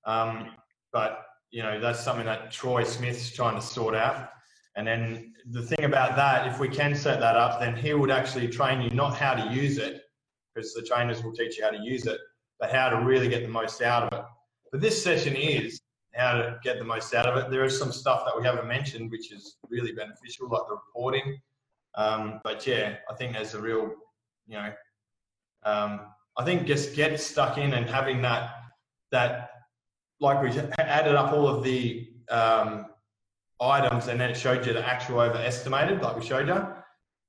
Um, 0.06 0.52
but 0.94 1.12
you 1.52 1.64
know 1.64 1.80
that's 1.80 2.04
something 2.04 2.26
that 2.26 2.52
Troy 2.52 2.84
Smith's 2.84 3.32
trying 3.32 3.56
to 3.56 3.62
sort 3.62 3.96
out. 3.96 4.30
And 4.76 4.88
then 4.88 5.34
the 5.50 5.62
thing 5.62 5.84
about 5.84 6.16
that, 6.16 6.48
if 6.48 6.60
we 6.60 6.70
can 6.70 6.96
set 6.96 7.20
that 7.20 7.36
up, 7.36 7.60
then 7.60 7.76
he 7.76 7.94
would 7.94 8.12
actually 8.12 8.48
train 8.48 8.82
you 8.82 8.90
not 8.92 9.18
how 9.18 9.34
to 9.34 9.54
use 9.54 9.78
it, 9.78 10.04
because 10.54 10.74
the 10.74 10.82
trainers 10.82 11.24
will 11.24 11.34
teach 11.34 11.58
you 11.58 11.64
how 11.66 11.72
to 11.72 11.82
use 11.82 12.06
it, 12.06 12.20
but 12.60 12.72
how 12.72 12.88
to 12.90 12.98
really 13.12 13.28
get 13.28 13.42
the 13.42 13.50
most 13.50 13.82
out 13.82 14.04
of 14.04 14.20
it. 14.20 14.26
But 14.72 14.80
this 14.80 15.04
session 15.04 15.36
is 15.36 15.82
how 16.14 16.34
to 16.34 16.60
get 16.64 16.78
the 16.78 16.86
most 16.86 17.14
out 17.14 17.26
of 17.26 17.38
it. 17.38 17.52
There 17.52 17.66
is 17.66 17.78
some 17.78 17.92
stuff 17.92 18.24
that 18.26 18.38
we 18.38 18.46
haven't 18.46 18.68
mentioned, 18.68 19.12
which 19.12 19.32
is 19.34 19.58
really 19.70 19.92
beneficial, 19.92 20.48
like 20.50 20.64
the 20.70 20.76
reporting. 20.76 21.40
Um, 21.96 22.40
but 22.44 22.66
yeah, 22.66 22.96
I 23.10 23.14
think 23.16 23.34
there's 23.34 23.54
a 23.54 23.62
real, 23.62 23.92
you 24.48 24.56
know, 24.58 24.72
um, 25.64 26.02
I 26.38 26.44
think 26.44 26.66
just 26.66 26.96
get 26.96 27.20
stuck 27.20 27.58
in 27.58 27.74
and 27.74 27.90
having 27.90 28.22
that, 28.22 28.52
that, 29.12 29.50
like 30.20 30.42
we 30.42 30.50
added 30.80 31.16
up 31.16 31.34
all 31.34 31.48
of 31.48 31.64
the 31.64 32.10
um, 32.30 32.88
items 33.60 34.08
and 34.08 34.20
then 34.20 34.30
it 34.30 34.38
showed 34.38 34.66
you 34.66 34.74
the 34.74 34.88
actual 34.88 35.20
overestimated, 35.20 36.02
like 36.02 36.16
we 36.18 36.26
showed 36.26 36.48
you. 36.48 36.68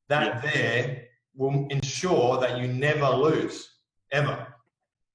That 0.09 0.43
there 0.43 1.05
will 1.35 1.66
ensure 1.70 2.39
that 2.41 2.59
you 2.59 2.68
never 2.68 3.09
lose, 3.09 3.68
ever. 4.12 4.47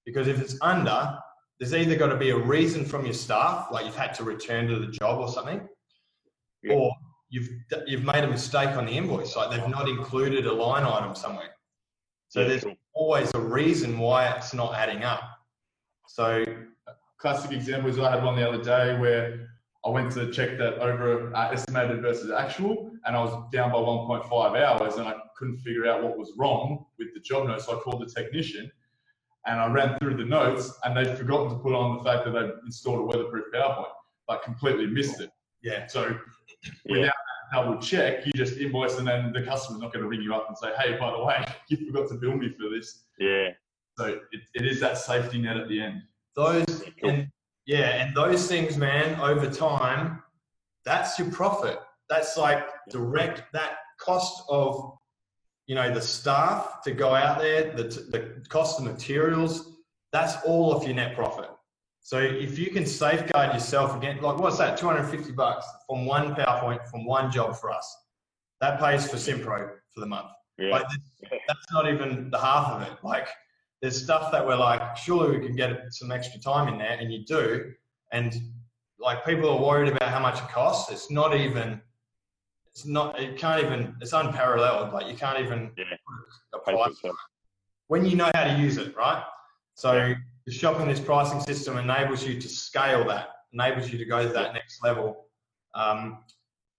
Because 0.06 0.28
if 0.28 0.42
it's 0.42 0.58
under, 0.62 1.18
there's 1.60 1.74
either 1.74 1.96
got 1.96 2.08
to 2.08 2.18
be 2.18 2.32
a 2.32 2.38
reason 2.38 2.86
from 2.86 3.06
your 3.06 3.14
staff, 3.14 3.68
like 3.72 3.86
you've 3.86 3.96
had 3.96 4.14
to 4.16 4.24
return 4.24 4.68
to 4.68 4.80
the 4.80 4.88
job 4.88 5.20
or 5.20 5.28
something, 5.28 5.68
Yeah. 6.64 6.74
or 6.76 6.92
you've 7.30 7.50
you've 7.86 8.04
made 8.04 8.24
a 8.24 8.28
mistake 8.28 8.70
on 8.70 8.86
the 8.86 8.94
invoice, 8.94 9.36
like 9.36 9.52
they've 9.52 9.70
not 9.70 9.88
included 9.90 10.46
a 10.46 10.54
line 10.54 10.84
item 10.84 11.14
somewhere. 11.14 11.50
So 12.30 12.42
Yeah, 12.42 12.48
there's. 12.48 12.66
Always 12.98 13.32
a 13.36 13.40
reason 13.40 14.00
why 14.00 14.28
it's 14.30 14.54
not 14.54 14.74
adding 14.76 15.04
up. 15.04 15.22
So 16.08 16.44
Classic 17.20 17.52
example 17.52 17.90
is 17.90 18.00
I 18.00 18.12
had 18.12 18.24
one 18.24 18.36
the 18.36 18.48
other 18.48 18.64
day 18.64 18.98
where 19.00 19.48
I 19.86 19.90
went 19.90 20.12
to 20.14 20.32
check 20.32 20.58
that 20.58 20.80
over 20.80 21.34
uh, 21.36 21.52
estimated 21.52 22.02
versus 22.02 22.32
actual, 22.32 22.92
and 23.06 23.16
I 23.16 23.20
was 23.24 23.32
down 23.52 23.72
by 23.72 23.78
1.5 23.78 24.32
hours, 24.62 24.96
and 24.96 25.08
I 25.08 25.16
couldn't 25.38 25.58
figure 25.60 25.86
out 25.88 26.04
what 26.04 26.18
was 26.18 26.34
wrong 26.38 26.86
with 26.98 27.14
the 27.14 27.20
job 27.20 27.48
notes. 27.48 27.66
So 27.66 27.78
I 27.78 27.82
called 27.82 28.02
the 28.02 28.12
technician, 28.12 28.70
and 29.46 29.60
I 29.60 29.68
ran 29.72 29.98
through 30.00 30.18
the 30.18 30.26
notes, 30.26 30.72
and 30.84 30.98
they'd 30.98 31.18
forgotten 31.18 31.50
to 31.50 31.56
put 31.58 31.74
on 31.74 31.98
the 31.98 32.04
fact 32.04 32.26
that 32.26 32.32
they'd 32.32 32.52
installed 32.66 33.00
a 33.00 33.04
weatherproof 33.04 33.46
PowerPoint, 33.54 33.86
like 34.28 34.42
completely 34.44 34.88
missed 34.88 35.22
it. 35.22 35.32
yeah, 35.62 35.88
So 35.88 36.18
Yeah. 36.86 37.02
without 37.02 37.14
double 37.52 37.78
check, 37.80 38.26
you 38.26 38.32
just 38.36 38.58
invoice, 38.58 38.98
and 38.98 39.08
then 39.08 39.32
the 39.32 39.44
customer's 39.44 39.82
not 39.82 39.94
going 39.94 40.04
to 40.04 40.10
ring 40.10 40.22
you 40.22 40.34
up 40.34 40.46
and 40.48 40.58
say, 40.58 40.70
"Hey, 40.80 40.98
by 40.98 41.12
the 41.12 41.24
way, 41.24 41.44
you 41.70 41.78
forgot 41.86 42.10
to 42.10 42.16
bill 42.16 42.36
me 42.36 42.50
for 42.50 42.70
this." 42.70 43.04
Yeah. 43.20 43.50
So 43.98 44.20
it, 44.32 44.42
it 44.54 44.66
is 44.66 44.80
that 44.80 44.98
safety 44.98 45.42
net 45.42 45.58
at 45.58 45.68
the 45.68 45.82
end. 45.82 46.04
those 46.36 46.84
and 47.04 47.30
yeah, 47.66 48.04
and 48.04 48.16
those 48.16 48.48
things, 48.48 48.78
man, 48.78 49.20
over 49.20 49.50
time, 49.50 50.24
that's 50.86 51.20
your 51.20 51.30
profit. 51.32 51.80
That's 52.10 52.38
like 52.38 52.66
direct 52.90 53.52
that 53.54 53.78
cost 54.00 54.44
of 54.50 54.98
you 55.66 55.76
know 55.76 55.94
the 55.94 56.02
staff 56.02 56.82
to 56.84 56.92
go 56.92 57.14
out 57.14 57.40
there, 57.40 57.74
the 57.76 57.84
the 57.84 58.44
cost 58.50 58.80
of 58.80 58.86
materials. 58.86 59.74
That's 60.14 60.36
all 60.46 60.74
of 60.74 60.84
your 60.84 60.96
net 60.96 61.16
profit. 61.16 61.50
So 62.08 62.20
if 62.20 62.58
you 62.58 62.70
can 62.70 62.86
safeguard 62.86 63.54
yourself 63.54 63.94
against, 63.98 64.24
like 64.24 64.38
what's 64.38 64.58
that, 64.60 64.78
250 64.78 65.34
bucks 65.34 65.66
from 65.86 66.06
one 66.06 66.34
PowerPoint 66.36 66.88
from 66.88 67.06
one 67.06 67.30
job 67.30 67.58
for 67.58 67.70
us, 67.70 67.86
that 68.62 68.80
pays 68.80 69.12
for 69.12 69.18
Simpro 69.18 69.72
for 69.94 70.00
the 70.00 70.06
month. 70.06 70.30
Yeah. 70.58 70.70
Like 70.70 70.86
that's 71.30 71.66
not 71.74 71.90
even 71.90 72.30
the 72.32 72.40
half 72.40 72.72
of 72.72 72.82
it. 72.84 72.94
Like 73.04 73.28
there's 73.82 74.02
stuff 74.02 74.32
that 74.32 74.48
we're 74.48 74.56
like, 74.56 74.96
surely 74.96 75.38
we 75.38 75.46
can 75.46 75.54
get 75.58 75.82
some 75.90 76.10
extra 76.14 76.40
time 76.40 76.70
in 76.70 76.78
there, 76.78 76.98
and 76.98 77.12
you 77.12 77.26
do. 77.26 77.74
And 78.14 78.34
like 78.98 79.26
people 79.26 79.50
are 79.50 79.62
worried 79.62 79.92
about 79.92 80.08
how 80.08 80.22
much 80.22 80.38
it 80.40 80.48
costs. 80.48 80.90
It's 80.90 81.12
not 81.12 81.36
even. 81.36 81.82
It's 82.68 82.86
not. 82.86 83.20
It 83.20 83.38
can't 83.38 83.62
even. 83.62 83.98
It's 84.00 84.14
unparalleled. 84.14 84.94
Like 84.94 85.08
you 85.12 85.18
can't 85.18 85.42
even 85.42 85.72
Yeah. 85.76 85.84
put 86.54 86.62
a 86.62 86.64
Pay 86.64 86.72
for 86.72 87.02
price 87.04 87.16
when 87.88 88.06
you 88.06 88.16
know 88.16 88.32
how 88.34 88.46
to 88.46 88.58
use 88.58 88.78
it, 88.78 88.96
right? 88.96 89.22
So 89.76 90.16
the 90.48 90.54
shopping 90.54 90.88
list 90.88 91.06
pricing 91.06 91.42
system 91.42 91.78
enables 91.78 92.26
you 92.26 92.40
to 92.40 92.48
scale 92.48 93.06
that, 93.06 93.28
enables 93.52 93.92
you 93.92 93.98
to 93.98 94.06
go 94.06 94.26
to 94.26 94.30
that 94.30 94.54
next 94.54 94.82
level. 94.82 95.26
Um, 95.76 96.20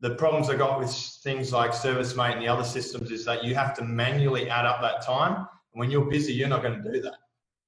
the 0.01 0.15
problems 0.15 0.49
I 0.49 0.57
got 0.57 0.79
with 0.79 0.91
things 1.23 1.53
like 1.53 1.73
ServiceM8 1.73 2.33
and 2.33 2.43
the 2.43 2.49
other 2.49 2.65
systems 2.65 3.11
is 3.11 3.27
that 3.27 3.45
you 3.45 3.55
have 3.55 3.77
to 3.77 3.85
manually 3.85 4.49
add 4.49 4.65
up 4.65 4.81
that 4.81 5.03
time. 5.05 5.37
And 5.37 5.81
when 5.81 5.91
you're 5.91 6.09
busy, 6.09 6.33
you're 6.33 6.49
not 6.49 6.63
going 6.63 6.83
to 6.83 6.93
do 6.93 7.03
that. 7.03 7.17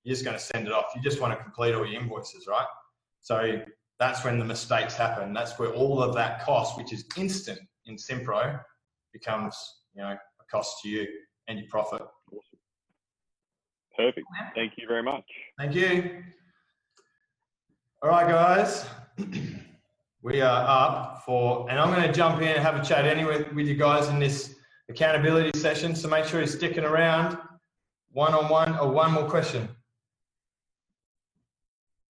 You're 0.02 0.14
just 0.14 0.24
going 0.24 0.38
to 0.38 0.42
send 0.42 0.66
it 0.66 0.72
off. 0.72 0.86
You 0.96 1.02
just 1.02 1.20
want 1.20 1.36
to 1.36 1.42
complete 1.44 1.74
all 1.74 1.84
your 1.84 2.00
invoices, 2.00 2.46
right? 2.48 2.66
So 3.20 3.60
that's 3.98 4.24
when 4.24 4.38
the 4.38 4.44
mistakes 4.46 4.94
happen. 4.94 5.34
That's 5.34 5.58
where 5.58 5.70
all 5.70 6.02
of 6.02 6.14
that 6.14 6.42
cost, 6.42 6.78
which 6.78 6.94
is 6.94 7.04
instant 7.18 7.60
in 7.84 7.96
Simpro, 7.96 8.58
becomes 9.12 9.54
you 9.94 10.00
know 10.00 10.12
a 10.12 10.44
cost 10.50 10.80
to 10.82 10.88
you 10.88 11.06
and 11.48 11.58
your 11.58 11.68
profit. 11.68 12.00
Awesome. 14.00 14.12
Perfect. 14.12 14.26
Thank 14.54 14.72
you 14.76 14.86
very 14.88 15.02
much. 15.02 15.24
Thank 15.58 15.74
you. 15.74 16.22
All 18.02 18.10
right, 18.10 18.28
guys. 18.28 18.86
We 20.22 20.42
are 20.42 20.66
up 20.68 21.22
for, 21.24 21.66
and 21.70 21.78
I'm 21.78 21.88
going 21.88 22.06
to 22.06 22.12
jump 22.12 22.42
in 22.42 22.48
and 22.48 22.58
have 22.58 22.76
a 22.76 22.84
chat 22.84 23.06
anyway 23.06 23.42
with 23.54 23.66
you 23.66 23.74
guys 23.74 24.08
in 24.08 24.18
this 24.18 24.54
accountability 24.90 25.58
session. 25.58 25.96
So 25.96 26.08
make 26.08 26.26
sure 26.26 26.40
you're 26.40 26.46
sticking 26.46 26.84
around. 26.84 27.38
One 28.12 28.34
on 28.34 28.50
one, 28.50 28.76
or 28.76 28.90
one 28.90 29.12
more 29.12 29.26
question. 29.26 29.66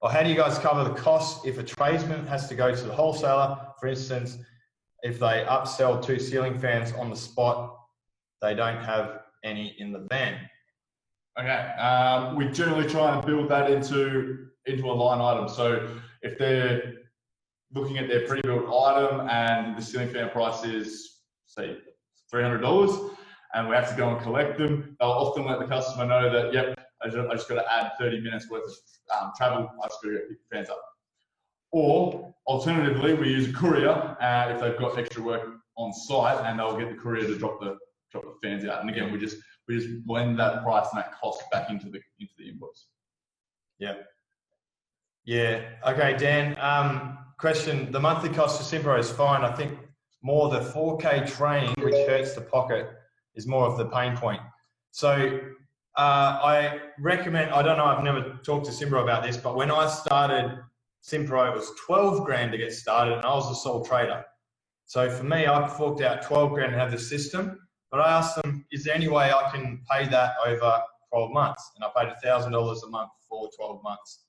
Or 0.03 0.11
how 0.11 0.25
do 0.25 0.29
you 0.29 0.35
guys 0.35 0.59
cover 0.59 0.83
the 0.83 0.95
cost 0.95 1.47
if 1.47 1.59
a 1.59 1.63
tradesman 1.63 2.27
has 2.27 2.49
to 2.49 2.57
go 2.57 2.75
to 2.75 2.83
the 2.83 2.93
wholesaler? 2.93 3.57
For 3.79 3.87
instance, 3.87 4.39
if 5.05 5.21
they 5.21 5.47
upsell 5.49 6.05
two 6.05 6.19
ceiling 6.19 6.59
fans 6.59 6.93
on 6.95 7.11
the 7.11 7.17
spot, 7.17 7.79
they 8.43 8.57
don't 8.57 8.83
have 8.83 9.21
any 9.45 9.77
in 9.79 9.93
the 9.93 10.05
van. 10.11 10.37
Okay, 11.41 11.73
um, 11.79 12.37
we 12.37 12.49
generally 12.49 12.87
try 12.87 13.17
and 13.17 13.25
build 13.25 13.49
that 13.49 13.71
into 13.71 14.49
into 14.67 14.91
a 14.91 14.93
line 14.93 15.23
item. 15.23 15.49
So 15.49 15.89
if 16.21 16.37
they're 16.37 16.99
looking 17.73 17.97
at 17.97 18.09
their 18.09 18.27
pre-built 18.27 18.69
item 18.69 19.27
and 19.27 19.75
the 19.75 19.81
ceiling 19.81 20.11
fan 20.11 20.29
price 20.29 20.65
is 20.65 21.23
say 21.47 21.79
three 22.31 22.43
hundred 22.43 22.59
dollars, 22.59 22.91
and 23.55 23.71
we 23.71 23.75
have 23.75 23.89
to 23.89 23.97
go 23.97 24.11
and 24.11 24.21
collect 24.21 24.59
them, 24.59 24.99
they'll 25.01 25.09
often 25.09 25.47
let 25.47 25.61
the 25.61 25.67
customer 25.67 26.05
know 26.05 26.31
that 26.31 26.53
yep, 26.53 26.79
I 27.03 27.09
just, 27.09 27.17
I 27.17 27.33
just 27.33 27.49
got 27.49 27.55
to 27.55 27.73
add 27.73 27.93
thirty 27.99 28.21
minutes 28.21 28.51
worth 28.51 28.65
of 28.65 29.23
um, 29.23 29.33
travel. 29.35 29.71
I 29.83 29.89
just 29.89 30.03
got 30.03 30.11
to 30.11 30.19
pick 30.29 30.39
the 30.51 30.57
fans 30.57 30.69
up. 30.69 30.83
Or 31.73 32.35
alternatively, 32.49 33.15
we 33.15 33.31
use 33.31 33.49
a 33.49 33.53
courier 33.55 33.89
uh, 34.21 34.53
if 34.55 34.61
they've 34.61 34.79
got 34.79 34.99
extra 34.99 35.23
work 35.23 35.49
on 35.77 35.91
site, 35.95 36.45
and 36.45 36.59
they'll 36.59 36.77
get 36.77 36.91
the 36.91 36.97
courier 36.97 37.27
to 37.27 37.39
drop 37.39 37.61
the 37.61 37.79
drop 38.11 38.25
the 38.25 38.47
fans 38.47 38.65
out. 38.65 38.81
And 38.81 38.91
again, 38.91 39.13
we 39.13 39.19
just 39.19 39.37
we 39.69 39.79
just 39.79 40.05
blend 40.05 40.39
that 40.39 40.63
price 40.63 40.87
and 40.93 41.03
that 41.03 41.13
cost 41.21 41.43
back 41.51 41.71
into 41.71 41.87
the 41.87 42.01
into 42.19 42.33
the 42.39 42.49
invoice. 42.49 42.87
Yeah. 43.79 43.95
Yeah. 45.25 45.63
Okay, 45.87 46.17
Dan. 46.17 46.57
Um, 46.61 47.19
question: 47.39 47.91
The 47.93 48.01
monthly 48.01 48.31
cost 48.31 48.59
for 48.59 48.77
Simpro 48.77 48.99
is 48.99 49.11
fine. 49.11 49.43
I 49.43 49.53
think 49.53 49.79
more 50.23 50.51
the 50.51 50.61
4K 50.61 51.27
training, 51.31 51.75
which 51.79 51.95
hurts 52.07 52.35
the 52.35 52.43
pocket, 52.43 52.89
is 53.35 53.47
more 53.47 53.67
of 53.67 53.79
the 53.79 53.87
pain 53.87 54.17
point. 54.17 54.41
So 54.91 55.41
uh, 55.97 56.41
I 56.43 56.81
recommend. 56.99 57.53
I 57.53 57.63
don't 57.63 57.79
know. 57.79 57.87
I've 57.87 58.05
never 58.05 58.39
talked 58.45 58.67
to 58.67 58.73
Simpro 58.73 59.03
about 59.03 59.23
this, 59.23 59.37
but 59.37 59.57
when 59.57 59.71
I 59.71 59.89
started 59.89 60.59
Simpro, 61.03 61.51
it 61.51 61.55
was 61.55 61.73
12 61.87 62.25
grand 62.25 62.53
to 62.53 62.59
get 62.59 62.73
started, 62.73 63.15
and 63.15 63.25
I 63.25 63.35
was 63.35 63.49
the 63.49 63.55
sole 63.55 63.85
trader. 63.85 64.25
So 64.87 65.09
for 65.09 65.23
me, 65.25 65.47
I 65.47 65.69
forked 65.69 66.03
out 66.03 66.23
12 66.23 66.53
grand 66.53 66.73
to 66.73 66.79
have 66.79 66.91
the 66.91 66.99
system. 66.99 67.59
But 67.91 68.01
I 68.01 68.13
asked 68.19 68.41
them, 68.41 68.65
is 68.71 68.85
there 68.85 68.95
any 68.95 69.09
way 69.09 69.33
I 69.33 69.51
can 69.51 69.83
pay 69.91 70.07
that 70.09 70.35
over 70.47 70.81
12 71.11 71.33
months? 71.33 71.73
And 71.75 71.85
I 71.85 71.89
paid 72.05 72.13
$1,000 72.25 72.53
a 72.53 72.89
month 72.89 73.11
for 73.29 73.49
12 73.57 73.83
months 73.83 74.25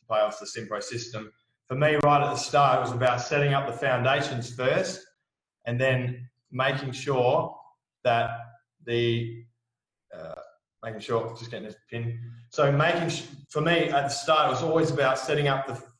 to 0.00 0.14
pay 0.14 0.20
off 0.20 0.38
the 0.38 0.46
Simpro 0.46 0.82
system. 0.82 1.32
For 1.66 1.74
me, 1.74 1.96
right 2.04 2.22
at 2.22 2.30
the 2.30 2.36
start, 2.36 2.78
it 2.78 2.80
was 2.82 2.92
about 2.92 3.20
setting 3.20 3.54
up 3.54 3.66
the 3.66 3.72
foundations 3.72 4.54
first 4.54 5.00
and 5.64 5.80
then 5.80 6.28
making 6.50 6.92
sure 6.92 7.56
that 8.04 8.30
the, 8.84 9.44
uh, 10.16 10.34
making 10.84 11.00
sure, 11.00 11.34
just 11.38 11.50
getting 11.50 11.66
this 11.66 11.76
pin. 11.90 12.20
So 12.50 12.70
making, 12.70 13.10
for 13.48 13.62
me 13.62 13.88
at 13.88 14.04
the 14.04 14.08
start, 14.08 14.48
it 14.48 14.50
was 14.50 14.62
always 14.62 14.90
about 14.90 15.18
setting 15.18 15.48
up 15.48 15.66
the 15.66 15.72
f- 15.72 15.90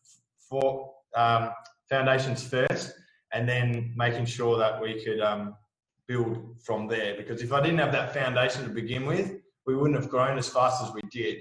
for, 0.49 0.93
um, 1.17 1.51
foundations 1.89 2.47
first 2.47 2.93
and 3.33 3.49
then 3.49 3.93
making 3.97 4.27
sure 4.27 4.57
that 4.59 4.81
we 4.81 5.03
could 5.05 5.21
um, 5.21 5.57
build 6.07 6.57
from 6.63 6.87
there. 6.87 7.17
Because 7.17 7.43
if 7.43 7.53
I 7.53 7.61
didn't 7.61 7.79
have 7.79 7.93
that 7.93 8.13
foundation 8.15 8.65
to 8.65 8.71
begin 8.71 9.07
with, 9.07 9.37
we 9.67 9.75
wouldn't 9.75 10.01
have 10.01 10.11
grown 10.11 10.39
as 10.39 10.49
fast 10.49 10.83
as 10.83 10.93
we 10.93 11.01
did, 11.11 11.39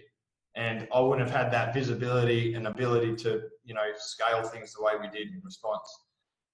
and 0.56 0.88
I 0.94 1.00
wouldn't 1.00 1.28
have 1.28 1.36
had 1.36 1.52
that 1.54 1.74
visibility 1.74 2.56
and 2.56 2.68
ability 2.68 3.16
to, 3.18 3.44
you 3.64 3.74
know, 3.74 3.86
scale 3.98 4.44
things 4.44 4.74
the 4.74 4.84
way 4.84 4.94
we 5.00 5.08
did 5.08 5.30
in 5.30 5.42
response. 5.44 5.88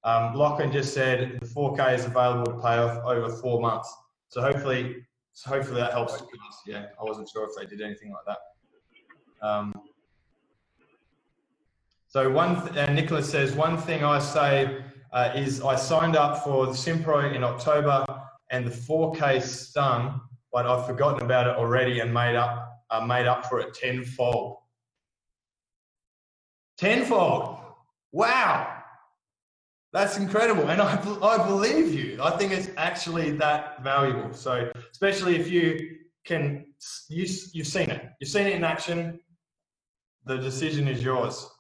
Um, 0.04 0.34
Lachlan 0.34 0.72
just 0.72 0.94
said 0.94 1.40
the 1.40 1.48
4K 1.48 1.96
is 1.96 2.06
available 2.06 2.52
to 2.52 2.60
pay 2.60 2.78
off 2.78 3.04
over 3.06 3.30
four 3.30 3.62
months. 3.62 3.94
So 4.30 4.42
hopefully, 4.42 4.96
so 5.34 5.50
hopefully 5.52 5.80
that 5.80 5.92
helps. 5.92 6.22
Yeah, 6.66 6.88
I 7.00 7.04
wasn't 7.04 7.30
sure 7.30 7.48
if 7.48 7.52
they 7.56 7.66
did 7.66 7.82
anything 7.82 8.12
like 8.12 8.26
that. 8.26 9.48
Um, 9.48 9.74
so 12.08 12.30
one, 12.30 12.74
th- 12.74 12.90
Nicholas 12.90 13.30
says 13.30 13.54
one 13.54 13.78
thing 13.78 14.04
I 14.04 14.20
say 14.20 14.84
uh, 15.14 15.32
is 15.36 15.62
I 15.62 15.76
signed 15.76 16.16
up 16.16 16.44
for 16.44 16.66
the 16.66 16.74
Simpro 16.74 17.34
in 17.34 17.44
October 17.44 18.06
and 18.50 18.66
the 18.66 18.72
4K 18.72 19.42
stung, 19.42 20.22
but 20.52 20.66
I've 20.66 20.86
forgotten 20.86 21.24
about 21.24 21.48
it 21.48 21.56
already 21.56 22.00
and 22.00 22.14
made 22.14 22.36
up 22.36 22.68
uh, 22.90 23.06
made 23.06 23.26
up 23.26 23.46
for 23.46 23.60
it 23.60 23.74
tenfold. 23.74 24.58
Tenfold! 26.78 27.58
Wow, 28.12 28.82
that's 29.94 30.18
incredible, 30.18 30.70
and 30.70 30.82
I, 30.82 30.96
I 31.22 31.48
believe 31.48 31.94
you. 31.94 32.20
I 32.22 32.32
think 32.38 32.52
it's 32.52 32.70
actually 32.78 33.32
that 33.32 33.84
valuable. 33.84 34.34
So 34.34 34.72
especially 34.92 35.36
if 35.36 35.50
you 35.50 35.98
can, 36.26 36.66
you 37.10 37.28
you've 37.54 37.68
seen 37.68 37.90
it, 37.90 38.10
you've 38.20 38.30
seen 38.30 38.48
it 38.48 38.54
in 38.54 38.64
action. 38.64 39.20
The 40.26 40.38
decision 40.38 40.88
is 40.88 41.04
yours. 41.04 41.52